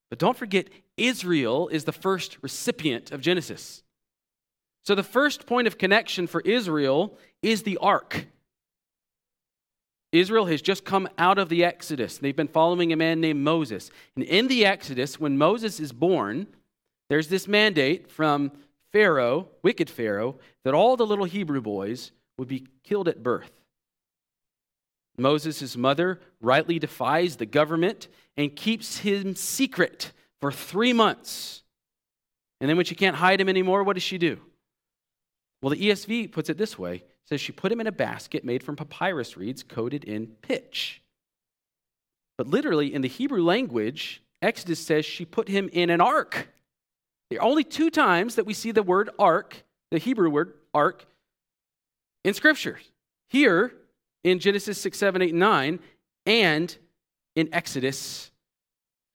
But 0.09 0.19
don't 0.19 0.37
forget, 0.37 0.69
Israel 0.97 1.69
is 1.69 1.85
the 1.85 1.93
first 1.93 2.39
recipient 2.41 3.13
of 3.13 3.21
Genesis. 3.21 3.83
So 4.85 4.95
the 4.95 5.03
first 5.03 5.47
point 5.47 5.67
of 5.67 5.79
connection 5.79 6.27
for 6.27 6.41
Israel 6.41 7.19
is 7.43 7.63
the 7.63 7.77
ark. 7.79 8.27
Israel 10.13 10.47
has 10.47 10.63
just 10.63 10.85
come 10.85 11.09
out 11.19 11.39
of 11.39 11.49
the 11.49 11.65
Exodus. 11.65 12.19
They've 12.19 12.35
been 12.35 12.49
following 12.49 12.93
a 12.93 12.97
man 12.97 13.21
named 13.21 13.41
Moses. 13.41 13.91
And 14.17 14.25
in 14.25 14.49
the 14.49 14.67
Exodus, 14.67 15.21
when 15.21 15.39
Moses 15.39 15.79
is 15.79 15.93
born, 15.93 16.49
there's 17.09 17.29
this 17.29 17.47
mandate 17.47 18.11
from 18.11 18.51
Pharaoh, 18.93 19.49
wicked 19.63 19.89
Pharaoh, 19.89 20.39
that 20.65 20.75
all 20.75 20.97
the 20.97 21.07
little 21.07 21.25
Hebrew 21.25 21.61
boys 21.61 22.13
would 22.39 22.49
be 22.49 22.67
killed 22.85 23.09
at 23.09 23.23
birth. 23.23 23.51
Moses' 25.17 25.77
mother 25.77 26.21
rightly 26.41 26.79
defies 26.79 27.37
the 27.37 27.47
government 27.47 28.09
and 28.37 28.57
keeps 28.57 28.99
him 28.99 29.35
secret 29.37 30.13
for 30.41 30.51
three 30.51 30.93
months. 30.93 31.63
And 32.61 32.69
then 32.69 32.77
when 32.77 32.87
she 32.87 32.95
can't 32.95 33.17
hide 33.17 33.41
him 33.41 33.49
anymore, 33.49 33.83
what 33.85 33.95
does 33.95 34.03
she 34.03 34.19
do? 34.19 34.39
Well, 35.63 35.71
the 35.71 35.89
ESV 35.89 36.33
puts 36.33 36.49
it 36.49 36.59
this 36.59 36.79
way 36.79 36.97
it 36.97 37.05
says 37.27 37.41
she 37.41 37.53
put 37.53 37.71
him 37.71 37.81
in 37.81 37.87
a 37.87 37.93
basket 37.93 38.45
made 38.45 38.63
from 38.63 38.77
papyrus 38.77 39.37
reeds 39.37 39.63
coated 39.63 40.05
in 40.05 40.27
pitch. 40.43 41.03
But 42.39 42.47
literally, 42.47 42.93
in 42.93 43.03
the 43.03 43.09
Hebrew 43.09 43.43
language, 43.43 44.23
Exodus 44.41 44.81
says 44.81 45.05
she 45.05 45.27
put 45.27 45.49
him 45.49 45.69
in 45.73 45.91
an 45.91 46.01
ark. 46.01 46.49
Are 47.33 47.43
only 47.43 47.65
two 47.65 47.91
times 47.91 48.35
that 48.35 48.47
we 48.47 48.55
see 48.55 48.73
the 48.73 48.83
word 48.83 49.11
ark, 49.19 49.63
the 49.91 49.99
Hebrew 49.99 50.31
word 50.31 50.55
ark, 50.75 51.07
in 52.25 52.35
scriptures. 52.35 52.91
Here 53.29 53.73
in 54.25 54.41
Genesis 54.41 54.81
6, 54.81 54.99
7, 54.99 55.23
8, 55.23 55.35
9, 55.35 55.79
and 56.27 56.77
in 57.37 57.49
Exodus, 57.53 58.31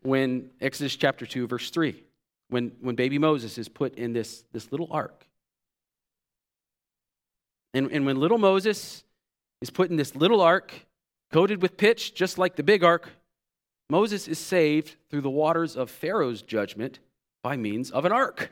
when 0.02 0.50
Exodus 0.62 0.96
chapter 0.96 1.26
2, 1.26 1.48
verse 1.48 1.70
3, 1.70 2.02
when, 2.50 2.72
when 2.80 2.96
baby 2.96 3.18
Moses 3.18 3.58
is 3.58 3.68
put 3.68 3.96
in 3.96 4.14
this, 4.14 4.46
this 4.54 4.72
little 4.72 4.88
ark. 4.92 5.26
And, 7.74 7.92
and 7.92 8.06
when 8.06 8.18
little 8.18 8.38
Moses 8.38 9.04
is 9.62 9.70
put 9.70 9.90
in 9.90 9.98
this 9.98 10.16
little 10.16 10.42
ark, 10.42 10.74
coated 11.32 11.62
with 11.62 11.76
pitch, 11.76 12.14
just 12.16 12.38
like 12.38 12.56
the 12.56 12.64
big 12.64 12.84
ark, 12.84 13.10
Moses 13.90 14.28
is 14.28 14.40
saved 14.40 14.96
through 15.10 15.22
the 15.22 15.30
waters 15.30 15.76
of 15.76 15.92
Pharaoh's 15.92 16.42
judgment 16.42 17.00
by 17.46 17.56
means 17.56 17.92
of 17.92 18.06
an 18.06 18.12
ark. 18.12 18.50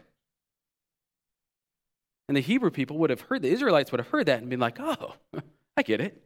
And 2.28 2.38
the 2.38 2.42
Hebrew 2.42 2.70
people 2.70 3.00
would 3.00 3.10
have 3.10 3.22
heard, 3.22 3.42
the 3.42 3.50
Israelites 3.50 3.92
would 3.92 4.00
have 4.00 4.10
heard 4.10 4.28
that 4.28 4.40
and 4.40 4.52
been 4.52 4.60
like, 4.60 4.80
oh, 4.80 5.16
I 5.78 5.82
get 5.82 6.00
it. 6.00 6.22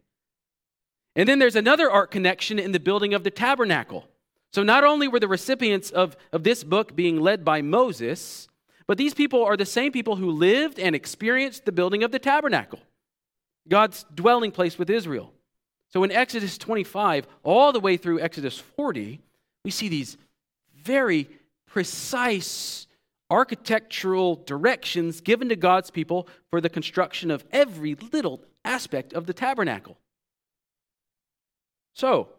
And 1.15 1.29
then 1.29 1.39
there's 1.39 1.55
another 1.55 1.89
ark 1.89 2.11
connection 2.11 2.59
in 2.59 2.73
the 2.73 2.79
building 2.81 3.13
of 3.13 3.23
the 3.23 3.31
tabernacle. 3.31 4.09
So 4.51 4.63
not 4.63 4.83
only 4.83 5.07
were 5.07 5.21
the 5.21 5.29
recipients 5.29 5.91
of, 5.91 6.17
of 6.33 6.43
this 6.43 6.65
book 6.65 6.93
being 6.93 7.21
led 7.21 7.45
by 7.45 7.61
Moses, 7.61 8.49
But 8.85 8.97
these 8.97 9.13
people 9.13 9.45
are 9.45 9.55
the 9.55 9.65
same 9.65 9.93
people 9.93 10.17
who 10.17 10.31
lived 10.31 10.77
and 10.77 10.93
experienced 10.93 11.63
the 11.63 11.71
building 11.71 12.03
of 12.03 12.11
the 12.11 12.19
tabernacle, 12.19 12.79
God's 13.67 14.05
dwelling 14.13 14.51
place 14.51 14.77
with 14.77 14.89
Israel. 14.89 15.31
So 15.93 16.03
in 16.03 16.11
Exodus 16.11 16.57
25, 16.57 17.27
all 17.43 17.71
the 17.71 17.79
way 17.79 17.95
through 17.95 18.19
Exodus 18.19 18.59
40, 18.59 19.21
we 19.63 19.71
see 19.71 19.87
these 19.87 20.17
very 20.83 21.29
precise 21.77 22.87
architectural 23.29 24.35
directions 24.47 25.21
given 25.21 25.47
to 25.49 25.55
God's 25.55 25.91
people 25.91 26.27
for 26.49 26.59
the 26.59 26.71
construction 26.71 27.29
of 27.29 27.45
every 27.51 27.93
little 28.11 28.41
aspect 28.65 29.13
of 29.13 29.27
the 29.27 29.33
tabernacle. 29.33 29.95
So, 31.93 32.29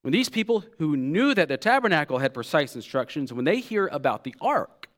when 0.00 0.12
these 0.12 0.30
people 0.30 0.64
who 0.78 0.96
knew 0.96 1.34
that 1.34 1.48
the 1.48 1.58
tabernacle 1.58 2.16
had 2.16 2.32
precise 2.32 2.74
instructions, 2.74 3.30
when 3.30 3.44
they 3.44 3.60
hear 3.60 3.88
about 3.88 4.24
the 4.24 4.34
ark, 4.40 4.88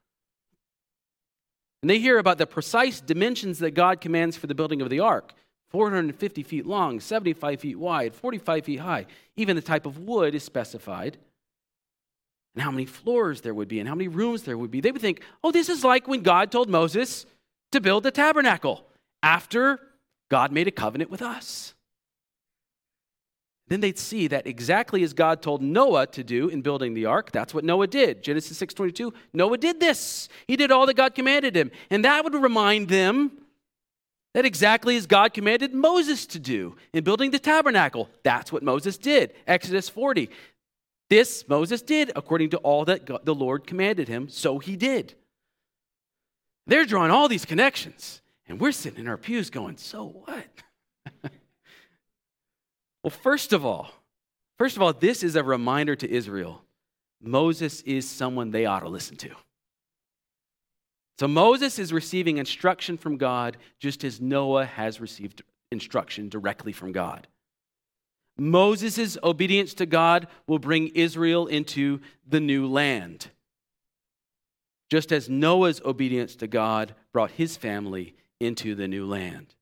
and 1.82 1.90
they 1.90 1.98
hear 1.98 2.18
about 2.18 2.38
the 2.38 2.46
precise 2.46 3.00
dimensions 3.00 3.58
that 3.58 3.72
God 3.72 4.00
commands 4.00 4.36
for 4.36 4.46
the 4.46 4.54
building 4.54 4.80
of 4.80 4.88
the 4.88 5.00
ark 5.00 5.34
450 5.70 6.44
feet 6.44 6.64
long, 6.64 7.00
75 7.00 7.58
feet 7.58 7.76
wide, 7.76 8.14
45 8.14 8.64
feet 8.64 8.78
high, 8.78 9.06
even 9.34 9.56
the 9.56 9.62
type 9.62 9.84
of 9.84 9.98
wood 9.98 10.36
is 10.36 10.44
specified 10.44 11.18
and 12.54 12.62
how 12.62 12.70
many 12.70 12.86
floors 12.86 13.40
there 13.40 13.54
would 13.54 13.68
be 13.68 13.78
and 13.78 13.88
how 13.88 13.94
many 13.94 14.08
rooms 14.08 14.42
there 14.42 14.58
would 14.58 14.70
be. 14.70 14.80
They 14.80 14.92
would 14.92 15.00
think, 15.00 15.22
oh, 15.44 15.52
this 15.52 15.68
is 15.68 15.84
like 15.84 16.08
when 16.08 16.22
God 16.22 16.50
told 16.50 16.68
Moses 16.68 17.26
to 17.72 17.80
build 17.80 18.02
the 18.02 18.10
tabernacle 18.10 18.84
after 19.22 19.80
God 20.30 20.52
made 20.52 20.68
a 20.68 20.72
covenant 20.72 21.10
with 21.10 21.22
us. 21.22 21.74
Then 23.68 23.80
they'd 23.80 23.98
see 23.98 24.26
that 24.26 24.48
exactly 24.48 25.04
as 25.04 25.12
God 25.12 25.42
told 25.42 25.62
Noah 25.62 26.08
to 26.08 26.24
do 26.24 26.48
in 26.48 26.60
building 26.60 26.92
the 26.92 27.06
ark, 27.06 27.30
that's 27.30 27.54
what 27.54 27.62
Noah 27.62 27.86
did. 27.86 28.20
Genesis 28.20 28.58
6:22, 28.58 29.14
Noah 29.32 29.58
did 29.58 29.78
this. 29.78 30.28
He 30.48 30.56
did 30.56 30.72
all 30.72 30.86
that 30.86 30.94
God 30.94 31.14
commanded 31.14 31.56
him. 31.56 31.70
And 31.88 32.04
that 32.04 32.24
would 32.24 32.34
remind 32.34 32.88
them 32.88 33.30
that 34.34 34.44
exactly 34.44 34.96
as 34.96 35.06
God 35.06 35.32
commanded 35.34 35.72
Moses 35.72 36.26
to 36.26 36.40
do 36.40 36.76
in 36.92 37.04
building 37.04 37.30
the 37.30 37.38
tabernacle. 37.38 38.08
That's 38.24 38.52
what 38.52 38.64
Moses 38.64 38.98
did. 38.98 39.34
Exodus 39.46 39.88
40. 39.88 40.30
This 41.10 41.46
Moses 41.48 41.82
did 41.82 42.12
according 42.14 42.50
to 42.50 42.58
all 42.58 42.84
that 42.86 43.04
God, 43.04 43.24
the 43.24 43.34
Lord 43.34 43.66
commanded 43.66 44.06
him, 44.06 44.28
so 44.28 44.60
he 44.60 44.76
did. 44.76 45.14
They're 46.68 46.86
drawing 46.86 47.10
all 47.10 47.26
these 47.26 47.44
connections, 47.44 48.22
and 48.46 48.60
we're 48.60 48.70
sitting 48.70 49.00
in 49.00 49.08
our 49.08 49.16
pews 49.16 49.50
going, 49.50 49.76
so 49.76 50.06
what? 50.24 50.46
well, 53.02 53.10
first 53.10 53.52
of 53.52 53.66
all, 53.66 53.90
first 54.56 54.76
of 54.76 54.82
all, 54.82 54.92
this 54.92 55.24
is 55.24 55.34
a 55.34 55.42
reminder 55.42 55.96
to 55.96 56.08
Israel 56.08 56.62
Moses 57.20 57.82
is 57.82 58.08
someone 58.08 58.50
they 58.50 58.64
ought 58.64 58.80
to 58.80 58.88
listen 58.88 59.16
to. 59.16 59.30
So 61.18 61.28
Moses 61.28 61.78
is 61.78 61.92
receiving 61.92 62.38
instruction 62.38 62.96
from 62.96 63.18
God 63.18 63.58
just 63.78 64.04
as 64.04 64.22
Noah 64.22 64.64
has 64.64 65.00
received 65.00 65.42
instruction 65.70 66.30
directly 66.30 66.72
from 66.72 66.92
God. 66.92 67.26
Moses' 68.40 69.18
obedience 69.22 69.74
to 69.74 69.84
God 69.84 70.26
will 70.46 70.58
bring 70.58 70.88
Israel 70.88 71.46
into 71.46 72.00
the 72.26 72.40
new 72.40 72.66
land. 72.66 73.28
Just 74.88 75.12
as 75.12 75.28
Noah's 75.28 75.82
obedience 75.84 76.36
to 76.36 76.46
God 76.46 76.94
brought 77.12 77.32
his 77.32 77.58
family 77.58 78.14
into 78.40 78.74
the 78.74 78.88
new 78.88 79.06
land. 79.06 79.54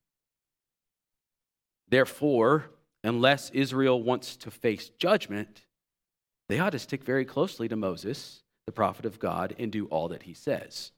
Therefore, 1.89 2.71
unless 3.03 3.49
Israel 3.49 4.01
wants 4.01 4.37
to 4.37 4.49
face 4.49 4.87
judgment, 4.97 5.65
they 6.47 6.57
ought 6.57 6.69
to 6.69 6.79
stick 6.79 7.03
very 7.03 7.25
closely 7.25 7.67
to 7.67 7.75
Moses, 7.75 8.43
the 8.65 8.71
prophet 8.71 9.05
of 9.05 9.19
God, 9.19 9.53
and 9.59 9.73
do 9.73 9.87
all 9.87 10.07
that 10.07 10.23
he 10.23 10.33
says. 10.33 10.93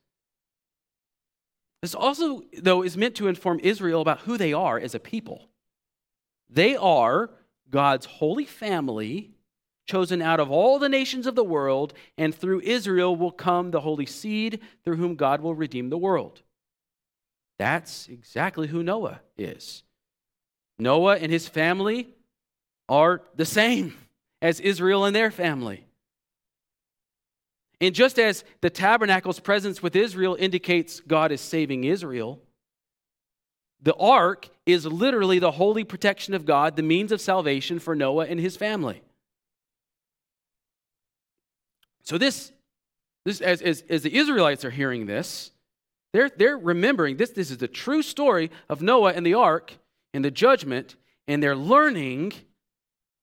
This 1.80 1.96
also, 1.96 2.42
though, 2.56 2.84
is 2.84 2.96
meant 2.96 3.16
to 3.16 3.26
inform 3.26 3.58
Israel 3.60 4.02
about 4.02 4.20
who 4.20 4.38
they 4.38 4.52
are 4.52 4.78
as 4.78 4.94
a 4.94 5.00
people. 5.00 5.48
They 6.48 6.76
are 6.76 7.30
God's 7.72 8.06
holy 8.06 8.44
family, 8.44 9.32
chosen 9.88 10.22
out 10.22 10.38
of 10.38 10.50
all 10.50 10.78
the 10.78 10.88
nations 10.88 11.26
of 11.26 11.34
the 11.34 11.42
world, 11.42 11.94
and 12.16 12.32
through 12.32 12.60
Israel 12.60 13.16
will 13.16 13.32
come 13.32 13.72
the 13.72 13.80
holy 13.80 14.06
seed 14.06 14.60
through 14.84 14.96
whom 14.96 15.16
God 15.16 15.40
will 15.40 15.54
redeem 15.54 15.90
the 15.90 15.98
world. 15.98 16.42
That's 17.58 18.06
exactly 18.08 18.68
who 18.68 18.82
Noah 18.82 19.20
is. 19.36 19.82
Noah 20.78 21.16
and 21.16 21.32
his 21.32 21.48
family 21.48 22.08
are 22.88 23.22
the 23.34 23.44
same 23.44 23.94
as 24.42 24.60
Israel 24.60 25.04
and 25.04 25.16
their 25.16 25.30
family. 25.30 25.86
And 27.80 27.94
just 27.94 28.18
as 28.18 28.44
the 28.60 28.70
tabernacle's 28.70 29.40
presence 29.40 29.82
with 29.82 29.96
Israel 29.96 30.36
indicates 30.38 31.00
God 31.00 31.32
is 31.32 31.40
saving 31.40 31.82
Israel, 31.84 32.40
the 33.82 33.94
ark 33.94 34.48
is 34.64 34.86
literally 34.86 35.38
the 35.38 35.50
holy 35.50 35.84
protection 35.84 36.34
of 36.34 36.46
God, 36.46 36.76
the 36.76 36.82
means 36.82 37.10
of 37.10 37.20
salvation 37.20 37.78
for 37.78 37.96
Noah 37.96 38.26
and 38.26 38.38
his 38.38 38.56
family. 38.56 39.02
So, 42.04 42.18
this, 42.18 42.52
this 43.24 43.40
as, 43.40 43.60
as, 43.60 43.82
as 43.88 44.02
the 44.02 44.16
Israelites 44.16 44.64
are 44.64 44.70
hearing 44.70 45.06
this, 45.06 45.50
they're, 46.12 46.30
they're 46.30 46.58
remembering 46.58 47.16
this, 47.16 47.30
this 47.30 47.50
is 47.50 47.58
the 47.58 47.68
true 47.68 48.02
story 48.02 48.50
of 48.68 48.82
Noah 48.82 49.12
and 49.12 49.24
the 49.24 49.34
ark 49.34 49.74
and 50.14 50.24
the 50.24 50.30
judgment, 50.30 50.96
and 51.26 51.42
they're 51.42 51.56
learning 51.56 52.32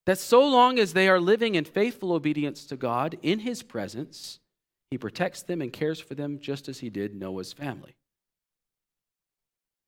that 0.06 0.18
so 0.18 0.46
long 0.46 0.80
as 0.80 0.94
they 0.94 1.08
are 1.08 1.20
living 1.20 1.56
in 1.56 1.66
faithful 1.66 2.14
obedience 2.14 2.66
to 2.66 2.76
God 2.76 3.18
in 3.22 3.40
his 3.40 3.62
presence, 3.62 4.40
he 4.90 4.98
protects 4.98 5.44
them 5.44 5.62
and 5.62 5.72
cares 5.72 6.00
for 6.00 6.16
them 6.16 6.40
just 6.40 6.68
as 6.68 6.80
he 6.80 6.90
did 6.90 7.14
Noah's 7.14 7.54
family. 7.54 7.96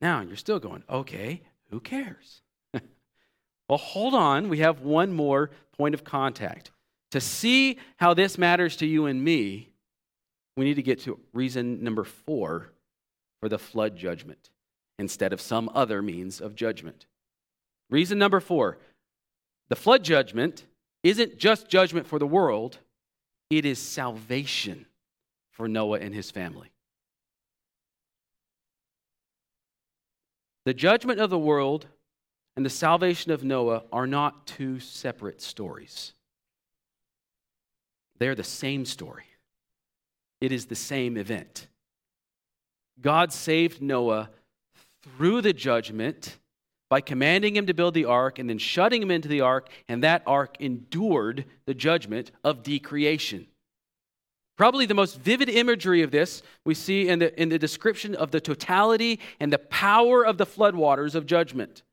Now, 0.01 0.21
you're 0.21 0.35
still 0.35 0.59
going, 0.59 0.83
okay, 0.89 1.41
who 1.69 1.79
cares? 1.79 2.41
well, 3.69 3.77
hold 3.77 4.15
on. 4.15 4.49
We 4.49 4.59
have 4.59 4.81
one 4.81 5.13
more 5.13 5.51
point 5.77 5.93
of 5.93 6.03
contact. 6.03 6.71
To 7.11 7.21
see 7.21 7.77
how 7.97 8.13
this 8.13 8.37
matters 8.37 8.77
to 8.77 8.85
you 8.85 9.05
and 9.05 9.23
me, 9.23 9.69
we 10.57 10.65
need 10.65 10.75
to 10.75 10.83
get 10.83 11.01
to 11.01 11.19
reason 11.33 11.83
number 11.83 12.03
four 12.03 12.71
for 13.39 13.49
the 13.49 13.59
flood 13.59 13.95
judgment 13.95 14.49
instead 14.97 15.33
of 15.33 15.41
some 15.41 15.69
other 15.73 16.01
means 16.01 16.41
of 16.41 16.55
judgment. 16.55 17.05
Reason 17.89 18.17
number 18.17 18.39
four 18.39 18.77
the 19.69 19.75
flood 19.75 20.03
judgment 20.03 20.65
isn't 21.01 21.37
just 21.37 21.69
judgment 21.69 22.05
for 22.05 22.19
the 22.19 22.27
world, 22.27 22.79
it 23.49 23.65
is 23.65 23.79
salvation 23.79 24.85
for 25.51 25.67
Noah 25.67 25.99
and 25.99 26.13
his 26.13 26.29
family. 26.29 26.71
The 30.65 30.73
judgment 30.73 31.19
of 31.19 31.29
the 31.29 31.39
world 31.39 31.87
and 32.55 32.65
the 32.65 32.69
salvation 32.69 33.31
of 33.31 33.43
Noah 33.43 33.83
are 33.91 34.07
not 34.07 34.45
two 34.45 34.79
separate 34.79 35.41
stories. 35.41 36.13
They're 38.19 38.35
the 38.35 38.43
same 38.43 38.85
story. 38.85 39.25
It 40.39 40.51
is 40.51 40.67
the 40.67 40.75
same 40.75 41.17
event. 41.17 41.67
God 42.99 43.33
saved 43.33 43.81
Noah 43.81 44.29
through 45.01 45.41
the 45.41 45.53
judgment 45.53 46.37
by 46.89 47.01
commanding 47.01 47.55
him 47.55 47.65
to 47.65 47.73
build 47.73 47.93
the 47.93 48.05
ark 48.05 48.37
and 48.37 48.49
then 48.49 48.57
shutting 48.57 49.01
him 49.01 49.11
into 49.11 49.29
the 49.29 49.41
ark, 49.41 49.69
and 49.87 50.03
that 50.03 50.21
ark 50.27 50.57
endured 50.59 51.45
the 51.65 51.73
judgment 51.73 52.31
of 52.43 52.63
decreation. 52.63 53.47
Probably 54.57 54.85
the 54.85 54.93
most 54.93 55.19
vivid 55.19 55.49
imagery 55.49 56.01
of 56.01 56.11
this 56.11 56.43
we 56.65 56.73
see 56.73 57.07
in 57.07 57.19
the, 57.19 57.41
in 57.41 57.49
the 57.49 57.57
description 57.57 58.15
of 58.15 58.31
the 58.31 58.41
totality 58.41 59.19
and 59.39 59.51
the 59.51 59.57
power 59.57 60.25
of 60.25 60.37
the 60.37 60.45
floodwaters 60.45 61.15
of 61.15 61.25
judgment. 61.25 61.83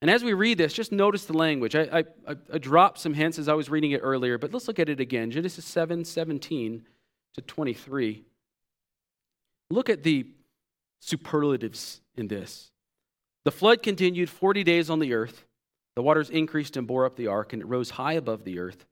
And 0.00 0.10
as 0.10 0.24
we 0.24 0.32
read 0.32 0.58
this, 0.58 0.72
just 0.72 0.90
notice 0.90 1.26
the 1.26 1.36
language. 1.36 1.76
I, 1.76 2.04
I, 2.26 2.34
I 2.52 2.58
dropped 2.58 2.98
some 2.98 3.14
hints 3.14 3.38
as 3.38 3.48
I 3.48 3.54
was 3.54 3.70
reading 3.70 3.92
it 3.92 4.00
earlier, 4.02 4.38
but 4.38 4.52
let's 4.52 4.66
look 4.66 4.80
at 4.80 4.88
it 4.88 4.98
again. 4.98 5.30
Genesis 5.30 5.64
7 5.64 6.04
17 6.04 6.84
to 7.34 7.40
23. 7.40 8.24
Look 9.70 9.88
at 9.88 10.02
the 10.02 10.26
superlatives 11.00 12.00
in 12.16 12.26
this. 12.26 12.72
The 13.44 13.52
flood 13.52 13.82
continued 13.82 14.28
40 14.28 14.64
days 14.64 14.90
on 14.90 14.98
the 14.98 15.14
earth. 15.14 15.44
The 15.94 16.02
waters 16.02 16.30
increased 16.30 16.76
and 16.76 16.86
bore 16.86 17.04
up 17.04 17.16
the 17.16 17.28
ark, 17.28 17.52
and 17.52 17.62
it 17.62 17.66
rose 17.66 17.90
high 17.90 18.14
above 18.14 18.44
the 18.44 18.58
earth 18.58 18.86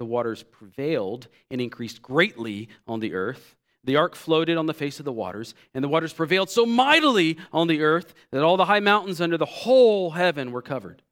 the 0.00 0.06
waters 0.06 0.42
prevailed 0.42 1.28
and 1.50 1.60
increased 1.60 2.00
greatly 2.00 2.70
on 2.88 3.00
the 3.00 3.12
earth. 3.12 3.54
The 3.84 3.96
ark 3.96 4.16
floated 4.16 4.56
on 4.56 4.64
the 4.64 4.72
face 4.72 4.98
of 4.98 5.04
the 5.04 5.12
waters, 5.12 5.54
and 5.74 5.84
the 5.84 5.88
waters 5.88 6.14
prevailed 6.14 6.48
so 6.48 6.64
mightily 6.64 7.36
on 7.52 7.66
the 7.66 7.82
earth 7.82 8.14
that 8.30 8.42
all 8.42 8.56
the 8.56 8.64
high 8.64 8.80
mountains 8.80 9.20
under 9.20 9.36
the 9.36 9.44
whole 9.44 10.12
heaven 10.12 10.52
were 10.52 10.62
covered. 10.62 11.02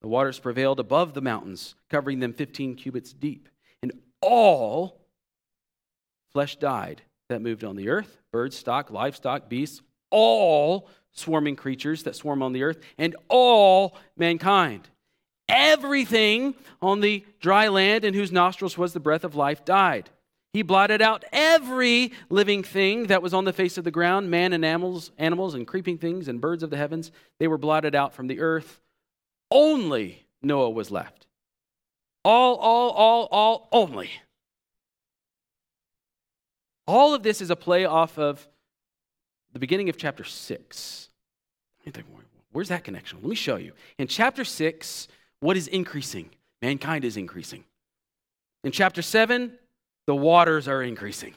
The 0.00 0.06
waters 0.06 0.38
prevailed 0.38 0.78
above 0.78 1.12
the 1.12 1.20
mountains, 1.20 1.74
covering 1.88 2.20
them 2.20 2.32
15 2.32 2.76
cubits 2.76 3.12
deep. 3.12 3.48
And 3.82 3.94
all 4.22 5.00
flesh 6.32 6.54
died 6.54 7.02
that 7.30 7.42
moved 7.42 7.64
on 7.64 7.74
the 7.74 7.88
earth 7.88 8.16
birds, 8.30 8.56
stock, 8.56 8.92
livestock, 8.92 9.48
beasts, 9.48 9.82
all 10.10 10.88
swarming 11.10 11.56
creatures 11.56 12.04
that 12.04 12.14
swarm 12.14 12.44
on 12.44 12.52
the 12.52 12.62
earth, 12.62 12.78
and 12.96 13.16
all 13.28 13.98
mankind. 14.16 14.88
Everything 15.50 16.54
on 16.80 17.00
the 17.00 17.24
dry 17.40 17.68
land 17.68 18.04
in 18.04 18.14
whose 18.14 18.32
nostrils 18.32 18.78
was 18.78 18.92
the 18.92 19.00
breath 19.00 19.24
of 19.24 19.34
life 19.34 19.64
died. 19.64 20.10
He 20.52 20.62
blotted 20.62 21.00
out 21.00 21.24
every 21.32 22.12
living 22.28 22.62
thing 22.62 23.06
that 23.06 23.22
was 23.22 23.32
on 23.32 23.44
the 23.44 23.52
face 23.52 23.78
of 23.78 23.84
the 23.84 23.90
ground, 23.90 24.30
man 24.30 24.52
and 24.52 24.64
animals, 24.64 25.12
animals 25.16 25.54
and 25.54 25.66
creeping 25.66 25.98
things 25.98 26.26
and 26.26 26.40
birds 26.40 26.62
of 26.62 26.70
the 26.70 26.76
heavens. 26.76 27.12
They 27.38 27.46
were 27.46 27.58
blotted 27.58 27.94
out 27.94 28.14
from 28.14 28.26
the 28.26 28.40
earth. 28.40 28.80
Only 29.50 30.26
Noah 30.42 30.70
was 30.70 30.90
left. 30.90 31.26
All, 32.24 32.56
all, 32.56 32.90
all, 32.90 33.28
all, 33.30 33.68
only. 33.72 34.10
All 36.86 37.14
of 37.14 37.22
this 37.22 37.40
is 37.40 37.50
a 37.50 37.56
play 37.56 37.84
off 37.84 38.18
of 38.18 38.46
the 39.52 39.60
beginning 39.60 39.88
of 39.88 39.96
chapter 39.96 40.24
6. 40.24 41.08
Where's 42.52 42.68
that 42.68 42.82
connection? 42.82 43.18
Let 43.22 43.30
me 43.30 43.36
show 43.36 43.56
you. 43.56 43.72
In 43.98 44.08
chapter 44.08 44.44
6, 44.44 45.08
what 45.40 45.56
is 45.56 45.66
increasing? 45.66 46.30
Mankind 46.62 47.04
is 47.04 47.16
increasing. 47.16 47.64
In 48.62 48.72
chapter 48.72 49.02
7, 49.02 49.52
the 50.06 50.14
waters 50.14 50.68
are 50.68 50.82
increasing. 50.82 51.34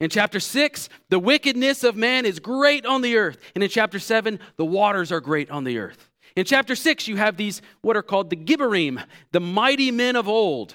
In 0.00 0.10
chapter 0.10 0.40
6, 0.40 0.88
the 1.10 1.18
wickedness 1.18 1.84
of 1.84 1.96
man 1.96 2.26
is 2.26 2.38
great 2.38 2.86
on 2.86 3.02
the 3.02 3.16
earth. 3.16 3.38
And 3.54 3.62
in 3.62 3.70
chapter 3.70 3.98
7, 3.98 4.40
the 4.56 4.64
waters 4.64 5.12
are 5.12 5.20
great 5.20 5.50
on 5.50 5.64
the 5.64 5.78
earth. 5.78 6.08
In 6.34 6.44
chapter 6.44 6.74
6, 6.74 7.08
you 7.08 7.16
have 7.16 7.36
these, 7.36 7.60
what 7.82 7.96
are 7.96 8.02
called 8.02 8.30
the 8.30 8.36
Gibborim, 8.36 9.02
the 9.32 9.40
mighty 9.40 9.90
men 9.90 10.16
of 10.16 10.28
old. 10.28 10.74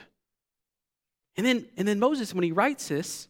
And 1.36 1.46
then, 1.46 1.66
and 1.78 1.88
then 1.88 2.00
Moses, 2.00 2.34
when 2.34 2.44
he 2.44 2.52
writes 2.52 2.88
this, 2.90 3.28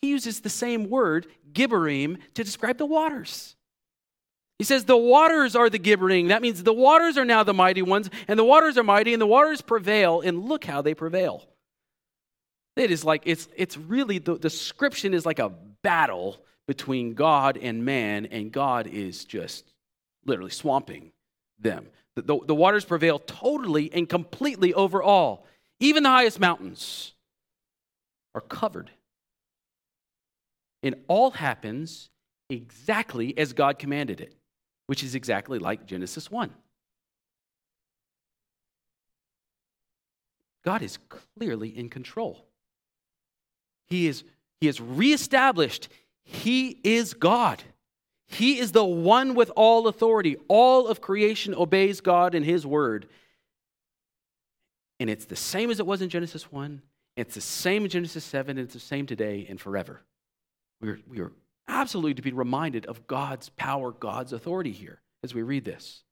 he 0.00 0.08
uses 0.08 0.40
the 0.40 0.50
same 0.50 0.88
word, 0.88 1.26
Gibborim, 1.52 2.18
to 2.34 2.44
describe 2.44 2.78
the 2.78 2.86
waters. 2.86 3.55
He 4.58 4.64
says, 4.64 4.84
The 4.84 4.96
waters 4.96 5.54
are 5.54 5.68
the 5.68 5.78
Gibborim. 5.78 6.28
That 6.28 6.42
means 6.42 6.62
the 6.62 6.72
waters 6.72 7.18
are 7.18 7.24
now 7.24 7.42
the 7.42 7.54
mighty 7.54 7.82
ones, 7.82 8.10
and 8.28 8.38
the 8.38 8.44
waters 8.44 8.78
are 8.78 8.82
mighty, 8.82 9.12
and 9.12 9.20
the 9.20 9.26
waters 9.26 9.60
prevail, 9.60 10.20
and 10.20 10.44
look 10.44 10.64
how 10.64 10.82
they 10.82 10.94
prevail. 10.94 11.44
It 12.76 12.90
is 12.90 13.04
like, 13.04 13.22
it's, 13.24 13.48
it's 13.56 13.76
really, 13.76 14.18
the 14.18 14.38
description 14.38 15.14
is 15.14 15.24
like 15.24 15.38
a 15.38 15.50
battle 15.82 16.38
between 16.66 17.14
God 17.14 17.56
and 17.56 17.84
man, 17.84 18.26
and 18.26 18.52
God 18.52 18.86
is 18.86 19.24
just 19.24 19.72
literally 20.26 20.50
swamping 20.50 21.12
them. 21.58 21.86
The, 22.16 22.22
the, 22.22 22.38
the 22.48 22.54
waters 22.54 22.84
prevail 22.84 23.18
totally 23.18 23.92
and 23.92 24.08
completely 24.08 24.74
over 24.74 25.02
all. 25.02 25.46
Even 25.80 26.02
the 26.02 26.08
highest 26.10 26.40
mountains 26.40 27.12
are 28.34 28.40
covered. 28.40 28.90
And 30.82 30.96
all 31.08 31.30
happens 31.30 32.10
exactly 32.48 33.36
as 33.36 33.52
God 33.52 33.78
commanded 33.78 34.20
it, 34.20 34.34
which 34.86 35.02
is 35.02 35.14
exactly 35.14 35.58
like 35.58 35.86
Genesis 35.86 36.30
1. 36.30 36.50
God 40.64 40.82
is 40.82 40.98
clearly 41.08 41.68
in 41.68 41.88
control. 41.88 42.44
He 43.86 44.08
is, 44.08 44.24
he 44.60 44.66
is 44.66 44.80
reestablished. 44.80 45.88
He 46.24 46.80
is 46.82 47.14
God. 47.14 47.62
He 48.26 48.58
is 48.58 48.72
the 48.72 48.84
one 48.84 49.34
with 49.34 49.50
all 49.54 49.86
authority. 49.86 50.36
All 50.48 50.88
of 50.88 51.00
creation 51.00 51.54
obeys 51.54 52.00
God 52.00 52.34
and 52.34 52.44
His 52.44 52.66
word. 52.66 53.06
And 54.98 55.08
it's 55.08 55.26
the 55.26 55.36
same 55.36 55.70
as 55.70 55.78
it 55.78 55.86
was 55.86 56.02
in 56.02 56.08
Genesis 56.08 56.50
1. 56.50 56.82
It's 57.16 57.34
the 57.34 57.40
same 57.40 57.84
in 57.84 57.90
Genesis 57.90 58.24
7. 58.24 58.58
And 58.58 58.64
it's 58.64 58.74
the 58.74 58.80
same 58.80 59.06
today 59.06 59.46
and 59.48 59.60
forever. 59.60 60.02
We're, 60.80 60.98
we 61.08 61.20
are 61.20 61.30
absolutely 61.68 62.14
to 62.14 62.22
be 62.22 62.32
reminded 62.32 62.86
of 62.86 63.06
God's 63.06 63.48
power, 63.50 63.92
God's 63.92 64.32
authority 64.32 64.72
here 64.72 65.00
as 65.22 65.34
we 65.34 65.42
read 65.42 65.64
this. 65.64 66.02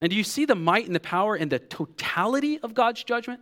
And 0.00 0.10
do 0.10 0.16
you 0.16 0.24
see 0.24 0.44
the 0.44 0.54
might 0.54 0.86
and 0.86 0.94
the 0.94 1.00
power 1.00 1.34
and 1.34 1.50
the 1.50 1.58
totality 1.58 2.58
of 2.60 2.74
God's 2.74 3.02
judgment? 3.02 3.40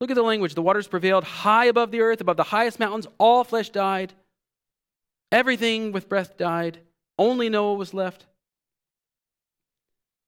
Look 0.00 0.10
at 0.10 0.16
the 0.16 0.22
language. 0.22 0.54
The 0.54 0.62
waters 0.62 0.88
prevailed 0.88 1.24
high 1.24 1.66
above 1.66 1.90
the 1.90 2.00
earth, 2.00 2.20
above 2.20 2.36
the 2.36 2.42
highest 2.42 2.78
mountains. 2.78 3.06
All 3.18 3.44
flesh 3.44 3.70
died. 3.70 4.12
Everything 5.32 5.92
with 5.92 6.08
breath 6.08 6.36
died. 6.36 6.78
Only 7.18 7.48
Noah 7.48 7.74
was 7.74 7.94
left. 7.94 8.26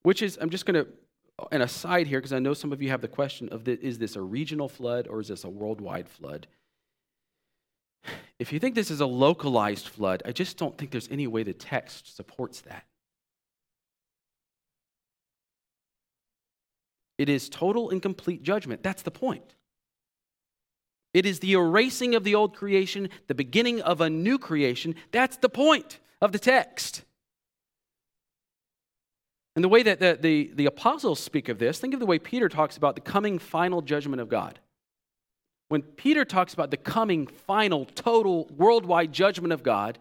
Which 0.03 0.22
is, 0.22 0.38
I'm 0.40 0.51
just 0.51 0.64
going 0.64 0.84
to, 0.84 0.90
an 1.53 1.62
aside 1.62 2.07
here, 2.07 2.18
because 2.18 2.32
I 2.32 2.38
know 2.38 2.55
some 2.55 2.72
of 2.72 2.82
you 2.82 2.88
have 2.90 3.01
the 3.01 3.09
question 3.09 3.49
of 3.51 3.64
the, 3.64 3.78
is 3.80 3.99
this 3.99 4.16
a 4.16 4.22
regional 4.22 4.68
flood 4.68 5.07
or 5.07 5.20
is 5.20 5.28
this 5.28 5.44
a 5.44 5.51
worldwide 5.51 6.09
flood? 6.09 6.46
If 8.39 8.53
you 8.53 8.61
think 8.61 8.74
this 8.74 8.91
is 8.91 9.01
a 9.01 9.07
localized 9.07 9.89
flood, 9.89 10.22
I 10.24 10.32
just 10.32 10.57
don't 10.57 10.76
think 10.78 10.91
there's 10.91 11.09
any 11.11 11.26
way 11.26 11.43
the 11.43 11.53
text 11.53 12.16
supports 12.16 12.61
that. 12.62 12.84
It 17.18 17.28
is 17.28 17.49
total 17.49 17.91
and 17.91 18.01
complete 18.01 18.45
judgment. 18.45 18.82
That's 18.82 19.03
the 19.03 19.11
point. 19.11 19.55
It 21.12 21.26
is 21.26 21.41
the 21.41 21.55
erasing 21.55 22.14
of 22.14 22.22
the 22.22 22.36
old 22.36 22.55
creation, 22.55 23.09
the 23.26 23.34
beginning 23.34 23.80
of 23.80 24.01
a 24.01 24.09
new 24.09 24.39
creation. 24.39 24.95
That's 25.11 25.36
the 25.36 25.49
point 25.49 25.99
of 26.20 26.30
the 26.30 26.39
text. 26.39 27.03
And 29.57 29.64
the 29.64 29.68
way 29.68 29.82
that 29.82 29.99
the, 29.99 30.16
the, 30.20 30.53
the, 30.55 30.66
apostles 30.66 31.18
speak 31.18 31.49
of 31.49 31.59
this, 31.59 31.80
think 31.80 31.93
of 31.93 31.99
the 31.99 32.07
way 32.07 32.20
Peter 32.20 32.49
talks 32.49 32.76
about 32.76 32.95
the 32.95 33.01
coming 33.01 33.41
final 33.41 33.82
judgment 33.82 34.20
of 34.22 34.28
God. 34.28 34.61
When 35.69 35.83
Peter 35.83 36.25
talks 36.25 36.55
about 36.55 36.71
the 36.71 36.77
coming 36.77 37.27
final, 37.27 37.85
total, 37.85 38.47
worldwide 38.57 39.12
judgment 39.12 39.53
of 39.53 39.62
God, 39.62 39.99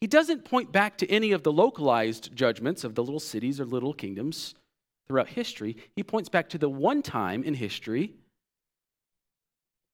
he 0.00 0.06
doesn't 0.06 0.46
point 0.46 0.72
back 0.72 0.96
to 0.98 1.10
any 1.10 1.32
of 1.32 1.42
the 1.42 1.52
localized 1.52 2.34
judgments 2.34 2.84
of 2.84 2.94
the 2.94 3.04
little 3.04 3.20
cities 3.20 3.60
or 3.60 3.66
little 3.66 3.92
kingdoms 3.92 4.54
throughout 5.06 5.28
history. 5.28 5.76
He 5.94 6.02
points 6.02 6.30
back 6.30 6.48
to 6.50 6.58
the 6.58 6.70
one 6.70 7.02
time 7.02 7.42
in 7.42 7.54
history 7.54 8.14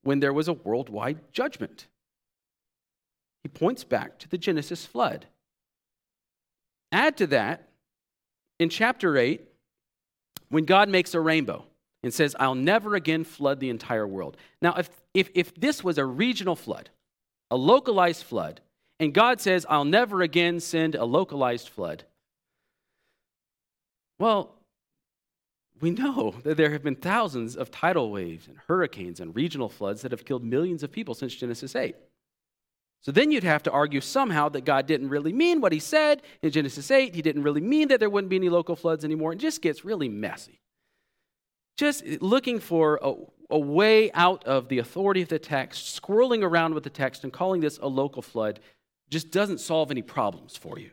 when 0.02 0.20
there 0.20 0.32
was 0.32 0.46
a 0.46 0.52
worldwide 0.52 1.32
judgment. 1.32 1.88
He 3.42 3.48
points 3.48 3.82
back 3.82 4.18
to 4.20 4.28
the 4.28 4.38
Genesis 4.38 4.86
flood. 4.86 5.26
Add 6.92 7.16
to 7.16 7.26
that, 7.28 7.68
in 8.60 8.68
chapter 8.68 9.16
8, 9.16 9.42
when 10.50 10.64
God 10.64 10.88
makes 10.88 11.14
a 11.14 11.20
rainbow 11.20 11.66
and 12.06 12.14
says, 12.14 12.36
I'll 12.38 12.54
never 12.54 12.94
again 12.94 13.24
flood 13.24 13.58
the 13.58 13.68
entire 13.68 14.06
world. 14.06 14.36
Now, 14.62 14.74
if, 14.74 14.88
if, 15.12 15.28
if 15.34 15.52
this 15.56 15.82
was 15.82 15.98
a 15.98 16.04
regional 16.04 16.54
flood, 16.54 16.88
a 17.50 17.56
localized 17.56 18.22
flood, 18.22 18.60
and 19.00 19.12
God 19.12 19.40
says, 19.40 19.66
I'll 19.68 19.84
never 19.84 20.22
again 20.22 20.60
send 20.60 20.94
a 20.94 21.04
localized 21.04 21.68
flood, 21.68 22.04
well, 24.20 24.54
we 25.80 25.90
know 25.90 26.36
that 26.44 26.56
there 26.56 26.70
have 26.70 26.84
been 26.84 26.94
thousands 26.94 27.56
of 27.56 27.72
tidal 27.72 28.12
waves 28.12 28.46
and 28.46 28.56
hurricanes 28.68 29.18
and 29.18 29.34
regional 29.34 29.68
floods 29.68 30.02
that 30.02 30.12
have 30.12 30.24
killed 30.24 30.44
millions 30.44 30.84
of 30.84 30.92
people 30.92 31.14
since 31.14 31.34
Genesis 31.34 31.74
8. 31.74 31.96
So 33.02 33.10
then 33.10 33.32
you'd 33.32 33.42
have 33.42 33.64
to 33.64 33.72
argue 33.72 34.00
somehow 34.00 34.48
that 34.50 34.64
God 34.64 34.86
didn't 34.86 35.08
really 35.08 35.32
mean 35.32 35.60
what 35.60 35.72
he 35.72 35.80
said 35.80 36.22
in 36.40 36.52
Genesis 36.52 36.88
8. 36.88 37.16
He 37.16 37.22
didn't 37.22 37.42
really 37.42 37.60
mean 37.60 37.88
that 37.88 37.98
there 37.98 38.10
wouldn't 38.10 38.30
be 38.30 38.36
any 38.36 38.48
local 38.48 38.76
floods 38.76 39.04
anymore. 39.04 39.32
It 39.32 39.40
just 39.40 39.60
gets 39.60 39.84
really 39.84 40.08
messy. 40.08 40.60
Just 41.76 42.04
looking 42.22 42.58
for 42.58 42.98
a, 43.02 43.14
a 43.50 43.58
way 43.58 44.10
out 44.12 44.44
of 44.44 44.68
the 44.68 44.78
authority 44.78 45.22
of 45.22 45.28
the 45.28 45.38
text, 45.38 46.00
squirreling 46.00 46.42
around 46.42 46.74
with 46.74 46.84
the 46.84 46.90
text 46.90 47.24
and 47.24 47.32
calling 47.32 47.60
this 47.60 47.78
a 47.78 47.88
local 47.88 48.22
flood 48.22 48.60
just 49.10 49.30
doesn't 49.30 49.58
solve 49.58 49.90
any 49.90 50.02
problems 50.02 50.56
for 50.56 50.78
you. 50.78 50.90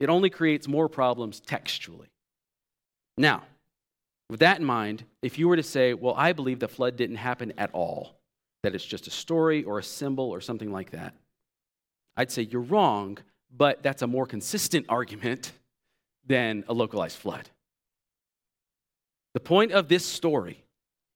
It 0.00 0.08
only 0.08 0.30
creates 0.30 0.68
more 0.68 0.88
problems 0.88 1.40
textually. 1.40 2.08
Now, 3.16 3.44
with 4.28 4.40
that 4.40 4.58
in 4.58 4.64
mind, 4.64 5.04
if 5.22 5.38
you 5.38 5.48
were 5.48 5.56
to 5.56 5.62
say, 5.62 5.94
well, 5.94 6.14
I 6.16 6.32
believe 6.32 6.58
the 6.58 6.68
flood 6.68 6.96
didn't 6.96 7.16
happen 7.16 7.52
at 7.56 7.70
all, 7.72 8.16
that 8.62 8.74
it's 8.74 8.84
just 8.84 9.06
a 9.06 9.10
story 9.10 9.62
or 9.64 9.78
a 9.78 9.82
symbol 9.82 10.30
or 10.30 10.40
something 10.40 10.72
like 10.72 10.90
that, 10.90 11.14
I'd 12.16 12.30
say 12.30 12.42
you're 12.42 12.60
wrong, 12.60 13.18
but 13.56 13.82
that's 13.82 14.02
a 14.02 14.06
more 14.06 14.26
consistent 14.26 14.86
argument 14.88 15.52
than 16.26 16.64
a 16.68 16.74
localized 16.74 17.18
flood. 17.18 17.48
The 19.34 19.40
point 19.40 19.72
of 19.72 19.88
this 19.88 20.04
story 20.04 20.64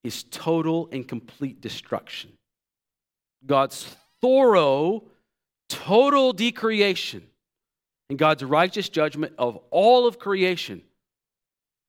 is 0.05 0.25
total 0.25 0.89
and 0.93 1.07
complete 1.07 1.61
destruction. 1.61 2.33
God's 3.47 3.97
thorough, 4.21 5.05
total 5.69 6.33
decreation, 6.33 7.23
and 8.11 8.19
God's 8.19 8.45
righteous 8.45 8.89
judgment 8.89 9.35
of 9.39 9.59
all 9.71 10.07
of 10.07 10.19
creation 10.19 10.83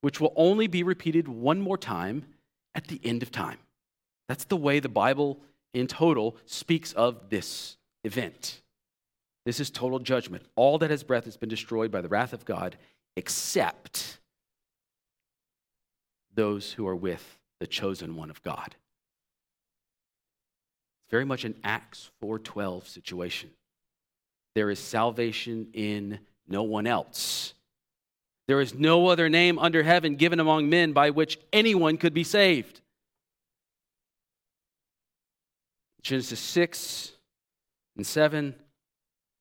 which 0.01 0.19
will 0.19 0.34
only 0.36 0.67
be 0.67 0.84
repeated 0.84 1.27
one 1.27 1.59
more 1.59 1.77
time 1.77 2.25
at 2.75 2.88
the 2.88 2.99
end 3.03 3.23
of 3.23 3.32
time. 3.32 3.57
That's 4.27 4.45
the 4.45 4.57
way 4.57 4.80
the 4.80 4.89
Bible 4.89 5.41
in 5.73 5.88
total 5.88 6.38
speaks 6.45 6.93
of 6.93 7.30
this 7.30 7.77
event. 8.03 8.61
This 9.45 9.59
is 9.59 9.69
total 9.69 9.99
judgment. 9.99 10.43
All 10.55 10.77
that 10.77 10.89
has 10.89 11.03
breath 11.03 11.25
has 11.25 11.38
been 11.38 11.49
destroyed 11.49 11.91
by 11.91 12.01
the 12.01 12.07
wrath 12.07 12.34
of 12.34 12.45
God, 12.45 12.77
except 13.15 14.18
those 16.34 16.73
who 16.73 16.88
are 16.88 16.95
with 16.95 17.39
the 17.59 17.67
chosen 17.67 18.15
one 18.15 18.30
of 18.30 18.41
God. 18.41 18.75
It's 21.03 21.11
very 21.11 21.25
much 21.25 21.43
an 21.43 21.55
Acts 21.63 22.11
4:12 22.21 22.88
situation. 22.88 23.51
There 24.55 24.69
is 24.69 24.80
salvation 24.80 25.69
in 25.73 26.19
no 26.47 26.63
one 26.63 26.88
else. 26.88 27.53
There 28.47 28.61
is 28.61 28.73
no 28.73 29.07
other 29.07 29.30
name 29.30 29.59
under 29.59 29.84
heaven 29.84 30.15
given 30.15 30.39
among 30.39 30.69
men 30.69 30.91
by 30.91 31.11
which 31.11 31.39
anyone 31.53 31.97
could 31.97 32.13
be 32.13 32.23
saved. 32.23 32.82
Genesis 36.01 36.39
6 36.39 37.11
and 37.95 38.07
7, 38.07 38.55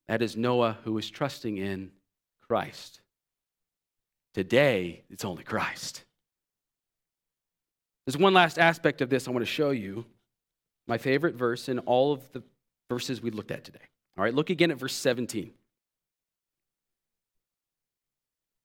that 0.08 0.20
is 0.20 0.36
Noah 0.36 0.78
who 0.84 0.98
is 0.98 1.08
trusting 1.08 1.56
in 1.56 1.92
Christ. 2.40 3.00
Today, 4.34 5.04
it's 5.08 5.24
only 5.24 5.44
Christ. 5.44 6.04
There's 8.08 8.16
one 8.16 8.32
last 8.32 8.58
aspect 8.58 9.02
of 9.02 9.10
this 9.10 9.28
I 9.28 9.32
want 9.32 9.44
to 9.44 9.52
show 9.52 9.68
you. 9.68 10.06
My 10.86 10.96
favorite 10.96 11.34
verse 11.34 11.68
in 11.68 11.78
all 11.80 12.10
of 12.10 12.22
the 12.32 12.42
verses 12.88 13.20
we 13.20 13.30
looked 13.30 13.50
at 13.50 13.64
today. 13.64 13.84
All 14.16 14.24
right, 14.24 14.32
look 14.32 14.48
again 14.48 14.70
at 14.70 14.78
verse 14.78 14.94
17. 14.94 15.50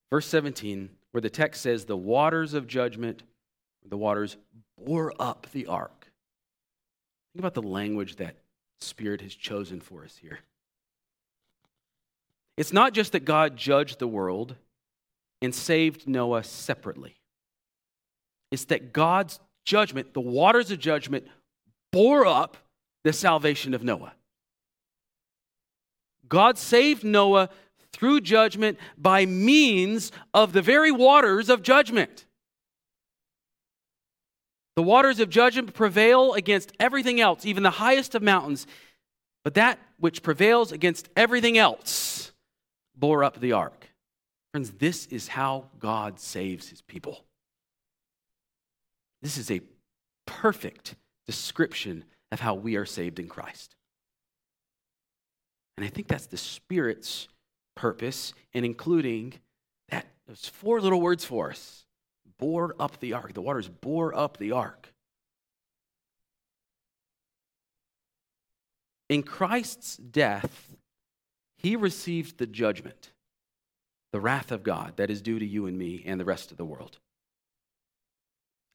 Verse 0.09 0.25
17, 0.27 0.89
where 1.11 1.19
the 1.19 1.29
text 1.29 1.61
says, 1.61 1.83
The 1.83 1.97
waters 1.97 2.53
of 2.53 2.67
judgment, 2.67 3.23
the 3.85 3.97
waters 3.97 4.37
bore 4.77 5.11
up 5.19 5.47
the 5.51 5.65
ark. 5.65 6.07
Think 7.33 7.41
about 7.41 7.53
the 7.53 7.67
language 7.67 8.15
that 8.15 8.37
Spirit 8.79 9.19
has 9.19 9.35
chosen 9.35 9.81
for 9.81 10.05
us 10.05 10.15
here. 10.15 10.39
It's 12.55 12.71
not 12.71 12.93
just 12.93 13.11
that 13.11 13.25
God 13.25 13.57
judged 13.57 13.99
the 13.99 14.07
world 14.07 14.55
and 15.41 15.53
saved 15.53 16.07
Noah 16.07 16.45
separately, 16.45 17.17
it's 18.53 18.65
that 18.65 18.93
God's 18.93 19.39
judgment, 19.65 20.13
the 20.13 20.21
waters 20.21 20.69
of 20.69 20.77
judgment, 20.77 21.27
bore 21.91 22.23
up 22.27 22.55
the 23.03 23.11
salvation 23.11 23.73
of 23.73 23.83
Noah. 23.83 24.13
God 26.29 26.59
saved 26.59 27.03
Noah 27.03 27.49
through 27.91 28.21
judgment 28.21 28.77
by 28.95 29.25
means 29.25 30.11
of 30.35 30.53
the 30.53 30.61
very 30.61 30.91
waters 30.91 31.49
of 31.49 31.63
judgment. 31.63 32.25
The 34.75 34.83
waters 34.83 35.19
of 35.19 35.31
judgment 35.31 35.73
prevail 35.73 36.33
against 36.33 36.73
everything 36.79 37.19
else, 37.19 37.47
even 37.47 37.63
the 37.63 37.71
highest 37.71 38.13
of 38.13 38.21
mountains. 38.21 38.67
But 39.43 39.55
that 39.55 39.79
which 39.99 40.21
prevails 40.21 40.71
against 40.71 41.09
everything 41.15 41.57
else 41.57 42.31
bore 42.95 43.23
up 43.23 43.39
the 43.39 43.53
ark. 43.53 43.89
Friends, 44.51 44.69
this 44.73 45.07
is 45.07 45.29
how 45.29 45.65
God 45.79 46.19
saves 46.19 46.69
his 46.69 46.83
people. 46.83 47.25
This 49.23 49.37
is 49.37 49.49
a 49.49 49.61
perfect 50.25 50.95
description 51.25 52.03
of 52.31 52.41
how 52.41 52.55
we 52.55 52.75
are 52.75 52.85
saved 52.85 53.19
in 53.19 53.27
Christ. 53.27 53.75
And 55.77 55.85
I 55.85 55.89
think 55.89 56.07
that's 56.07 56.27
the 56.27 56.37
Spirit's 56.37 57.29
purpose 57.75 58.33
in 58.51 58.65
including 58.65 59.33
that 59.89 60.05
those 60.27 60.45
four 60.45 60.81
little 60.81 61.01
words 61.01 61.23
for 61.23 61.49
us 61.49 61.85
bore 62.37 62.75
up 62.79 62.99
the 62.99 63.13
ark. 63.13 63.33
The 63.33 63.41
waters 63.41 63.69
bore 63.69 64.13
up 64.13 64.37
the 64.37 64.51
ark. 64.51 64.93
In 69.09 69.23
Christ's 69.23 69.95
death, 69.97 70.75
he 71.57 71.75
received 71.75 72.37
the 72.37 72.47
judgment, 72.47 73.11
the 74.11 74.19
wrath 74.19 74.51
of 74.51 74.63
God 74.63 74.97
that 74.97 75.09
is 75.09 75.21
due 75.21 75.39
to 75.39 75.45
you 75.45 75.65
and 75.65 75.77
me 75.77 76.03
and 76.05 76.19
the 76.19 76.25
rest 76.25 76.51
of 76.51 76.57
the 76.57 76.65
world. 76.65 76.99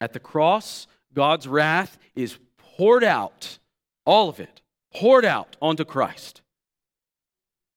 At 0.00 0.12
the 0.12 0.20
cross, 0.20 0.86
God's 1.14 1.48
wrath 1.48 1.98
is 2.14 2.38
poured 2.56 3.04
out, 3.04 3.58
all 4.04 4.28
of 4.28 4.40
it, 4.40 4.62
poured 4.94 5.24
out 5.24 5.56
onto 5.60 5.84
Christ. 5.84 6.42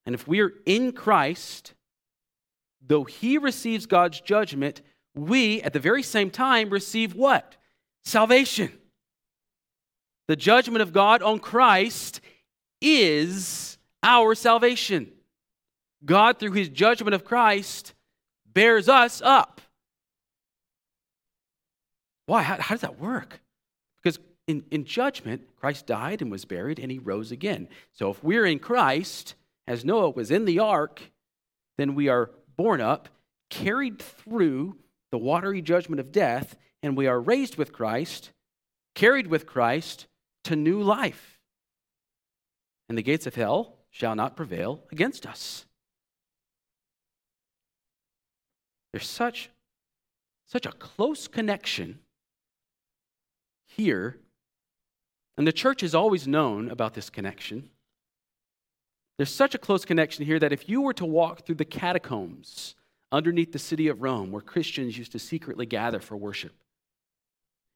And 0.06 0.16
if 0.16 0.28
we 0.28 0.42
are 0.42 0.54
in 0.66 0.92
Christ, 0.92 1.74
though 2.86 3.04
he 3.04 3.38
receives 3.38 3.86
God's 3.86 4.22
judgment, 4.22 4.82
we 5.16 5.62
at 5.62 5.74
the 5.74 5.80
very 5.80 6.04
same 6.04 6.30
time 6.30 6.70
receive 6.70 7.16
what? 7.16 7.58
Salvation. 8.04 8.72
The 10.28 10.36
judgment 10.36 10.82
of 10.82 10.94
God 10.94 11.22
on 11.22 11.40
Christ 11.40 12.22
is 12.80 13.78
our 14.02 14.34
salvation. 14.34 15.12
God, 16.04 16.40
through 16.40 16.54
his 16.54 16.70
judgment 16.70 17.14
of 17.14 17.26
Christ, 17.26 17.94
bears 18.46 18.90
us 18.90 19.22
up. 19.24 19.62
Why? 22.26 22.44
How, 22.44 22.58
how 22.60 22.76
does 22.76 22.82
that 22.82 23.00
work? 23.00 23.42
Because 24.02 24.20
in, 24.48 24.64
in 24.72 24.86
judgment, 24.86 25.44
Christ 25.60 25.86
died 25.86 26.22
and 26.22 26.32
was 26.32 26.46
buried 26.46 26.80
and 26.80 26.92
he 26.92 27.00
rose 27.00 27.32
again. 27.32 27.68
So 27.94 28.10
if 28.10 28.24
we're 28.24 28.46
in 28.46 28.60
Christ, 28.60 29.36
as 29.68 29.86
Noah 29.86 30.10
was 30.10 30.32
in 30.32 30.46
the 30.46 30.60
ark, 30.60 31.02
then 31.78 31.96
we 31.96 32.10
are 32.10 32.32
borne 32.58 32.82
up, 32.82 33.10
carried 33.50 34.00
through 34.00 34.78
the 35.12 35.18
watery 35.18 35.62
judgment 35.62 36.00
of 36.00 36.12
death, 36.12 36.56
and 36.82 36.98
we 36.98 37.08
are 37.08 37.20
raised 37.20 37.58
with 37.58 37.74
Christ, 37.74 38.32
carried 38.96 39.28
with 39.28 39.46
Christ 39.46 40.08
to 40.46 40.56
new 40.56 40.82
life. 40.82 41.40
And 42.90 42.98
the 42.98 43.04
gates 43.04 43.28
of 43.28 43.36
hell 43.36 43.78
shall 43.90 44.16
not 44.16 44.36
prevail 44.36 44.84
against 44.92 45.26
us. 45.26 45.66
There's 48.92 49.08
such, 49.08 49.50
such 50.48 50.66
a 50.66 50.72
close 50.72 51.28
connection 51.28 52.00
here, 53.76 54.18
and 55.38 55.48
the 55.48 55.54
church 55.54 55.82
has 55.82 55.96
always 55.96 56.28
known 56.28 56.70
about 56.70 56.94
this 56.94 57.10
connection. 57.10 57.70
There's 59.18 59.34
such 59.34 59.56
a 59.56 59.60
close 59.60 59.86
connection 59.86 60.26
here 60.26 60.40
that 60.40 60.54
if 60.54 60.68
you 60.68 60.82
were 60.82 60.94
to 60.94 61.06
walk 61.06 61.46
through 61.46 61.56
the 61.56 61.66
catacombs 61.66 62.76
underneath 63.12 63.52
the 63.52 63.60
city 63.60 63.88
of 63.88 64.02
Rome, 64.02 64.32
where 64.32 64.42
Christians 64.42 64.98
used 64.98 65.12
to 65.12 65.20
secretly 65.20 65.66
gather 65.66 66.00
for 66.00 66.18
worship, 66.18 66.54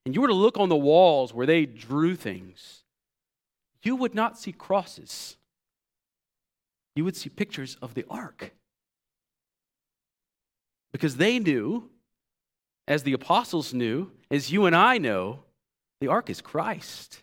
and 0.04 0.14
you 0.14 0.20
were 0.20 0.28
to 0.28 0.34
look 0.34 0.58
on 0.58 0.68
the 0.68 0.76
walls 0.76 1.34
where 1.34 1.46
they 1.46 1.66
drew 1.66 2.14
things, 2.14 2.84
you 3.82 3.96
would 3.96 4.14
not 4.14 4.38
see 4.38 4.52
crosses. 4.52 5.36
You 6.94 7.04
would 7.04 7.16
see 7.16 7.28
pictures 7.28 7.76
of 7.82 7.94
the 7.94 8.04
ark. 8.08 8.52
Because 10.92 11.16
they 11.16 11.38
knew, 11.38 11.90
as 12.88 13.02
the 13.02 13.12
apostles 13.12 13.74
knew, 13.74 14.10
as 14.30 14.50
you 14.50 14.66
and 14.66 14.74
I 14.74 14.98
know, 14.98 15.44
the 16.00 16.08
ark 16.08 16.30
is 16.30 16.40
Christ 16.40 17.22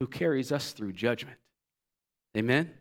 who 0.00 0.06
carries 0.06 0.52
us 0.52 0.72
through 0.72 0.92
judgment. 0.92 1.38
Amen? 2.36 2.70